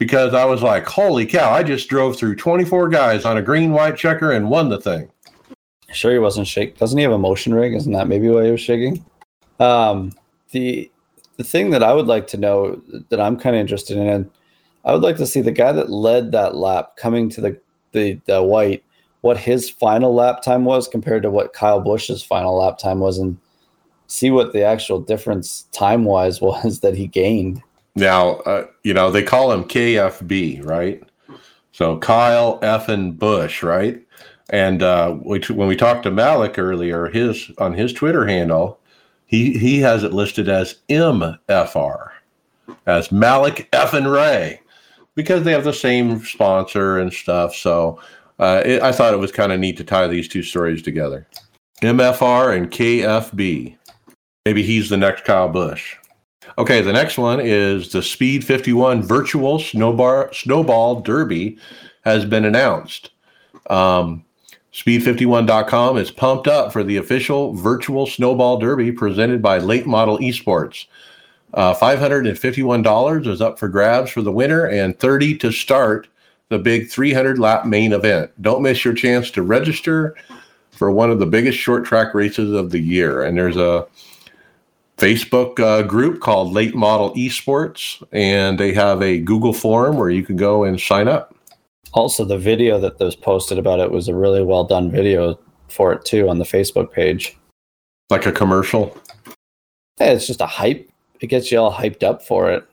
[0.00, 3.70] because I was like, holy cow, I just drove through 24 guys on a green
[3.70, 5.10] white checker and won the thing.
[5.92, 6.74] Sure, he wasn't shaking.
[6.76, 7.74] Doesn't he have a motion rig?
[7.74, 9.04] Isn't that maybe why he was shaking?
[9.60, 10.12] Um,
[10.52, 10.90] the
[11.36, 14.30] the thing that I would like to know that I'm kind of interested in,
[14.86, 17.60] I would like to see the guy that led that lap coming to the,
[17.92, 18.82] the the white,
[19.20, 23.18] what his final lap time was compared to what Kyle Busch's final lap time was,
[23.18, 23.36] and
[24.06, 27.62] see what the actual difference time wise was that he gained.
[27.96, 31.02] Now, uh, you know, they call him KFB, right?
[31.72, 34.00] So Kyle F and Busch, right?
[34.50, 38.78] And uh, we, when we talked to Malik earlier, his on his Twitter handle,
[39.26, 42.10] he he has it listed as MFR,
[42.86, 44.60] as Malik F and Ray,
[45.14, 47.54] because they have the same sponsor and stuff.
[47.54, 48.00] So
[48.40, 51.28] uh, it, I thought it was kind of neat to tie these two stories together.
[51.82, 53.76] MFR and KFB.
[54.44, 55.96] Maybe he's the next Kyle Busch.
[56.58, 61.58] Okay, the next one is the Speed 51 Virtual Snowball, Snowball Derby
[62.02, 63.10] has been announced.
[63.68, 64.24] Um,
[64.72, 70.86] Speed51.com is pumped up for the official virtual snowball derby presented by Late Model Esports.
[71.54, 76.06] Uh, $551 is up for grabs for the winner and 30 to start
[76.48, 78.30] the big 300 lap main event.
[78.40, 80.14] Don't miss your chance to register
[80.70, 83.24] for one of the biggest short track races of the year.
[83.24, 83.86] And there's a
[85.00, 90.22] Facebook uh, group called Late Model Esports, and they have a Google form where you
[90.22, 91.34] can go and sign up.
[91.94, 95.92] Also, the video that was posted about it was a really well done video for
[95.92, 97.36] it too on the Facebook page.
[98.10, 98.96] Like a commercial.
[99.96, 100.88] Hey, it's just a hype.
[101.20, 102.66] It gets you all hyped up for it.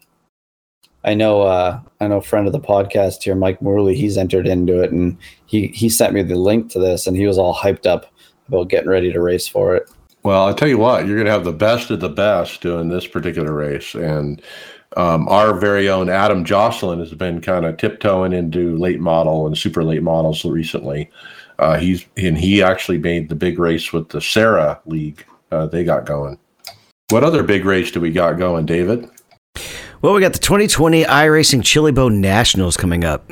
[1.06, 1.44] I know.
[1.44, 2.20] Uh, I know.
[2.20, 3.96] Friend of the podcast here, Mike Morley.
[3.96, 7.26] He's entered into it, and he he sent me the link to this, and he
[7.26, 8.12] was all hyped up
[8.50, 9.90] about getting ready to race for it.
[10.28, 12.90] Well, I'll tell you what, you're going to have the best of the best doing
[12.90, 13.96] this particular race.
[13.96, 14.42] And
[14.98, 19.58] um, our very own Adam Josselyn has been kind of tiptoeing into late model and
[19.58, 21.10] super late models recently.
[21.60, 25.24] Uh, he's and he actually made the big race with the Sarah League.
[25.50, 26.38] Uh, they got going.
[27.10, 29.10] What other big race do we got going, David?
[30.02, 33.32] Well, we got the 2020 iRacing Chili Bowl Nationals coming up.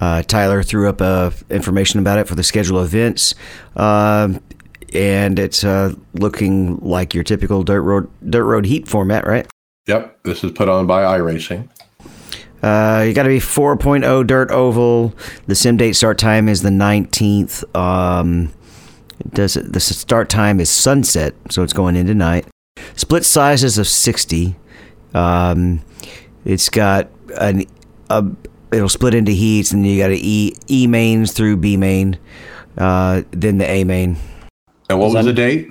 [0.00, 3.36] Uh, Tyler threw up uh, information about it for the schedule events.
[3.76, 4.40] Uh,
[4.94, 9.46] and it's uh, looking like your typical dirt road dirt road heat format, right?
[9.86, 11.68] Yep, this is put on by iRacing.
[12.62, 15.14] Uh, you got to be 4.0 dirt oval.
[15.46, 17.74] The sim date start time is the 19th.
[17.74, 18.52] Um,
[19.32, 22.46] does it, the start time is sunset, so it's going into night.
[22.96, 24.56] Split sizes of 60.
[25.14, 25.82] Um,
[26.44, 27.08] it's got
[27.38, 27.64] an
[28.10, 28.24] a,
[28.72, 32.18] it'll split into heats, and you got an e, e mains through B main,
[32.76, 34.16] uh, then the A main.
[34.90, 35.70] And what was the date?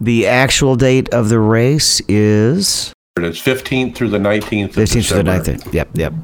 [0.00, 4.70] The actual date of the race is It's 15th through the 19th.
[4.70, 5.72] of 15th to the 19th.
[5.74, 6.14] Yep, yep.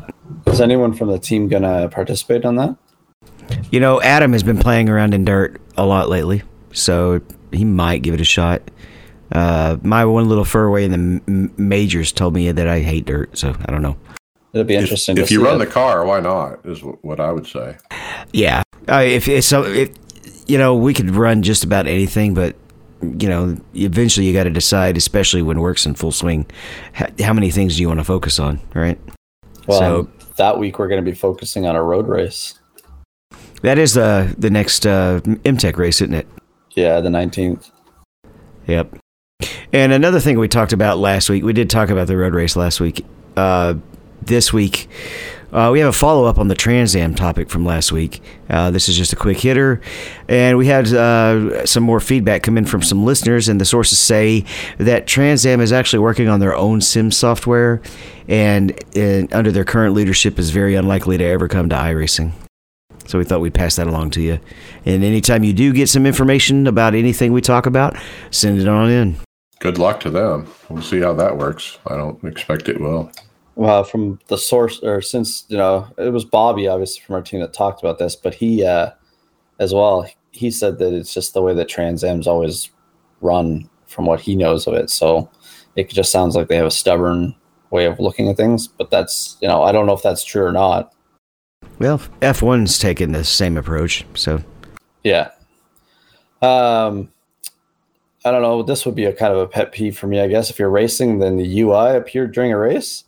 [0.46, 2.76] Is anyone from the team gonna participate on that?
[3.70, 7.20] You know, Adam has been playing around in dirt a lot lately, so
[7.52, 8.62] he might give it a shot.
[9.30, 13.36] Uh, my one little furway in the m- majors told me that I hate dirt,
[13.36, 13.98] so I don't know.
[14.54, 15.18] It'll be interesting.
[15.18, 15.66] if to you see run it.
[15.66, 16.64] the car, why not?
[16.64, 17.76] Is what I would say.
[18.32, 19.90] Yeah, uh, if it's so, if
[20.48, 22.56] you know, we could run just about anything, but
[23.02, 26.46] you know, eventually you got to decide, especially when work's in full swing,
[26.92, 28.98] how, many things do you want to focus on, right?
[29.66, 32.58] well, so- that week we're going to be focusing on a road race.
[33.62, 36.28] That is the the next uh, MTech race, isn't it?
[36.76, 37.72] Yeah, the nineteenth.
[38.68, 38.98] Yep.
[39.72, 42.54] And another thing we talked about last week, we did talk about the road race
[42.54, 43.04] last week.
[43.36, 43.74] Uh,
[44.22, 44.88] this week,
[45.52, 48.20] uh, we have a follow up on the Trans Am topic from last week.
[48.50, 49.80] Uh, this is just a quick hitter.
[50.28, 53.98] And we had uh, some more feedback come in from some listeners, and the sources
[53.98, 54.44] say
[54.78, 57.80] that Trans Am is actually working on their own sim software,
[58.28, 62.32] and, and under their current leadership is very unlikely to ever come to iRacing.
[63.06, 64.38] So we thought we'd pass that along to you.
[64.84, 67.96] And anytime you do get some information about anything we talk about,
[68.30, 69.16] send it on in.
[69.60, 70.46] Good luck to them.
[70.68, 71.78] We'll see how that works.
[71.86, 73.10] I don't expect it will.
[73.58, 77.40] Well, from the source, or since you know, it was Bobby, obviously from our team
[77.40, 78.92] that talked about this, but he, uh,
[79.58, 82.70] as well, he said that it's just the way that Trans Am's always
[83.20, 84.90] run, from what he knows of it.
[84.90, 85.28] So
[85.74, 87.34] it just sounds like they have a stubborn
[87.70, 88.68] way of looking at things.
[88.68, 90.94] But that's, you know, I don't know if that's true or not.
[91.80, 94.06] Well, F1's taken the same approach.
[94.14, 94.40] So,
[95.02, 95.30] Yeah.
[96.42, 97.10] Um,
[98.24, 98.62] I don't know.
[98.62, 100.48] This would be a kind of a pet peeve for me, I guess.
[100.48, 103.02] If you're racing, then the UI appeared during a race.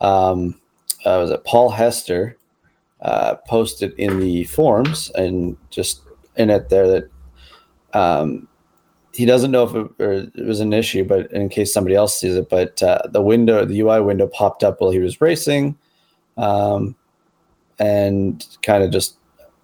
[0.00, 0.60] Um,
[1.04, 2.36] uh, was it Paul Hester
[3.00, 6.02] uh, posted in the forums and just
[6.36, 7.10] in it there that
[7.98, 8.48] um,
[9.12, 12.36] he doesn't know if it, it was an issue, but in case somebody else sees
[12.36, 15.76] it, but uh, the window, the UI window popped up while he was racing,
[16.36, 16.94] um,
[17.78, 19.16] and kind of just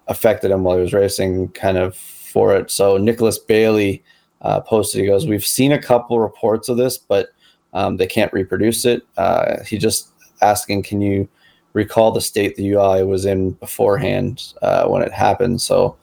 [0.07, 2.69] affected him while he was racing, kind of for it.
[2.69, 4.03] So Nicholas Bailey
[4.41, 7.29] uh, posted, he goes, "We've seen a couple reports of this, but
[7.73, 10.09] um, they can't reproduce it." Uh, he just
[10.41, 11.27] asking, "Can you
[11.73, 15.97] recall the state the UI was in beforehand uh, when it happened?" So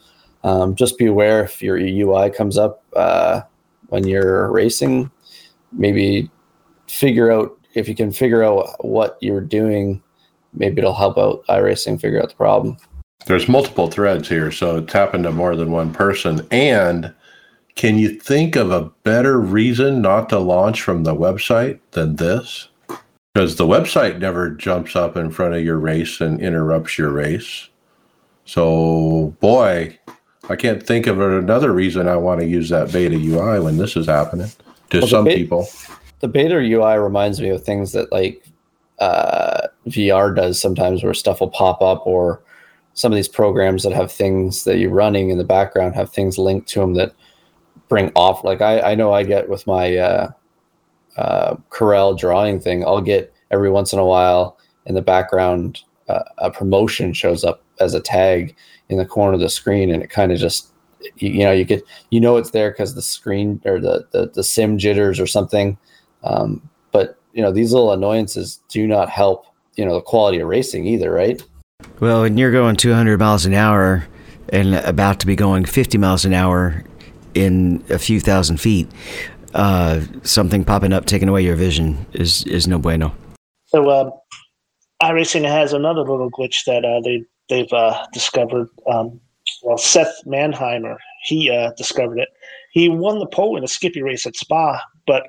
[0.45, 3.43] um, just be aware if your UI comes up uh,
[3.89, 5.11] when you're racing,
[5.73, 6.31] maybe
[6.89, 10.03] figure out if you can figure out what you're doing.
[10.55, 12.77] Maybe it'll help out iRacing figure out the problem.
[13.27, 16.47] There's multiple threads here, so it's happened to more than one person.
[16.51, 17.15] And
[17.77, 22.69] can you think of a better reason not to launch from the website than this?
[23.35, 27.69] Because the website never jumps up in front of your race and interrupts your race.
[28.45, 29.99] So, boy,
[30.51, 33.97] I can't think of another reason I want to use that beta UI when this
[33.97, 34.51] is happening
[34.91, 35.69] to Well, some beta- people.
[36.21, 38.45] The beta UI reminds me of things that like
[38.99, 42.43] uh, VR does sometimes, where stuff will pop up, or
[42.95, 46.39] some of these programs that have things that you're running in the background have things
[46.39, 47.15] linked to them that
[47.89, 48.45] bring off.
[48.45, 50.31] Like I, I know I get with my uh,
[51.17, 56.23] uh, Corel drawing thing, I'll get every once in a while in the background uh,
[56.39, 58.55] a promotion shows up as a tag
[58.89, 60.73] in the corner of the screen, and it kind of just
[61.17, 64.31] you, you know you get you know it's there because the screen or the, the
[64.35, 65.79] the sim jitters or something.
[66.25, 70.49] Um, but you know these little annoyances do not help you know the quality of
[70.49, 71.43] racing either, right?
[72.01, 74.07] Well, when you're going 200 miles an hour
[74.49, 76.85] and about to be going 50 miles an hour
[77.35, 78.89] in a few thousand feet,
[79.55, 83.15] uh, something popping up taking away your vision is is no bueno.
[83.67, 84.13] So, um,
[85.03, 88.69] iRacing has another little glitch that uh, they they've uh, discovered.
[88.87, 89.21] Um,
[89.63, 92.29] well, Seth Manheimer he uh, discovered it.
[92.73, 95.25] He won the pole in a Skippy race at Spa, but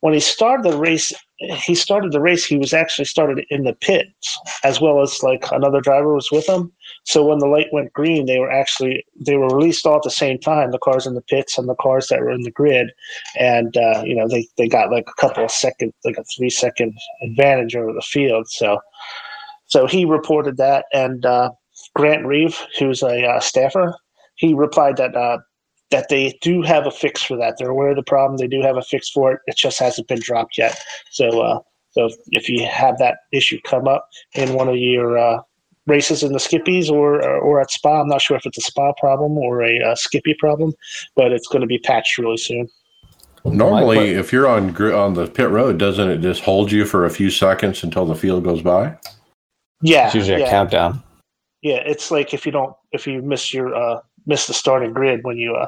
[0.00, 2.44] when he started the race, he started the race.
[2.44, 6.48] He was actually started in the pits as well as like another driver was with
[6.48, 6.72] him.
[7.04, 10.10] So when the light went green, they were actually they were released all at the
[10.10, 10.70] same time.
[10.70, 12.92] The cars in the pits and the cars that were in the grid,
[13.38, 16.50] and uh, you know they they got like a couple of seconds, like a three
[16.50, 18.48] second advantage over the field.
[18.48, 18.78] So
[19.66, 21.50] so he reported that, and uh,
[21.94, 23.94] Grant Reeve, who's a uh, staffer,
[24.36, 25.38] he replied that uh,
[25.90, 27.56] that they do have a fix for that.
[27.58, 28.38] They're aware of the problem.
[28.38, 29.40] They do have a fix for it.
[29.46, 30.78] It just hasn't been dropped yet.
[31.10, 31.58] So uh,
[31.90, 35.40] so if, if you have that issue come up in one of your uh,
[35.86, 38.92] races in the Skippies or, or at Spa, I'm not sure if it's a Spa
[38.98, 40.72] problem or a uh, Skippy problem,
[41.16, 42.68] but it's going to be patched really soon.
[43.44, 47.04] Normally, My if you're on on the pit road, doesn't it just hold you for
[47.04, 48.96] a few seconds until the field goes by?
[49.80, 50.46] Yeah, It's usually yeah.
[50.46, 51.02] a countdown.
[51.60, 55.20] Yeah, it's like if you don't if you miss your uh miss the starting grid
[55.24, 55.66] when you uh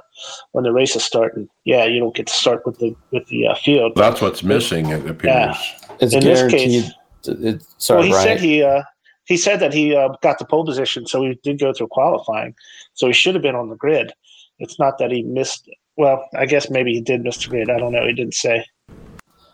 [0.52, 3.48] when the race is starting, yeah, you don't get to start with the with the
[3.48, 3.92] uh, field.
[3.96, 4.90] That's what's missing.
[4.90, 5.56] It appears.
[6.00, 6.84] It's In this guaranteed.
[6.84, 6.92] case-
[7.26, 8.26] it, sorry, well, he Brian.
[8.28, 8.82] said he uh
[9.26, 12.54] he said that he uh, got the pole position, so he did go through qualifying,
[12.94, 14.12] so he should have been on the grid.
[14.58, 15.68] It's not that he missed.
[15.96, 17.70] Well, I guess maybe he did miss the grid.
[17.70, 18.06] I don't know.
[18.06, 18.64] He didn't say.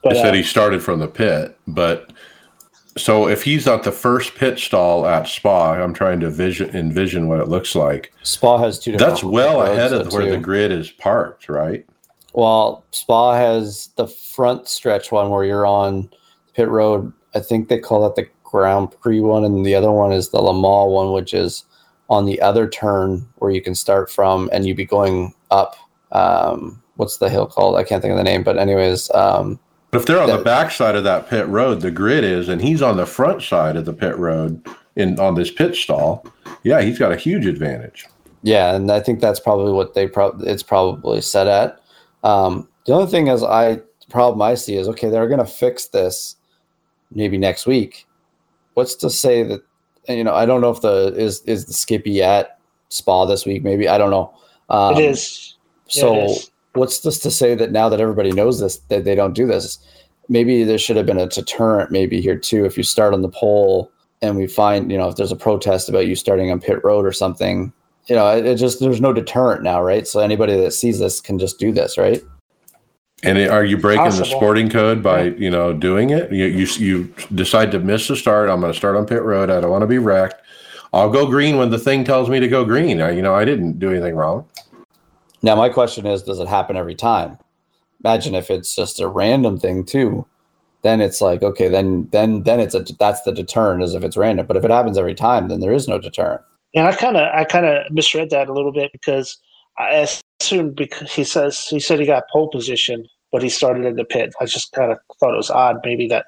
[0.02, 2.12] But He said uh, he started from the pit, but
[2.96, 7.28] so if he's at the first pit stall at Spa, I'm trying to vision envision
[7.28, 8.12] what it looks like.
[8.22, 8.92] Spa has two.
[8.92, 10.30] different That's well ahead of where too.
[10.32, 11.86] the grid is parked, right?
[12.32, 16.10] Well, Spa has the front stretch one where you're on
[16.54, 17.12] pit road.
[17.34, 20.40] I think they call that the Grand Prix one, and the other one is the
[20.40, 21.64] Le Mans one, which is
[22.08, 25.76] on the other turn where you can start from, and you'd be going up.
[26.12, 27.76] Um, what's the hill called?
[27.76, 29.60] I can't think of the name, but anyways, um,
[29.92, 32.60] But if they're on the back side of that pit road, the grid is, and
[32.60, 34.66] he's on the front side of the pit road
[34.96, 36.26] in on this pit stall,
[36.64, 38.06] yeah, he's got a huge advantage.
[38.42, 41.80] Yeah, and I think that's probably what they pro- it's probably set at.
[42.24, 45.44] Um, the only thing is, I the problem I see is okay, they're going to
[45.44, 46.36] fix this
[47.12, 48.06] maybe next week.
[48.74, 49.62] What's to say that
[50.08, 50.34] you know?
[50.34, 53.62] I don't know if the is is the Skippy at Spa this week.
[53.62, 54.32] Maybe I don't know.
[54.68, 55.56] Um, it is.
[55.88, 56.50] Yeah, So it is.
[56.74, 59.78] what's this to say that now that everybody knows this that they don't do this?
[60.28, 62.64] Maybe there should have been a deterrent maybe here too.
[62.64, 63.90] If you start on the pole
[64.22, 67.04] and we find you know if there's a protest about you starting on pit road
[67.04, 67.72] or something,
[68.06, 70.06] you know it, it just there's no deterrent now, right?
[70.06, 72.22] So anybody that sees this can just do this, right?
[73.22, 76.32] And are you breaking the sporting code by you know doing it?
[76.32, 78.48] You you you decide to miss the start.
[78.48, 79.50] I'm going to start on pit road.
[79.50, 80.40] I don't want to be wrecked.
[80.92, 83.00] I'll go green when the thing tells me to go green.
[83.00, 84.48] I, you know, I didn't do anything wrong.
[85.42, 87.38] Now my question is, does it happen every time?
[88.02, 90.26] Imagine if it's just a random thing too.
[90.82, 94.16] Then it's like okay, then then then it's a that's the deterrent as if it's
[94.16, 94.46] random.
[94.46, 96.40] But if it happens every time, then there is no deterrent.
[96.74, 99.36] And I kind of I kind of misread that a little bit because
[99.80, 100.06] I
[100.40, 104.04] assumed because he says he said he got pole position, but he started in the
[104.04, 104.34] pit.
[104.40, 106.26] I just kind of thought it was odd, maybe that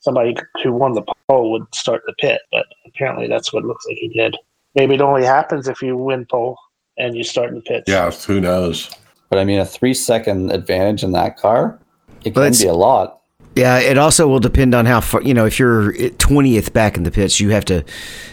[0.00, 3.86] somebody who won the pole would start the pit, but apparently that's what it looks
[3.86, 4.36] like he did.
[4.74, 6.56] Maybe it only happens if you win pole
[6.98, 7.84] and you start in the pit.
[7.86, 8.90] Yeah, who knows?
[9.30, 11.78] But I mean, a three second advantage in that car,
[12.24, 13.20] it Well, can be a lot.
[13.56, 17.04] Yeah, it also will depend on how far, you know, if you're 20th back in
[17.04, 17.84] the pits, you have to,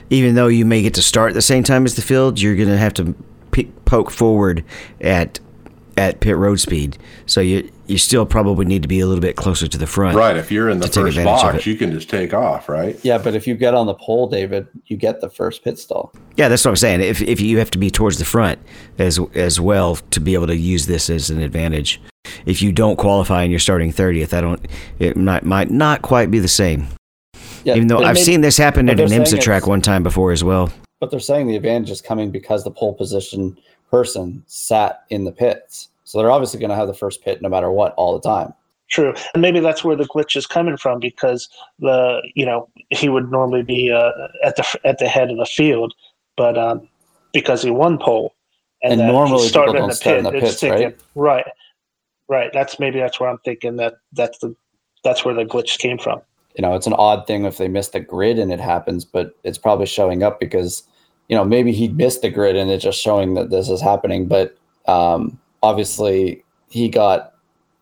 [0.09, 2.55] even though you may get to start at the same time as the field, you're
[2.55, 3.15] going to have to
[3.51, 4.63] pick, poke forward
[4.99, 5.39] at
[5.97, 6.97] at pit road speed.
[7.25, 10.15] So you you still probably need to be a little bit closer to the front.
[10.17, 10.37] Right.
[10.37, 12.97] If you're in the To first advantage box, you can just take off, right?
[13.03, 16.13] Yeah, but if you get on the pole, David, you get the first pit stall.
[16.37, 17.01] Yeah, that's what I'm saying.
[17.01, 18.59] If if you have to be towards the front
[18.97, 22.01] as as well to be able to use this as an advantage.
[22.45, 24.65] If you don't qualify and you're starting 30th, I don't.
[24.99, 26.87] It might might not quite be the same.
[27.63, 30.01] Yeah, Even though I've maybe- seen this happen at an they're IMSA track one time
[30.03, 30.71] before as well.
[31.01, 33.57] But they're saying the advantage is coming because the pole position
[33.89, 35.89] person sat in the pits.
[36.05, 38.53] So they're obviously going to have the first pit no matter what all the time.
[38.89, 41.49] True, and maybe that's where the glitch is coming from because
[41.79, 44.11] the you know he would normally be uh,
[44.43, 45.93] at the at the head of the field,
[46.37, 46.87] but um,
[47.33, 48.35] because he won pole,
[48.83, 50.97] And he normally started people don't start in the it's pits, thinking- right?
[51.15, 51.45] Right,
[52.27, 52.51] right.
[52.53, 54.53] That's maybe that's where I'm thinking that that's the
[55.05, 56.21] that's where the glitch came from.
[56.57, 59.37] You know, it's an odd thing if they miss the grid and it happens, but
[59.45, 60.83] it's probably showing up because,
[61.31, 64.27] you know, maybe he missed the grid and it's just showing that this is happening.
[64.27, 67.33] But um, obviously he got,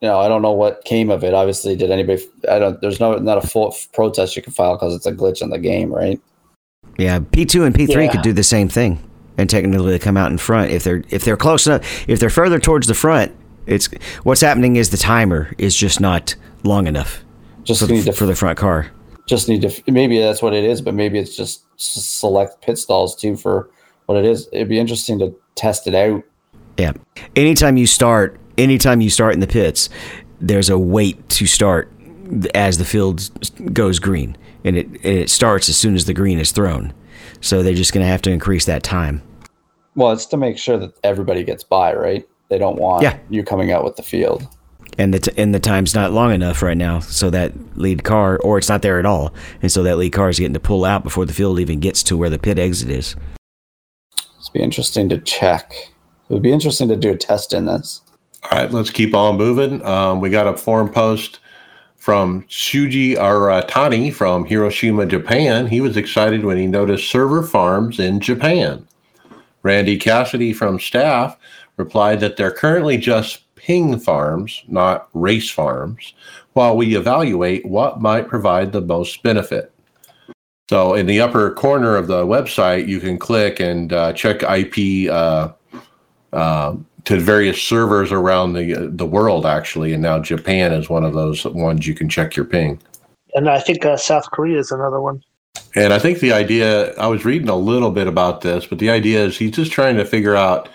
[0.01, 1.33] you know, I don't know what came of it.
[1.33, 4.93] Obviously, did anybody, I don't, there's no, not a full protest you can file because
[4.93, 6.21] it's a glitch in the game, right?
[6.99, 8.11] Yeah, P2 and P3 Yeah.
[8.11, 9.03] could do the same thing
[9.35, 12.07] and technically come out in front if they're if they're close enough.
[12.07, 13.35] If they're further towards the front,
[13.65, 13.87] it's
[14.21, 17.23] what's happening is the timer is just not long enough
[17.63, 18.91] Just for need the, to for the front car.
[19.29, 23.15] Just need to maybe that's what it is but maybe it's just select pit stalls
[23.15, 23.69] too for
[24.07, 26.23] what it is it'd be interesting to test it out
[26.77, 26.93] Yeah.
[27.35, 29.89] Anytime you start, anytime you start in the pits,
[30.39, 31.91] there's a wait to start
[32.55, 33.29] as the field
[33.73, 36.93] goes green, and it and it starts as soon as the green is thrown.
[37.41, 39.21] So they're just going to have to increase that time.
[39.95, 43.17] well it's to make sure that everybody gets by right they don't want Yeah.
[43.29, 44.47] you coming out with the field
[44.97, 48.37] And the t- and the time's not long enough right now, so that lead car,
[48.39, 50.83] or it's not there at all, and so that lead car is getting to pull
[50.83, 53.15] out before the field even gets to where the pit exit is.
[54.17, 55.73] it'd be interesting to check
[56.29, 58.01] it would be interesting to do a test in this
[58.51, 59.83] All right, let's keep on moving.
[59.85, 61.39] Um, we got a forum post
[61.95, 65.67] from Shuji Aratani from Hiroshima, Japan.
[65.67, 68.87] He was excited when he noticed server farms in Japan.
[69.63, 71.37] Randy Cassidy from staff
[71.75, 76.15] replied that they're currently just ping farms, not race farms,
[76.53, 79.71] while we evaluate what might provide the most benefit.
[80.71, 85.11] So, in the upper corner of the website, you can click and uh, check IP
[85.11, 85.51] uh,
[86.33, 89.93] uh, to various servers around the the world, actually.
[89.93, 92.79] And now Japan is one of those ones you can check your ping.
[93.35, 95.21] And I think uh, South Korea is another one.
[95.75, 98.89] And I think the idea, I was reading a little bit about this, but the
[98.89, 100.69] idea is he's just trying to figure out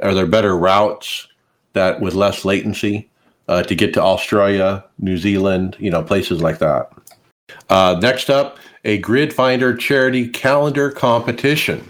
[0.00, 1.28] are there better routes
[1.72, 3.08] that with less latency
[3.48, 6.92] uh, to get to Australia, New Zealand, you know, places like that.
[7.70, 11.86] Uh, next up, a Grid Finder charity calendar competition.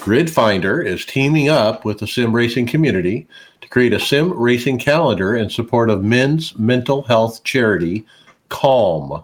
[0.00, 3.26] Grid Finder is teaming up with the sim racing community
[3.60, 8.04] to create a sim racing calendar in support of men's mental health charity,
[8.48, 9.22] Calm.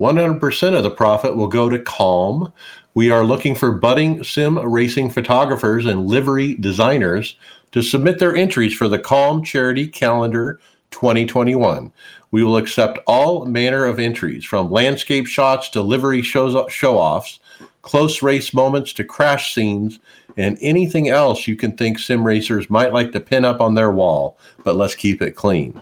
[0.00, 2.52] 100% of the profit will go to Calm.
[2.94, 7.36] We are looking for budding sim racing photographers and livery designers
[7.72, 11.92] to submit their entries for the Calm Charity Calendar 2021.
[12.30, 17.40] We will accept all manner of entries from landscape shots to livery show offs,
[17.82, 19.98] close race moments to crash scenes,
[20.36, 23.90] and anything else you can think sim racers might like to pin up on their
[23.90, 24.38] wall.
[24.64, 25.80] But let's keep it clean.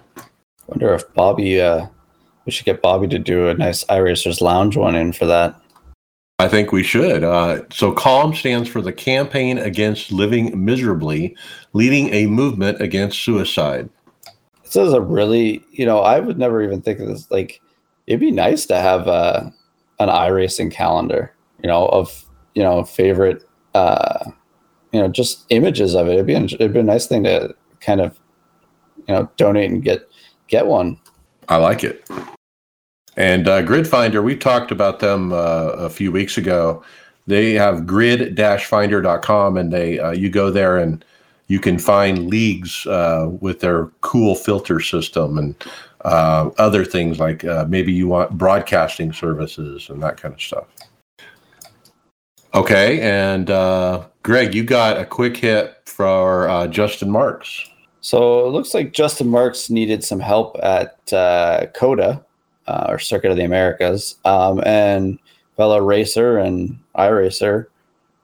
[0.66, 1.86] wonder if bobby uh
[2.46, 5.60] we should get bobby to do a nice iracers lounge one in for that
[6.40, 7.22] I think we should.
[7.22, 11.36] Uh, so, CALM stands for the Campaign Against Living Miserably,
[11.74, 13.90] leading a movement against suicide.
[14.64, 17.60] this is a really you know i would never even think of this like
[18.06, 19.50] it'd be nice to have uh
[19.98, 23.42] an iRacing calendar you know of you know favorite
[23.74, 24.30] uh
[24.92, 28.00] you know just images of it it'd be it'd be a nice thing to kind
[28.00, 28.18] of
[29.08, 30.08] you know donate and get
[30.46, 30.98] get one
[31.48, 32.08] I like it.
[33.20, 36.82] And uh, Grid Finder, we talked about them uh, a few weeks ago.
[37.26, 41.04] They have grid-finder.com, and they uh, you go there and
[41.48, 45.54] you can find leagues uh, with their cool filter system and
[46.06, 50.64] uh, other things like uh, maybe you want broadcasting services and that kind of stuff.
[52.54, 53.48] Okay, and
[54.22, 57.68] Greg, you got a quick hit for Justin Marks.
[58.00, 61.04] So it looks like Justin Marks needed some help at
[61.74, 62.24] COTA
[62.70, 65.18] uh, or Circuit of the Americas, um, and
[65.56, 67.66] fellow racer and iRacer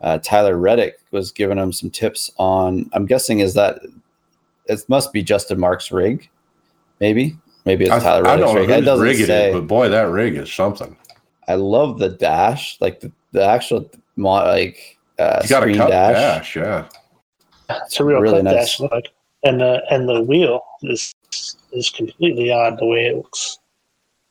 [0.03, 2.89] uh, Tyler Reddick was giving him some tips on.
[2.93, 3.81] I'm guessing is that
[4.67, 6.29] it must be Justin Marks' rig,
[7.01, 7.37] maybe.
[7.65, 8.71] Maybe it's I, Tyler I Reddick's don't know rig.
[8.71, 9.49] It whose doesn't rig it say.
[9.49, 10.97] is, but boy, that rig is something.
[11.49, 15.77] I love the dash, like the, the actual mo- like uh, You got a screen
[15.79, 16.15] cut dash.
[16.15, 16.89] dash, yeah.
[17.85, 18.55] It's a real Really cut nice.
[18.55, 19.05] dash look.
[19.45, 21.13] and the and the wheel is
[21.73, 23.59] is completely odd the way it looks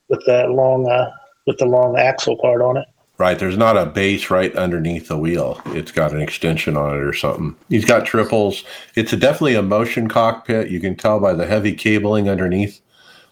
[0.09, 1.11] with that long uh,
[1.45, 2.87] with the long axle part on it.
[3.17, 3.39] Right.
[3.39, 5.61] There's not a base right underneath the wheel.
[5.67, 7.55] It's got an extension on it or something.
[7.69, 8.65] He's got triples.
[8.95, 10.69] It's a, definitely a motion cockpit.
[10.69, 12.81] You can tell by the heavy cabling underneath.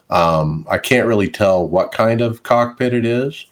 [0.10, 3.46] Um, I can't really tell what kind of cockpit it is.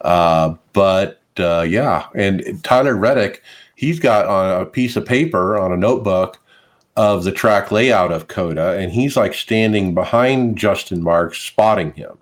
[0.00, 2.06] Uh, but uh, yeah.
[2.12, 3.44] And Tyler Reddick,
[3.76, 6.40] he's got on a piece of paper on a notebook
[6.96, 12.18] of the track layout of COTA, and he's like standing behind Justin Marks, spotting him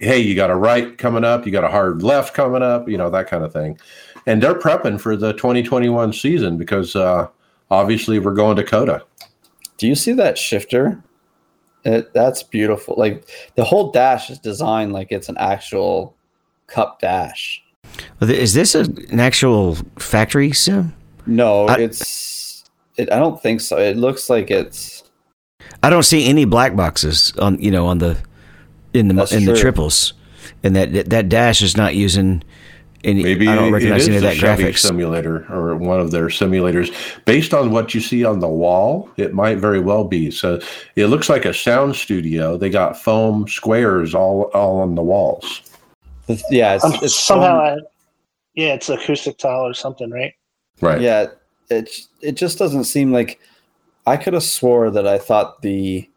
[0.00, 2.98] hey, you got a right coming up, you got a hard left coming up, you
[2.98, 3.78] know, that kind of thing.
[4.26, 7.28] And they're prepping for the 2021 season because uh,
[7.70, 9.02] obviously we're going to COTA.
[9.78, 11.02] Do you see that shifter?
[11.84, 12.96] It, that's beautiful.
[12.98, 16.14] Like the whole dash is designed like it's an actual
[16.66, 17.62] cup dash.
[18.20, 20.94] Is this a, an actual factory sim?
[21.26, 22.64] No, I, it's.
[22.96, 23.78] It, I don't think so.
[23.78, 25.04] It looks like it's.
[25.82, 28.18] I don't see any black boxes on you know on the
[28.94, 29.54] in the That's in true.
[29.54, 30.14] the triples,
[30.62, 32.42] and that that dash is not using.
[33.04, 36.26] Any, Maybe I don't recognize any of that Chevy graphics simulator or one of their
[36.26, 36.92] simulators.
[37.26, 40.32] Based on what you see on the wall, it might very well be.
[40.32, 40.60] So
[40.96, 42.56] it looks like a sound studio.
[42.56, 45.62] They got foam squares all all on the walls.
[46.50, 47.60] Yeah, it's, um, it's somehow.
[47.60, 47.76] I,
[48.54, 50.34] yeah, it's acoustic tile or something, right?
[50.80, 51.00] Right.
[51.00, 51.26] Yeah,
[51.70, 51.90] it
[52.20, 53.38] it just doesn't seem like.
[54.08, 56.08] I could have swore that I thought the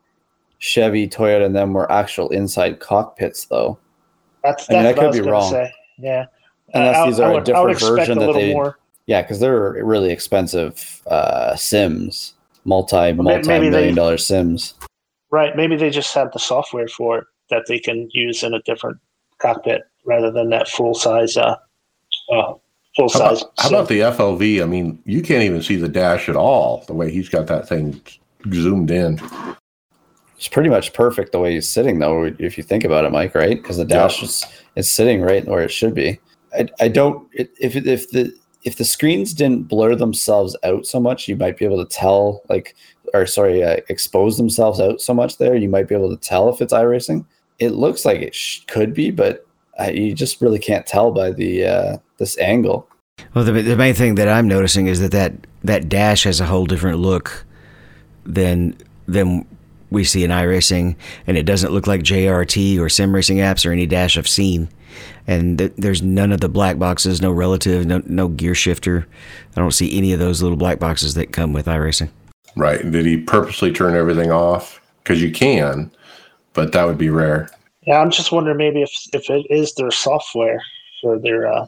[0.61, 3.79] Chevy, Toyota, and them were actual inside cockpits, though.
[4.43, 5.51] That's, that's I mean, that could be wrong.
[5.51, 5.71] Say.
[5.97, 6.27] Yeah,
[6.73, 8.53] unless uh, these are would, a different version that they.
[8.53, 8.77] More.
[9.07, 14.75] Yeah, because they're really expensive uh, Sims, multi multi million they, dollar Sims.
[15.31, 15.55] Right.
[15.55, 18.99] Maybe they just have the software for it that they can use in a different
[19.39, 21.37] cockpit rather than that full size.
[21.37, 21.55] Uh,
[22.31, 22.53] uh,
[22.95, 23.41] full how size.
[23.41, 24.61] About, how about the FOV?
[24.61, 26.83] I mean, you can't even see the dash at all.
[26.85, 27.99] The way he's got that thing
[28.53, 29.19] zoomed in.
[30.41, 33.35] It's pretty much perfect the way he's sitting, though, if you think about it, Mike.
[33.35, 33.61] Right?
[33.61, 34.25] Because the dash yeah.
[34.25, 34.45] is,
[34.75, 36.19] is sitting right where it should be.
[36.57, 41.27] I, I don't if if the if the screens didn't blur themselves out so much,
[41.27, 42.75] you might be able to tell like
[43.13, 46.49] or sorry, uh, expose themselves out so much there, you might be able to tell
[46.49, 47.23] if it's iRacing.
[47.59, 49.45] It looks like it sh- could be, but
[49.79, 52.89] uh, you just really can't tell by the uh, this angle.
[53.35, 56.47] Well, the, the main thing that I'm noticing is that, that that dash has a
[56.47, 57.45] whole different look
[58.25, 58.75] than
[59.07, 59.45] than
[59.91, 60.95] we see in iRacing,
[61.27, 64.69] and it doesn't look like JRT or sim racing apps or any dash I've seen.
[65.27, 69.05] And th- there's none of the black boxes, no relative, no no gear shifter.
[69.55, 72.09] I don't see any of those little black boxes that come with iRacing.
[72.55, 72.89] Right?
[72.89, 74.81] Did he purposely turn everything off?
[75.03, 75.91] Because you can,
[76.53, 77.49] but that would be rare.
[77.83, 80.61] Yeah, I'm just wondering maybe if if it is their software
[81.01, 81.67] for their uh,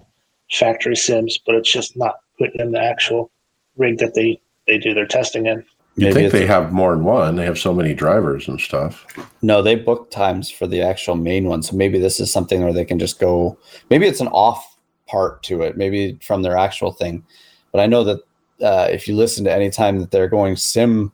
[0.51, 3.31] factory sims, but it's just not put in the actual
[3.77, 5.65] rig that they they do their testing in.
[5.95, 7.35] You think they have more than one?
[7.35, 9.05] They have so many drivers and stuff.
[9.43, 11.61] No, they book times for the actual main one.
[11.61, 13.57] So maybe this is something where they can just go.
[13.91, 14.75] Maybe it's an off
[15.07, 15.77] part to it.
[15.77, 17.23] Maybe from their actual thing.
[17.71, 18.19] But I know that
[18.61, 21.11] uh, if you listen to any time that they're going sim,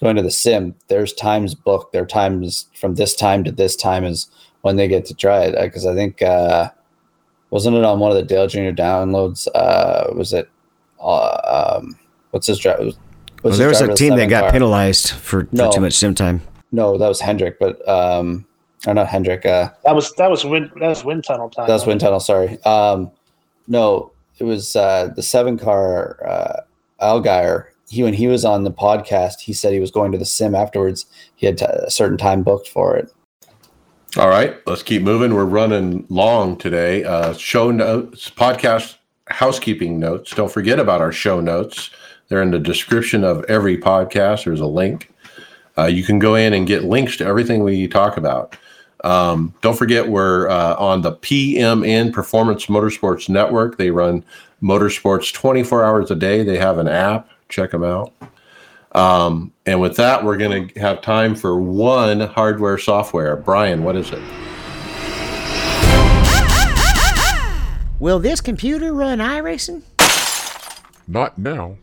[0.00, 1.92] going to the sim, there's times booked.
[1.92, 4.28] Their times from this time to this time is
[4.60, 5.60] when they get to try it.
[5.60, 6.70] Because I think uh,
[7.50, 9.48] wasn't it on one of the Dale Junior downloads?
[9.52, 10.48] Uh, was it?
[11.00, 11.98] Uh, um,
[12.30, 12.94] what's his drive?
[13.42, 14.52] Well, there was a team that got car.
[14.52, 16.42] penalized for, no, for, too much sim time.
[16.70, 18.46] No, that was Hendrick, but um,
[18.86, 19.44] or not Hendrick.
[19.44, 21.66] Uh, that was that was wind that was wind tunnel time.
[21.66, 22.20] That was wind tunnel.
[22.20, 22.62] Sorry.
[22.64, 23.10] Um,
[23.68, 26.60] no, it was uh, the seven car uh,
[27.00, 27.66] Allgaier.
[27.88, 30.54] He when he was on the podcast, he said he was going to the sim
[30.54, 31.06] afterwards.
[31.36, 33.12] He had t- a certain time booked for it.
[34.16, 35.34] All right, let's keep moving.
[35.34, 37.04] We're running long today.
[37.04, 38.96] Uh, show notes, podcast
[39.28, 40.34] housekeeping notes.
[40.34, 41.90] Don't forget about our show notes.
[42.32, 44.44] They're in the description of every podcast.
[44.46, 45.12] There's a link.
[45.76, 48.56] Uh, you can go in and get links to everything we talk about.
[49.04, 53.76] Um, don't forget, we're uh, on the PMN Performance Motorsports Network.
[53.76, 54.24] They run
[54.62, 56.42] motorsports 24 hours a day.
[56.42, 57.28] They have an app.
[57.50, 58.14] Check them out.
[58.92, 63.36] Um, and with that, we're going to have time for one hardware software.
[63.36, 64.22] Brian, what is it?
[68.00, 69.82] Will this computer run iRacing?
[71.06, 71.76] Not now.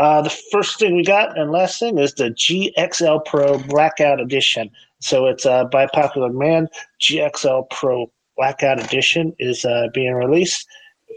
[0.00, 4.70] Uh, the first thing we got and last thing is the GXL Pro Blackout Edition.
[5.00, 6.68] So it's uh, by popular demand.
[7.00, 10.66] GXL Pro Blackout Edition is uh, being released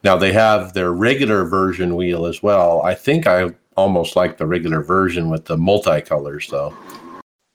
[0.02, 2.82] Now they have their regular version wheel as well.
[2.82, 6.74] I think I almost like the regular version with the multicolors though.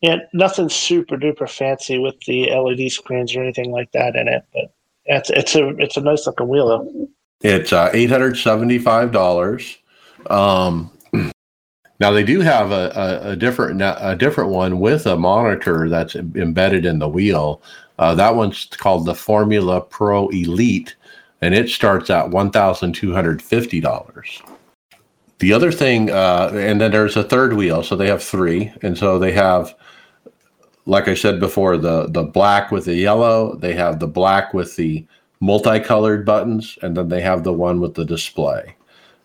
[0.02, 4.44] Yeah, nothing super duper fancy with the LED screens or anything like that in it,
[4.54, 4.74] but
[5.06, 7.08] it's it's a it's a nice looking wheel though.
[7.42, 9.78] It's uh, eight hundred seventy-five dollars.
[10.30, 10.92] Um,
[12.02, 16.16] now they do have a, a, a different a different one with a monitor that's
[16.16, 17.62] embedded in the wheel.
[18.00, 20.96] Uh, that one's called the Formula Pro Elite,
[21.42, 24.42] and it starts at one thousand two hundred fifty dollars.
[25.38, 28.98] The other thing, uh, and then there's a third wheel, so they have three, and
[28.98, 29.76] so they have,
[30.88, 33.56] like I said before, the the black with the yellow.
[33.56, 35.06] They have the black with the
[35.40, 38.76] multicolored buttons, and then they have the one with the display.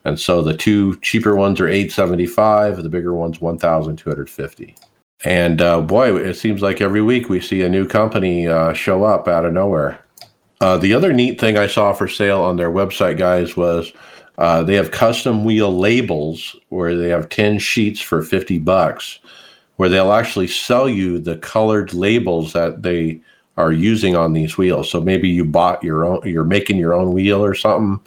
[0.07, 4.77] And so the two cheaper ones are 875, the bigger ones 1250.
[5.25, 9.03] And uh, boy, it seems like every week we see a new company uh, show
[9.03, 9.99] up out of nowhere.
[10.61, 13.93] Uh, the other neat thing I saw for sale on their website, guys, was
[14.39, 19.19] uh, they have custom wheel labels where they have 10 sheets for 50 bucks,
[19.75, 23.21] where they'll actually sell you the colored labels that they
[23.57, 24.89] are using on these wheels.
[24.89, 28.01] So maybe you bought your own, you're making your own wheel or something,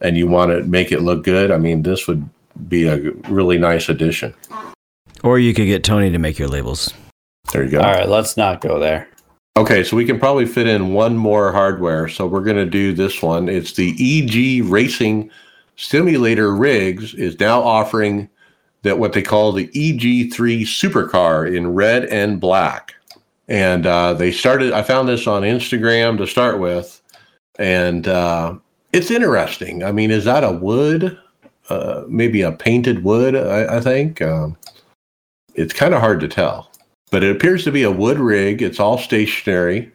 [0.00, 1.50] and you want to make it look good.
[1.50, 2.28] I mean, this would
[2.68, 4.34] be a really nice addition.
[5.22, 6.92] Or you could get Tony to make your labels.
[7.52, 7.80] There you go.
[7.80, 9.08] All right, let's not go there.
[9.56, 12.08] Okay, so we can probably fit in one more hardware.
[12.08, 13.48] So we're going to do this one.
[13.48, 15.30] It's the EG Racing
[15.76, 18.28] Simulator Rigs is now offering
[18.82, 22.94] that what they call the EG3 Supercar in red and black.
[23.48, 27.02] And uh, they started, I found this on Instagram to start with.
[27.58, 28.58] And uh,
[28.98, 29.82] it's interesting.
[29.84, 31.18] I mean, is that a wood?
[31.68, 34.22] Uh, maybe a painted wood, I, I think.
[34.22, 34.56] Um,
[35.54, 36.68] it's kind of hard to tell
[37.10, 38.62] but it appears to be a wood rig.
[38.62, 39.92] It's all stationary.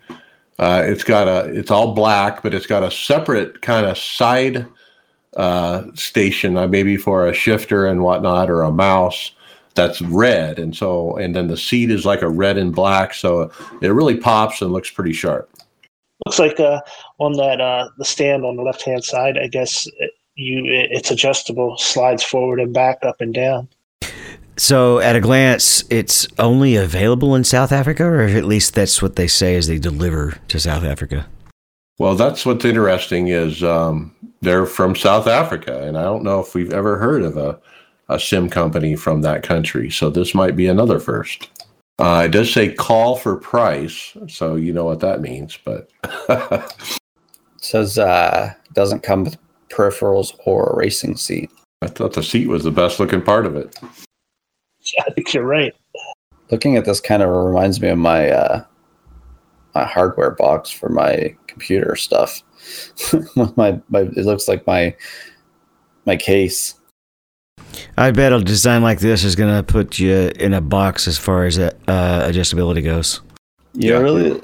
[0.60, 4.68] Uh, it's got a, it's all black, but it's got a separate kind of side
[5.36, 9.32] uh, station, uh, maybe for a shifter and whatnot, or a mouse
[9.76, 10.60] that's red.
[10.60, 13.52] And so, and then the seat is like a red and black, so
[13.82, 15.50] it really pops and looks pretty sharp.
[16.26, 16.82] Looks like uh,
[17.20, 19.38] on that uh, the stand on the left hand side.
[19.38, 19.88] I guess
[20.36, 23.68] you it's adjustable, slides forward and back, up and down.
[24.56, 29.16] So, at a glance, it's only available in South Africa, or at least that's what
[29.16, 31.26] they say as they deliver to South Africa.
[31.98, 36.54] Well, that's what's interesting is um, they're from South Africa, and I don't know if
[36.54, 37.60] we've ever heard of a,
[38.10, 39.90] a sim company from that country.
[39.90, 41.50] So this might be another first.
[42.00, 45.58] Uh, it does say call for price, so you know what that means.
[45.64, 45.92] But
[46.30, 46.74] It
[47.62, 49.38] says uh, doesn't come with
[49.70, 51.52] peripherals or a racing seat.
[51.82, 53.78] I thought the seat was the best looking part of it.
[54.82, 55.74] Yeah, I think you're right.
[56.50, 58.64] Looking at this kind of reminds me of my uh,
[59.76, 62.42] my hardware box for my computer stuff.
[63.58, 64.96] my, my it looks like my
[66.06, 66.76] my case.
[67.98, 71.18] I bet a design like this is going to put you in a box as
[71.18, 73.22] far as uh, adjustability goes.
[73.74, 74.00] You Yeah.
[74.00, 74.42] really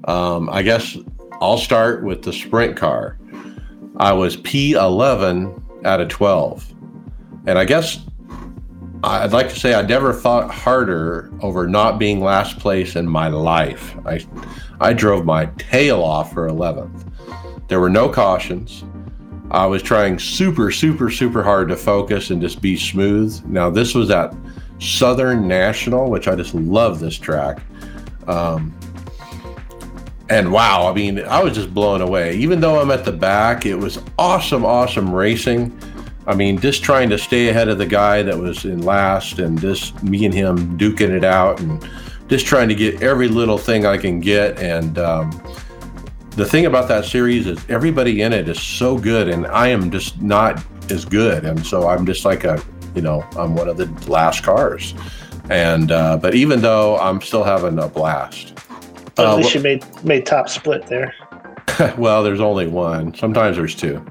[0.05, 0.97] Um, I guess
[1.41, 3.17] I'll start with the sprint car.
[3.97, 6.73] I was P11 out of 12.
[7.47, 7.99] And I guess
[9.03, 13.27] I'd like to say I never fought harder over not being last place in my
[13.29, 13.95] life.
[14.05, 14.25] I,
[14.79, 17.07] I drove my tail off for 11th.
[17.67, 18.83] There were no cautions.
[19.51, 23.43] I was trying super, super, super hard to focus and just be smooth.
[23.45, 24.33] Now, this was at
[24.79, 27.61] Southern National, which I just love this track.
[28.27, 28.73] Um,
[30.29, 32.37] and wow, I mean, I was just blown away.
[32.37, 35.77] Even though I'm at the back, it was awesome, awesome racing.
[36.25, 39.59] I mean, just trying to stay ahead of the guy that was in last and
[39.59, 41.85] just me and him duking it out and
[42.29, 44.57] just trying to get every little thing I can get.
[44.59, 45.31] And um,
[46.31, 49.91] the thing about that series is everybody in it is so good, and I am
[49.91, 52.61] just not as good, and so I'm just like a,
[52.95, 54.93] you know, I'm one of the last cars,
[55.49, 58.55] and uh, but even though I'm still having a blast.
[59.15, 61.13] But at Uh, least you made made top split there.
[61.97, 63.13] well, there's only one.
[63.13, 64.03] Sometimes there's two.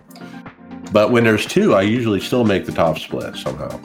[0.93, 3.81] But when there's two, I usually still make the top split somehow.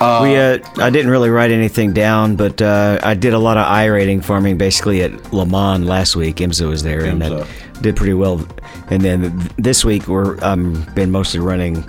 [0.00, 3.56] Uh, We, uh, I didn't really write anything down, but uh, I did a lot
[3.56, 6.36] of I rating farming basically at Le Mans last week.
[6.36, 7.38] IMSA was there and IMSA.
[7.40, 7.48] that
[7.80, 8.46] did pretty well.
[8.90, 11.84] And then this week we're um, been mostly running.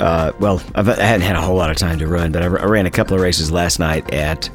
[0.00, 2.46] Uh, well, I've, I hadn't had a whole lot of time to run, but I
[2.46, 4.50] ran a couple of races last night at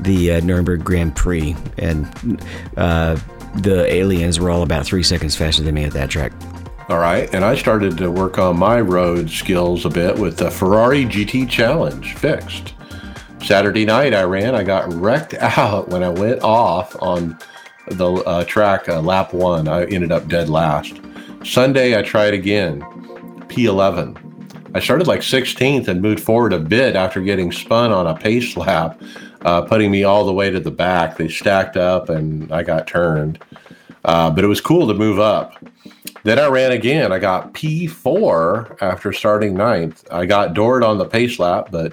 [0.00, 2.42] the uh, Nürburgring Grand Prix, and
[2.76, 3.18] uh,
[3.56, 6.32] the aliens were all about three seconds faster than me at that track.
[6.90, 7.32] All right.
[7.32, 11.48] And I started to work on my road skills a bit with the Ferrari GT
[11.48, 12.74] Challenge fixed.
[13.42, 17.38] Saturday night I ran, I got wrecked out when I went off on
[17.90, 19.68] the uh, track uh, lap one.
[19.68, 21.00] I ended up dead last.
[21.44, 22.80] Sunday I tried again,
[23.48, 24.16] P11.
[24.74, 28.56] I started like 16th and moved forward a bit after getting spun on a pace
[28.56, 29.00] lap,
[29.42, 31.16] uh, putting me all the way to the back.
[31.16, 33.42] They stacked up and I got turned.
[34.04, 35.56] Uh, but it was cool to move up.
[36.22, 37.12] Then I ran again.
[37.12, 40.06] I got P4 after starting ninth.
[40.10, 41.92] I got doored on the pace lap, but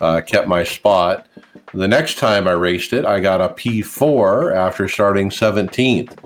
[0.00, 1.26] uh, kept my spot.
[1.74, 6.18] The next time I raced it, I got a P4 after starting 17th.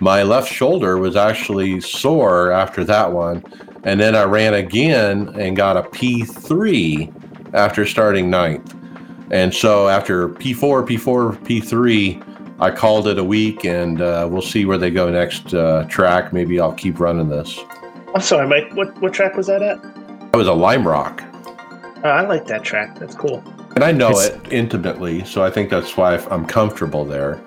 [0.00, 3.42] My left shoulder was actually sore after that one.
[3.84, 8.74] And then I ran again and got a P3 after starting ninth.
[9.30, 14.66] And so after P4, P4, P3, I called it a week and uh, we'll see
[14.66, 16.34] where they go next uh, track.
[16.34, 17.58] Maybe I'll keep running this.
[18.14, 18.74] I'm sorry, Mike.
[18.74, 19.78] What what track was that at?
[20.34, 21.22] I was a Lime Rock.
[22.04, 22.98] Oh, I like that track.
[22.98, 23.42] That's cool.
[23.74, 27.40] And I know it intimately, so I think that's why I'm comfortable there.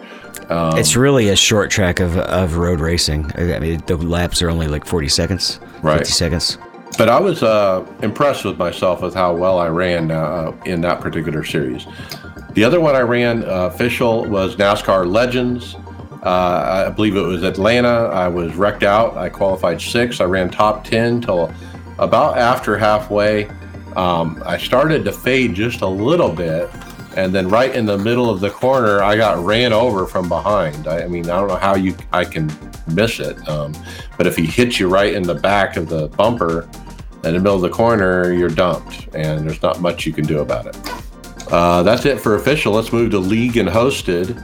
[0.50, 3.32] Um, it's really a short track of, of road racing.
[3.36, 6.00] I mean, the laps are only like 40 seconds, Right.
[6.00, 6.58] 50 seconds.
[6.98, 11.02] but I was uh, impressed with myself with how well I ran uh, in that
[11.02, 11.86] particular series.
[12.54, 15.76] The other one I ran uh, official was NASCAR Legends.
[16.24, 18.06] Uh, I believe it was Atlanta.
[18.14, 19.18] I was wrecked out.
[19.18, 20.22] I qualified sixth.
[20.22, 21.54] I ran top 10 till
[22.00, 23.50] about after halfway.
[23.96, 26.70] Um, I started to fade just a little bit.
[27.16, 30.88] And then right in the middle of the corner, I got ran over from behind.
[30.88, 32.52] I, I mean, I don't know how you I can
[32.88, 33.48] miss it.
[33.48, 33.74] Um,
[34.18, 36.68] but if he hits you right in the back of the bumper
[37.24, 40.40] in the middle of the corner, you're dumped, and there's not much you can do
[40.40, 40.78] about it.
[41.52, 42.74] Uh, that's it for official.
[42.74, 44.40] Let's move to league and hosted.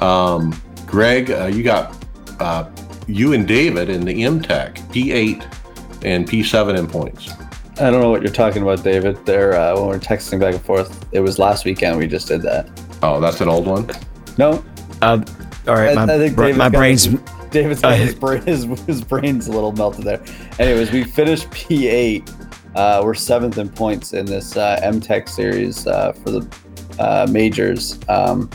[0.00, 1.96] Um, Greg, uh, you got
[2.40, 2.70] uh,
[3.06, 7.30] you and David in the MTech P8 and P7 in points.
[7.78, 9.24] I don't know what you're talking about, David.
[9.26, 12.40] There, uh, when we're texting back and forth, it was last weekend we just did
[12.42, 12.68] that.
[13.02, 13.90] Oh, that's an old one.
[14.38, 14.64] No,
[15.02, 15.22] Uh,
[15.68, 17.06] all right, I- my, I think bra- David's my got brain's.
[17.50, 20.22] David's got Uh, his, brain, his his brain's a little melted there.
[20.58, 22.32] Anyways, we finished P8.
[22.74, 26.48] Uh, we're seventh in points in this uh, MTech series uh, for the
[26.98, 27.98] uh, majors.
[28.08, 28.48] Um,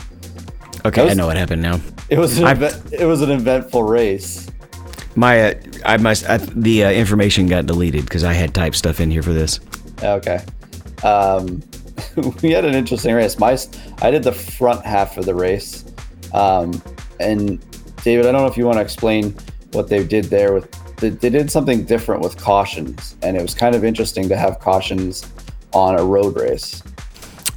[0.84, 1.80] Okay, was- I know what happened now.
[2.08, 4.48] it was an I've- event, it was an eventful race.
[5.14, 6.28] My, uh, I must.
[6.28, 9.60] I, the uh, information got deleted because I had typed stuff in here for this.
[10.02, 10.40] Okay.
[11.02, 11.62] Um,
[12.42, 13.38] we had an interesting race.
[13.38, 13.58] My,
[14.00, 15.84] I did the front half of the race.
[16.32, 16.82] Um,
[17.20, 17.60] and
[18.02, 19.36] David, I don't know if you want to explain
[19.72, 20.70] what they did there with.
[20.96, 24.60] They, they did something different with cautions, and it was kind of interesting to have
[24.60, 25.30] cautions
[25.72, 26.82] on a road race.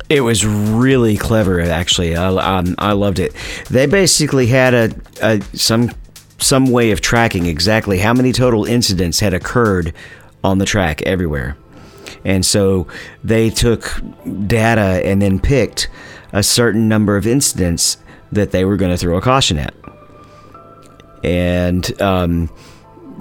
[0.10, 2.15] It was really clever, actually.
[2.15, 3.34] I, um, I loved it.
[3.69, 5.91] They basically had a, a some
[6.38, 9.94] some way of tracking exactly how many total incidents had occurred
[10.44, 11.57] on the track everywhere,
[12.24, 12.88] and so
[13.24, 14.02] they took
[14.48, 15.90] data and then picked
[16.34, 17.98] a certain number of incidents
[18.32, 19.74] that they were going to throw a caution at,
[21.24, 22.49] and um,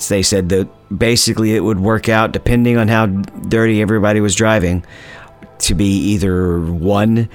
[0.09, 4.85] they said that basically it would work out depending on how dirty everybody was driving
[5.59, 7.28] to be either one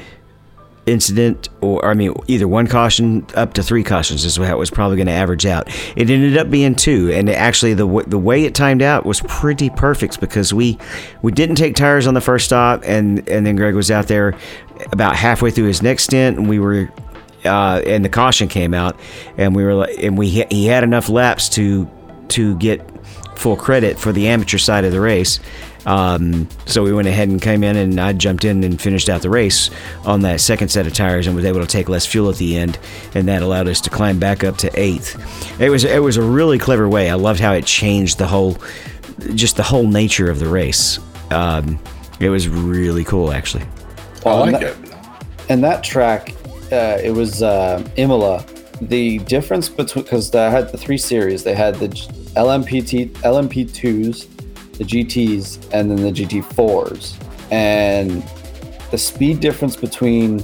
[0.90, 4.70] incident or I mean either one caution up to three cautions is how it was
[4.70, 5.68] probably going to average out.
[5.96, 9.22] It ended up being two, and actually the w- the way it timed out was
[9.22, 10.78] pretty perfect because we
[11.22, 14.36] we didn't take tires on the first stop, and and then Greg was out there
[14.92, 16.90] about halfway through his next stint, and we were.
[17.46, 19.00] Uh, and the caution came out,
[19.38, 21.90] and we were like, and we he had enough laps to
[22.28, 22.82] to get
[23.38, 25.40] full credit for the amateur side of the race.
[25.90, 29.24] Um, so we went ahead and came in, and I jumped in and finished out
[29.24, 29.72] the race
[30.06, 32.58] on that second set of tires, and was able to take less fuel at the
[32.58, 32.78] end,
[33.16, 35.16] and that allowed us to climb back up to eighth.
[35.60, 37.10] It was it was a really clever way.
[37.10, 38.58] I loved how it changed the whole,
[39.34, 41.00] just the whole nature of the race.
[41.32, 41.80] Um,
[42.20, 43.64] it was really cool, actually.
[44.26, 44.78] I Um, like that- it.
[45.50, 46.36] And that track,
[46.72, 48.46] uh, it was uh, Imola
[48.82, 52.08] the difference between because they had the three series, they had the G-
[52.38, 54.28] LMPT, LMP2s,
[54.80, 58.24] the GTs, and then the GT4s, and
[58.90, 60.38] the speed difference between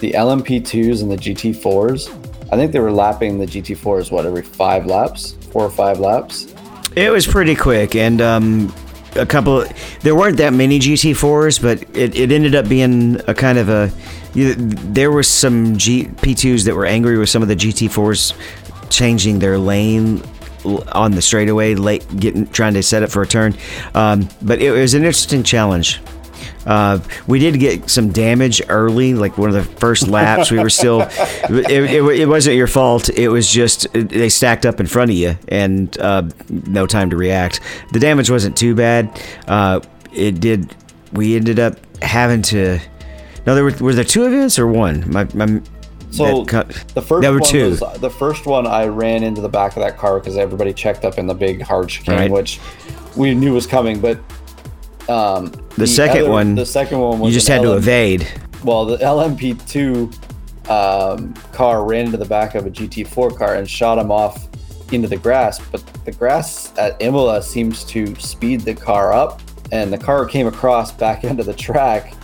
[0.00, 2.08] the LMP2s and the GT4s,
[2.50, 6.54] I think they were lapping the GT4s what every five laps, four or five laps.
[6.96, 8.74] It was pretty quick, and um,
[9.16, 9.64] a couple.
[10.00, 13.90] There weren't that many GT4s, but it, it ended up being a kind of a.
[14.34, 18.34] There was some G, P2s that were angry with some of the GT4s
[18.90, 20.22] changing their lane
[20.64, 23.56] on the straightaway, late getting trying to set up for a turn.
[23.94, 26.00] Um, but it was an interesting challenge.
[26.66, 30.50] Uh, we did get some damage early, like one of the first laps.
[30.50, 33.08] We were still, it, it, it wasn't your fault.
[33.10, 37.16] It was just they stacked up in front of you and uh, no time to
[37.16, 37.60] react.
[37.92, 39.20] The damage wasn't too bad.
[39.48, 39.80] Uh,
[40.12, 40.74] it did.
[41.12, 42.78] We ended up having to.
[43.44, 45.10] No, there were were there two events or one?
[45.10, 45.60] My, my
[46.12, 46.62] So co-
[46.94, 47.70] the first one two.
[47.70, 51.04] was the first one I ran into the back of that car because everybody checked
[51.04, 52.30] up in the big hard chicane, Right.
[52.30, 52.60] which
[53.16, 53.98] we knew was coming.
[54.00, 54.18] But
[55.08, 58.26] um, The second one, the second one was you just had to evade.
[58.62, 60.12] Well, the LMP2
[60.70, 64.48] um, car ran into the back of a GT4 car and shot him off
[64.92, 65.58] into the grass.
[65.58, 69.40] But the grass at Imola seems to speed the car up,
[69.72, 72.14] and the car came across back into the track.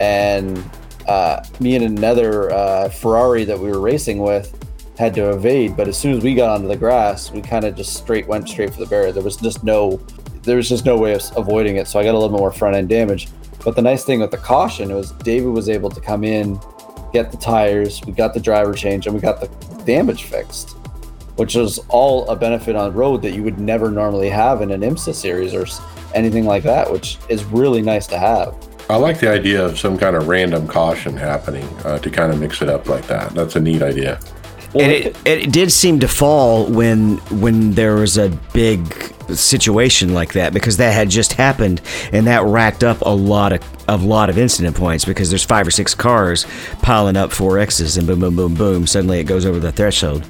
[0.00, 0.58] And
[1.08, 4.56] uh, me and another uh, Ferrari that we were racing with
[4.98, 5.76] had to evade.
[5.76, 8.48] But as soon as we got onto the grass, we kind of just straight went
[8.48, 9.12] straight for the barrier.
[9.12, 10.00] There was just no,
[10.42, 11.86] there was just no way of avoiding it.
[11.88, 13.28] So I got a little bit more front end damage.
[13.64, 16.58] But the nice thing with the caution was David was able to come in,
[17.12, 19.48] get the tires, we got the driver change, and we got the
[19.84, 20.70] damage fixed,
[21.36, 24.80] which is all a benefit on road that you would never normally have in an
[24.80, 25.66] IMSA series or
[26.14, 28.54] anything like that, which is really nice to have.
[28.92, 32.38] I like the idea of some kind of random caution happening uh, to kind of
[32.38, 33.34] mix it up like that.
[33.34, 34.20] That's a neat idea.
[34.74, 38.86] Well, and it, it did seem to fall when when there was a big
[39.34, 41.80] situation like that because that had just happened
[42.12, 45.66] and that racked up a lot of a lot of incident points because there's five
[45.66, 46.44] or six cars
[46.82, 50.22] piling up four X's and boom boom boom boom suddenly it goes over the threshold.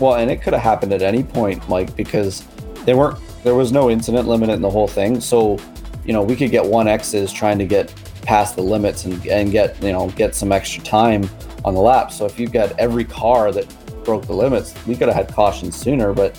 [0.00, 2.44] Well, and it could have happened at any point, Mike, because
[2.84, 3.16] they weren't.
[3.44, 5.56] There was no incident limit in the whole thing, so
[6.04, 7.94] you know we could get one X's trying to get
[8.28, 11.28] past the limits and, and get you know get some extra time
[11.64, 12.12] on the lap.
[12.12, 13.66] So if you've got every car that
[14.04, 16.38] broke the limits, we could have had caution sooner, but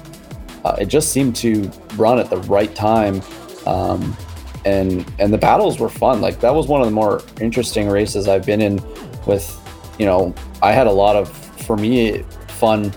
[0.63, 3.23] uh, it just seemed to run at the right time.
[3.65, 4.15] Um,
[4.65, 6.21] and and the battles were fun.
[6.21, 8.75] Like that was one of the more interesting races I've been in.
[9.25, 9.49] With
[9.97, 11.35] you know, I had a lot of
[11.65, 12.93] for me fun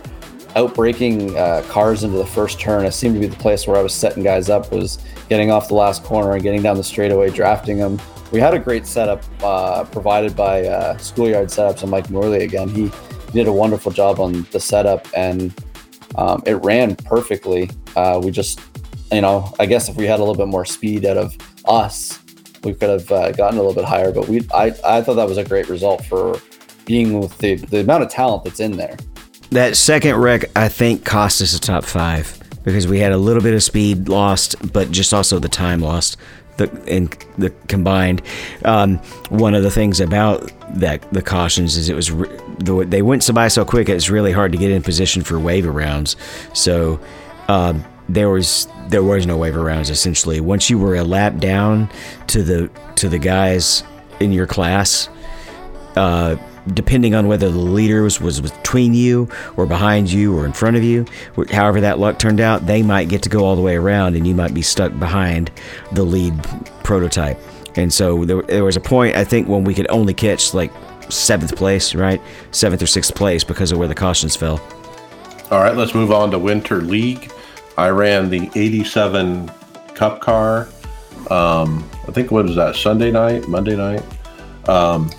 [0.55, 2.85] outbreaking uh, cars into the first turn.
[2.85, 4.99] It seemed to be the place where I was setting guys up was
[5.31, 7.99] getting off the last corner and getting down the straightaway, drafting them.
[8.33, 12.71] We had a great setup uh, provided by uh, Schoolyard Setups and Mike Morley again.
[12.71, 12.91] He
[13.33, 15.55] did a wonderful job on the setup and
[16.15, 17.69] um, it ran perfectly.
[17.95, 18.59] Uh, we just,
[19.13, 21.37] you know, I guess if we had a little bit more speed out of
[21.67, 22.21] us,
[22.65, 24.11] we could have uh, gotten a little bit higher.
[24.11, 26.41] But we, I, I thought that was a great result for
[26.87, 28.97] being with the, the amount of talent that's in there.
[29.51, 33.43] That second wreck I think cost us a top five because we had a little
[33.43, 36.17] bit of speed lost, but just also the time lost.
[36.59, 38.21] The and the combined,
[38.65, 38.99] um,
[39.31, 43.23] one of the things about that the cautions is it was re- the, they went
[43.23, 46.17] so by so quick it's really hard to get in position for wave rounds.
[46.53, 47.01] So
[47.49, 50.41] um, there was there was no waiver rounds essentially.
[50.41, 51.89] Once you were a lap down
[52.29, 53.83] to the to the guys
[54.21, 55.09] in your class,
[55.97, 56.37] uh,
[56.75, 60.77] depending on whether the leader was, was between you or behind you or in front
[60.77, 61.07] of you,
[61.51, 64.27] however that luck turned out, they might get to go all the way around and
[64.27, 65.51] you might be stuck behind
[65.93, 66.43] the lead
[66.85, 67.39] prototype.
[67.77, 70.73] And so there, there was a point, I think, when we could only catch like
[71.09, 72.21] seventh place, right?
[72.51, 74.61] Seventh or sixth place because of where the cautions fell.
[75.51, 77.31] All right, let's move on to Winter League.
[77.77, 79.51] I ran the 87
[79.95, 80.69] Cup car.
[81.31, 82.77] Um, I think what was that?
[82.77, 84.03] Sunday night, Monday night,
[84.69, 85.11] um,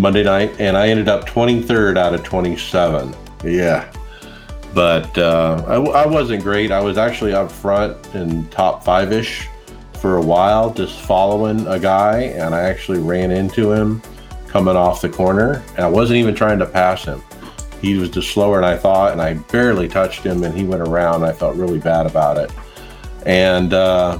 [0.00, 3.14] Monday night, and I ended up 23rd out of 27.
[3.44, 3.92] Yeah,
[4.74, 6.70] but uh, I, I wasn't great.
[6.70, 9.48] I was actually up front in top five ish
[10.00, 14.02] for a while, just following a guy, and I actually ran into him
[14.48, 17.22] coming off the corner, and I wasn't even trying to pass him
[17.80, 20.82] he was just slower than I thought, and I barely touched him, and he went
[20.82, 21.24] around.
[21.24, 22.50] I felt really bad about it,
[23.24, 24.18] and uh,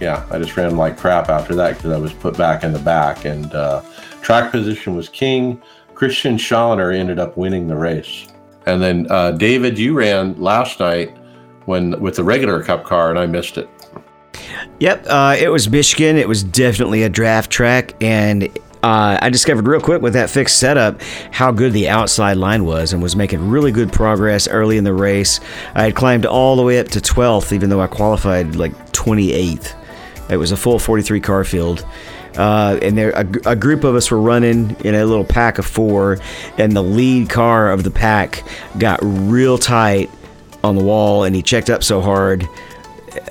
[0.00, 2.78] yeah, I just ran like crap after that because I was put back in the
[2.80, 3.82] back, and uh,
[4.24, 5.62] track position was king.
[5.94, 8.26] Christian Schauner ended up winning the race,
[8.66, 11.16] and then uh, David, you ran last night
[11.66, 13.68] when with the regular Cup car, and I missed it.
[14.80, 16.16] Yep, uh, it was Michigan.
[16.16, 18.48] It was definitely a draft track, and
[18.82, 22.92] uh, I discovered real quick with that fixed setup how good the outside line was
[22.92, 25.40] and was making really good progress early in the race.
[25.74, 29.74] I had climbed all the way up to 12th, even though I qualified like 28th.
[30.28, 31.86] It was a full 43 car field.
[32.36, 35.66] Uh, and there, a, a group of us were running in a little pack of
[35.66, 36.18] four,
[36.58, 38.44] and the lead car of the pack
[38.78, 40.10] got real tight
[40.62, 42.48] on the wall, and he checked up so hard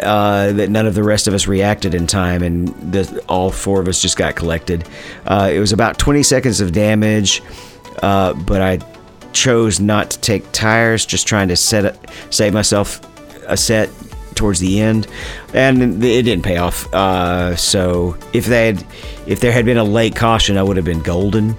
[0.01, 3.81] uh, that none of the rest of us reacted in time, and the, all four
[3.81, 4.87] of us just got collected.
[5.25, 7.41] Uh, it was about 20 seconds of damage,
[8.01, 8.79] uh, but I
[9.33, 11.97] chose not to take tires, just trying to set
[12.29, 13.01] save myself
[13.47, 13.89] a set
[14.35, 15.07] towards the end,
[15.53, 16.91] and it didn't pay off.
[16.93, 18.85] Uh, so if they had,
[19.27, 21.55] if there had been a late caution, I would have been golden.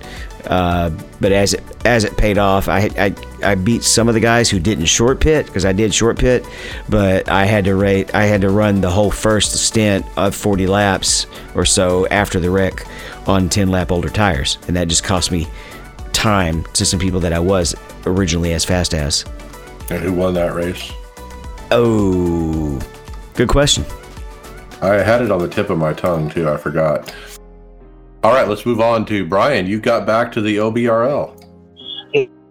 [0.47, 0.91] Uh,
[1.21, 4.51] but as it as it paid off, I, I I beat some of the guys
[4.51, 6.45] who didn't short pit because I did short pit,
[6.89, 10.67] but I had to rate I had to run the whole first stint of 40
[10.67, 12.87] laps or so after the wreck
[13.27, 15.47] on 10 lap older tires, and that just cost me
[16.13, 17.75] time to some people that I was
[18.05, 19.25] originally as fast as.
[19.91, 20.93] And who won that race?
[21.71, 22.79] Oh,
[23.35, 23.85] good question.
[24.83, 26.49] I had it on the tip of my tongue too.
[26.49, 27.15] I forgot.
[28.23, 29.67] All right, let's move on to Brian.
[29.67, 31.41] You got back to the OBRL.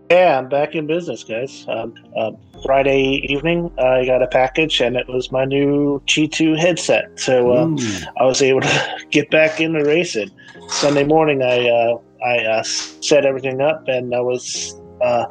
[0.10, 1.66] Yeah, I'm back in business, guys.
[1.68, 7.20] Um, um, Friday evening, I got a package, and it was my new G2 headset.
[7.20, 7.76] So uh,
[8.20, 10.30] I was able to get back into racing.
[10.68, 15.26] Sunday morning, I uh, I uh, set everything up, and I was uh,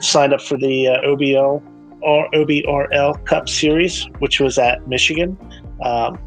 [0.00, 1.62] signed up for the uh, OBL
[2.04, 5.36] OBRL Cup Series, which was at Michigan.
[5.82, 6.18] Um,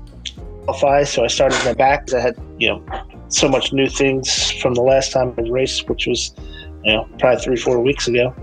[1.05, 2.07] so I started in the back.
[2.07, 2.83] 'cause I had you know
[3.29, 6.33] so much new things from the last time I raced, which was
[6.83, 8.33] you know probably three four weeks ago.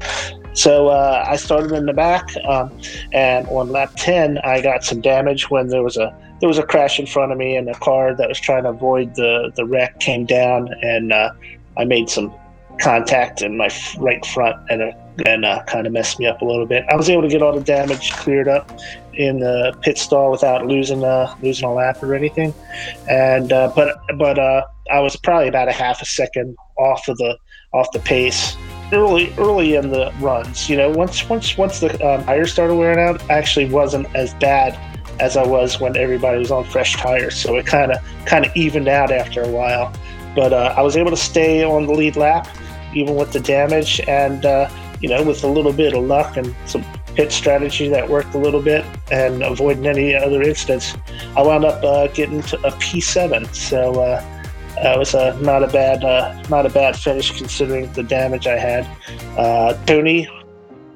[0.54, 2.70] So uh, I started in the back, um,
[3.12, 6.62] and on lap ten, I got some damage when there was a there was a
[6.62, 9.64] crash in front of me, and a car that was trying to avoid the the
[9.66, 11.30] wreck came down, and uh,
[11.76, 12.32] I made some
[12.80, 14.92] contact in my right front, and uh,
[15.24, 16.84] and uh, kind of messed me up a little bit.
[16.88, 18.70] I was able to get all the damage cleared up
[19.14, 22.52] in the pit stall without losing uh, losing a lap or anything,
[23.08, 27.16] and uh, but but uh, I was probably about a half a second off of
[27.18, 27.36] the
[27.72, 28.56] off the pace
[28.92, 30.68] early early in the runs.
[30.68, 34.78] You know, once once once the um, tires started wearing out, actually wasn't as bad
[35.20, 37.36] as I was when everybody was on fresh tires.
[37.36, 39.92] So it kind of kind of evened out after a while.
[40.34, 42.48] But uh, I was able to stay on the lead lap,
[42.94, 44.68] even with the damage, and uh,
[45.04, 46.82] you know, with a little bit of luck and some
[47.14, 48.82] pit strategy that worked a little bit,
[49.12, 50.94] and avoiding any other incidents,
[51.36, 53.54] I wound up uh, getting to a P7.
[53.54, 54.00] So.
[54.00, 54.30] Uh,
[54.78, 58.58] uh, was a not a bad uh, not a bad finish considering the damage I
[58.58, 58.84] had.
[59.38, 60.28] Uh, Tony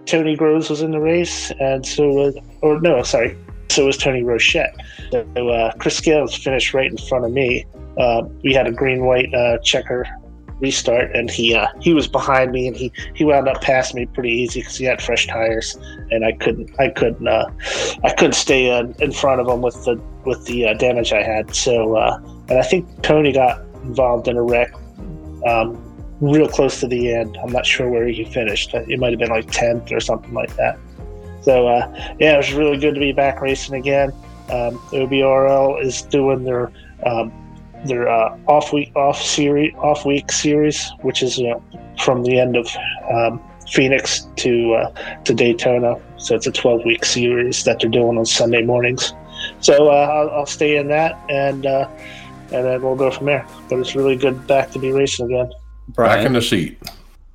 [0.05, 4.25] Tony Groves was in the race, and so was or no, sorry, so was Tony
[4.25, 4.75] Rochette.
[5.13, 7.67] So uh, Chris Scales finished right in front of me.
[7.97, 9.31] Uh, we had a green white
[9.63, 10.05] checker
[10.61, 14.07] restart, and he uh, he was behind me, and he he wound up past me
[14.07, 15.77] pretty easy because he had fresh tires,
[16.11, 17.51] and I couldn't I couldn't uh,
[18.05, 21.23] I couldn't stay uh, in front of him with the with the uh, damage I
[21.23, 21.55] had.
[21.55, 24.73] So uh, and I think Tony got involved in a wreck
[25.47, 25.83] um,
[26.21, 27.37] real close to the end.
[27.43, 28.75] I'm not sure where he finished.
[28.75, 30.79] It might have been like 10th or something like that.
[31.43, 34.11] So uh, yeah, it was really good to be back racing again.
[34.51, 36.73] Um, OBRL is doing their
[37.05, 37.33] um,
[37.85, 41.63] their uh, off week off series off week series, which is you know
[42.03, 42.69] from the end of
[43.11, 43.41] um,
[43.71, 46.01] Phoenix to uh, to Daytona.
[46.17, 49.13] So it's a 12 week series that they're doing on Sunday mornings.
[49.61, 51.89] So uh, I'll, I'll stay in that and uh,
[52.53, 53.47] and then we'll go from there.
[53.69, 55.53] But it's really good back to be racing again.
[55.89, 56.79] Back in the seat.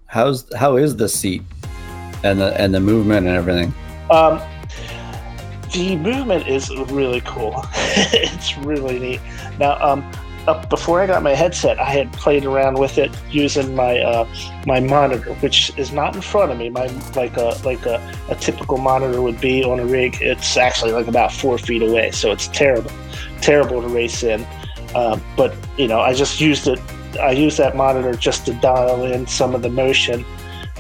[0.08, 1.42] how's how is the seat
[2.24, 3.74] and the and the movement and everything?
[4.10, 4.42] Um,
[5.72, 7.66] the movement is really cool.
[7.76, 9.22] it's really neat.
[9.60, 10.02] Now, um,
[10.48, 14.28] up before I got my headset, I had played around with it using my uh,
[14.66, 16.70] my monitor, which is not in front of me.
[16.70, 20.18] My like a like a, a typical monitor would be on a rig.
[20.22, 22.92] It's actually like about four feet away, so it's terrible,
[23.42, 24.46] terrible to race in.
[24.96, 26.80] Um, but you know, I just used it.
[27.20, 30.26] I used that monitor just to dial in some of the motion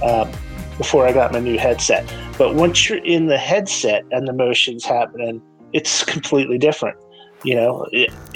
[0.03, 0.31] um,
[0.77, 2.11] before I got my new headset.
[2.37, 5.41] But once you're in the headset and the motion's happening,
[5.71, 6.97] it's completely different.
[7.43, 7.87] You know,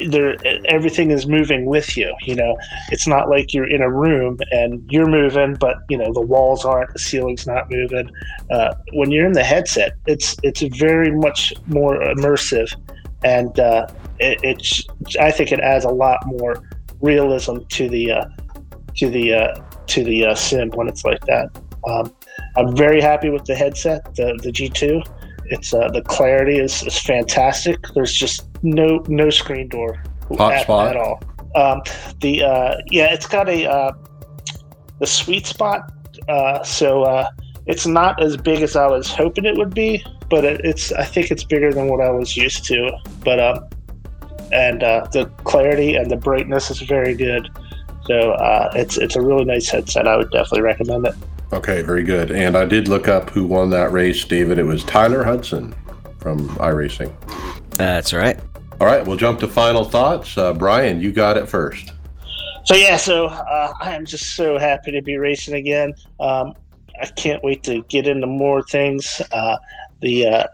[0.09, 0.35] there
[0.65, 2.13] everything is moving with you.
[2.23, 2.57] You know,
[2.91, 6.65] it's not like you're in a room and you're moving, but you know the walls
[6.65, 8.11] aren't, the ceiling's not moving.
[8.51, 12.73] Uh, when you're in the headset, it's it's very much more immersive,
[13.23, 13.87] and uh,
[14.19, 14.85] it, it's
[15.19, 16.61] I think it adds a lot more
[17.01, 18.25] realism to the uh,
[18.97, 21.49] to the uh, to the uh, sim when it's like that.
[21.87, 22.13] Um,
[22.57, 25.03] I'm very happy with the headset, the the G2.
[25.49, 27.79] It's uh, the clarity is, is fantastic.
[27.93, 30.03] There's just no no screen door
[30.39, 31.21] at, at all.
[31.55, 31.81] Um,
[32.21, 33.91] the uh, yeah, it's got a uh,
[34.99, 35.91] the sweet spot.
[36.27, 37.29] Uh, so uh,
[37.65, 41.05] it's not as big as I was hoping it would be, but it, it's I
[41.05, 42.89] think it's bigger than what I was used to.
[43.23, 43.67] But um,
[44.51, 47.49] and uh, the clarity and the brightness is very good.
[48.05, 50.07] So uh, it's it's a really nice headset.
[50.07, 51.15] I would definitely recommend it.
[51.53, 52.31] Okay, very good.
[52.31, 54.59] And I did look up who won that race, David.
[54.59, 55.73] It was Tyler Hudson
[56.19, 57.13] from iRacing.
[57.71, 58.39] That's right.
[58.79, 60.37] All right, we'll jump to final thoughts.
[60.37, 61.93] Uh, Brian, you got it first.
[62.65, 65.93] So yeah, so uh, I am just so happy to be racing again.
[66.19, 66.53] Um,
[67.01, 69.21] I can't wait to get into more things.
[69.31, 69.57] Uh,
[70.01, 70.47] the uh,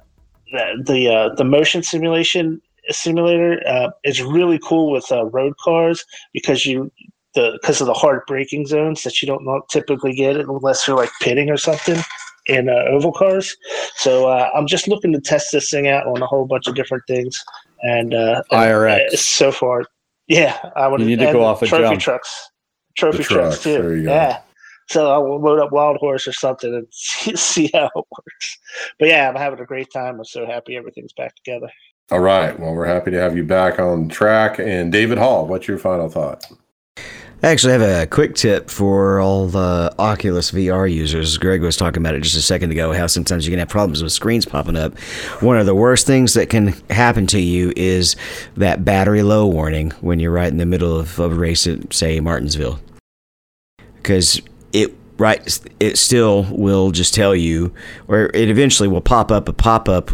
[0.52, 6.06] the the, uh, the motion simulation simulator uh, is really cool with uh, road cars
[6.34, 6.91] because you
[7.35, 10.97] the because of the hard braking zones that you don't not typically get unless you're
[10.97, 11.97] like pitting or something
[12.45, 13.55] in uh, oval cars.
[13.95, 16.76] So uh, I'm just looking to test this thing out on a whole bunch of
[16.76, 17.43] different things.
[17.81, 19.18] And uh, IRX.
[19.18, 19.84] so far,
[20.27, 21.01] yeah, I would.
[21.01, 22.01] You need to go off a trophy jump.
[22.01, 22.49] trucks,
[22.97, 23.95] trophy The trucks, too.
[23.95, 24.14] you go.
[24.14, 24.41] Yeah.
[24.89, 28.60] So I will load up Wild Horse or something and see, see how it works.
[28.99, 30.19] But yeah, I'm having a great time.
[30.19, 31.69] I'm so happy everything's back together.
[32.11, 32.57] All right.
[32.60, 34.60] Well, we're happy to have you back on track.
[34.60, 36.45] And David Hall, what's your final thought?
[37.44, 41.38] I actually have a quick tip for all the Oculus VR users.
[41.38, 44.02] Greg was talking about it just a second ago, how sometimes you can have problems
[44.02, 44.98] with screens popping up.
[45.41, 48.15] One of the worst things that can happen to you is
[48.56, 52.22] that battery low warning when you're right in the middle of a race at, say,
[52.22, 52.80] Martinsville.
[53.98, 54.41] Because
[54.72, 57.74] it right it still will just tell you
[58.07, 60.11] or it eventually will pop up a pop-up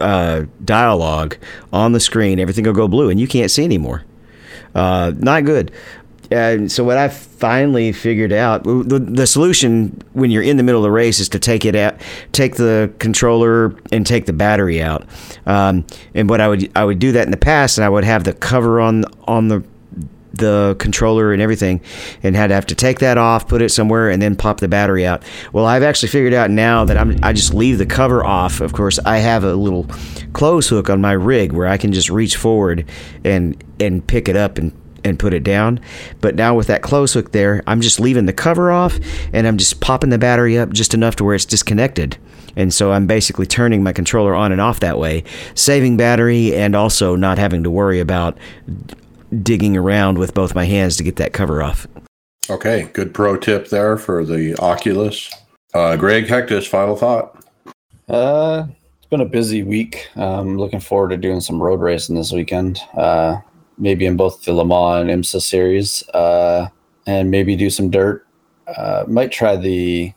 [0.00, 1.36] uh, dialogue
[1.72, 4.04] on the screen everything will go blue and you can't see anymore
[4.76, 5.72] uh, not good
[6.30, 10.80] and so what I finally figured out, the, the solution when you're in the middle
[10.80, 12.00] of the race is to take it out,
[12.32, 15.04] take the controller and take the battery out.
[15.46, 15.84] Um,
[16.14, 18.24] and what I would I would do that in the past, and I would have
[18.24, 19.64] the cover on on the
[20.32, 21.80] the controller and everything,
[22.22, 24.68] and had to have to take that off, put it somewhere, and then pop the
[24.68, 25.24] battery out.
[25.52, 28.60] Well, I've actually figured out now that I'm I just leave the cover off.
[28.60, 29.86] Of course, I have a little
[30.32, 32.84] clothes hook on my rig where I can just reach forward
[33.24, 34.72] and and pick it up and
[35.04, 35.80] and put it down.
[36.20, 38.98] But now with that close hook there, I'm just leaving the cover off
[39.32, 42.16] and I'm just popping the battery up just enough to where it's disconnected.
[42.56, 45.24] And so I'm basically turning my controller on and off that way,
[45.54, 48.36] saving battery and also not having to worry about
[49.42, 51.86] digging around with both my hands to get that cover off.
[52.48, 55.30] Okay, good pro tip there for the Oculus.
[55.72, 57.44] Uh, Greg Hecktus, final thought.
[58.08, 58.66] Uh,
[58.98, 60.08] it's been a busy week.
[60.16, 62.80] Um, looking forward to doing some road racing this weekend.
[62.96, 63.38] Uh,
[63.80, 66.68] maybe in both the Le Mans and IMSA series, uh,
[67.06, 68.26] and maybe do some dirt.
[68.76, 70.12] Uh, might try the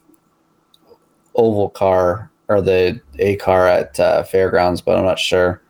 [1.35, 5.61] oval car or the A car at uh, Fairgrounds, but I'm not sure.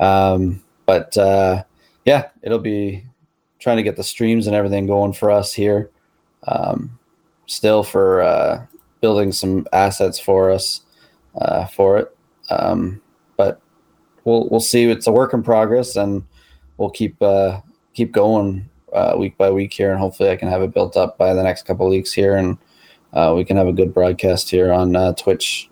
[0.00, 1.64] Um, but uh,
[2.04, 3.04] yeah, it'll be
[3.58, 5.90] trying to get the streams and everything going for us here.
[6.46, 6.98] Um,
[7.46, 8.66] still for uh,
[9.00, 10.80] building some assets for us
[11.40, 12.16] uh, for it.
[12.50, 13.00] Um,
[13.36, 13.60] but
[14.24, 14.84] we'll we'll see.
[14.84, 16.24] It's a work in progress, and
[16.76, 17.60] we'll keep uh,
[17.94, 21.18] keep going uh, week by week here, and hopefully, I can have it built up
[21.18, 22.58] by the next couple weeks here, and
[23.12, 25.68] uh, we can have a good broadcast here on uh, Twitch.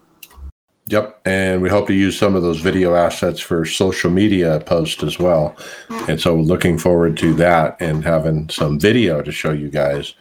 [0.87, 5.05] Yep, and we hope to use some of those video assets for social media posts
[5.05, 5.57] as well.
[6.09, 10.15] And so, looking forward to that and having some video to show you guys.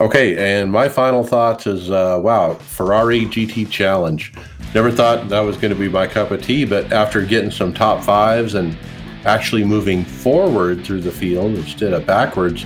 [0.00, 4.32] Okay, and my final thoughts is uh, wow, Ferrari GT Challenge.
[4.74, 7.74] Never thought that was going to be my cup of tea, but after getting some
[7.74, 8.78] top fives and
[9.24, 12.64] actually moving forward through the field instead of backwards,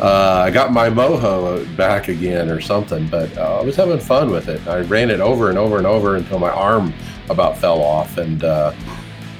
[0.00, 3.06] uh, I got my moho back again or something.
[3.08, 4.66] But uh, I was having fun with it.
[4.66, 6.92] I ran it over and over and over until my arm
[7.28, 8.72] about fell off, and uh,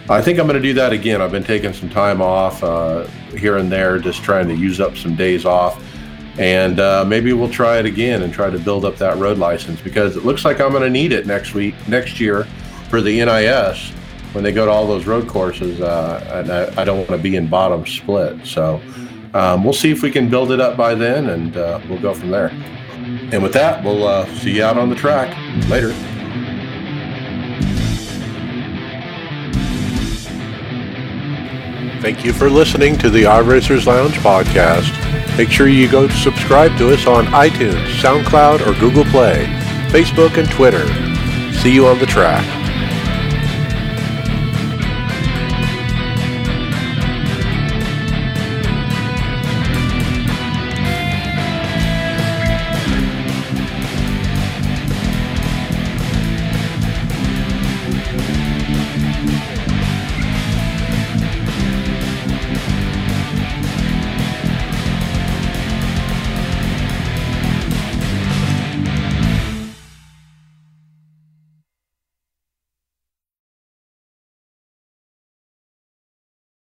[0.08, 1.20] I think I'm going to do that again.
[1.20, 3.06] I've been taking some time off uh,
[3.36, 5.82] here and there, just trying to use up some days off
[6.38, 9.80] and uh, maybe we'll try it again and try to build up that road license
[9.80, 12.44] because it looks like I'm going to need it next week, next year,
[12.88, 13.92] for the NIS
[14.32, 15.80] when they go to all those road courses.
[15.80, 18.80] Uh, I, I don't want to be in bottom split, so
[19.34, 22.14] um, we'll see if we can build it up by then, and uh, we'll go
[22.14, 22.48] from there.
[23.32, 25.36] And with that, we'll uh, see you out on the track
[25.68, 25.92] later.
[32.02, 34.90] Thank you for listening to the iRacers Lounge podcast.
[35.38, 39.46] Make sure you go subscribe to us on iTunes, SoundCloud, or Google Play,
[39.90, 40.84] Facebook, and Twitter.
[41.54, 42.61] See you on the track.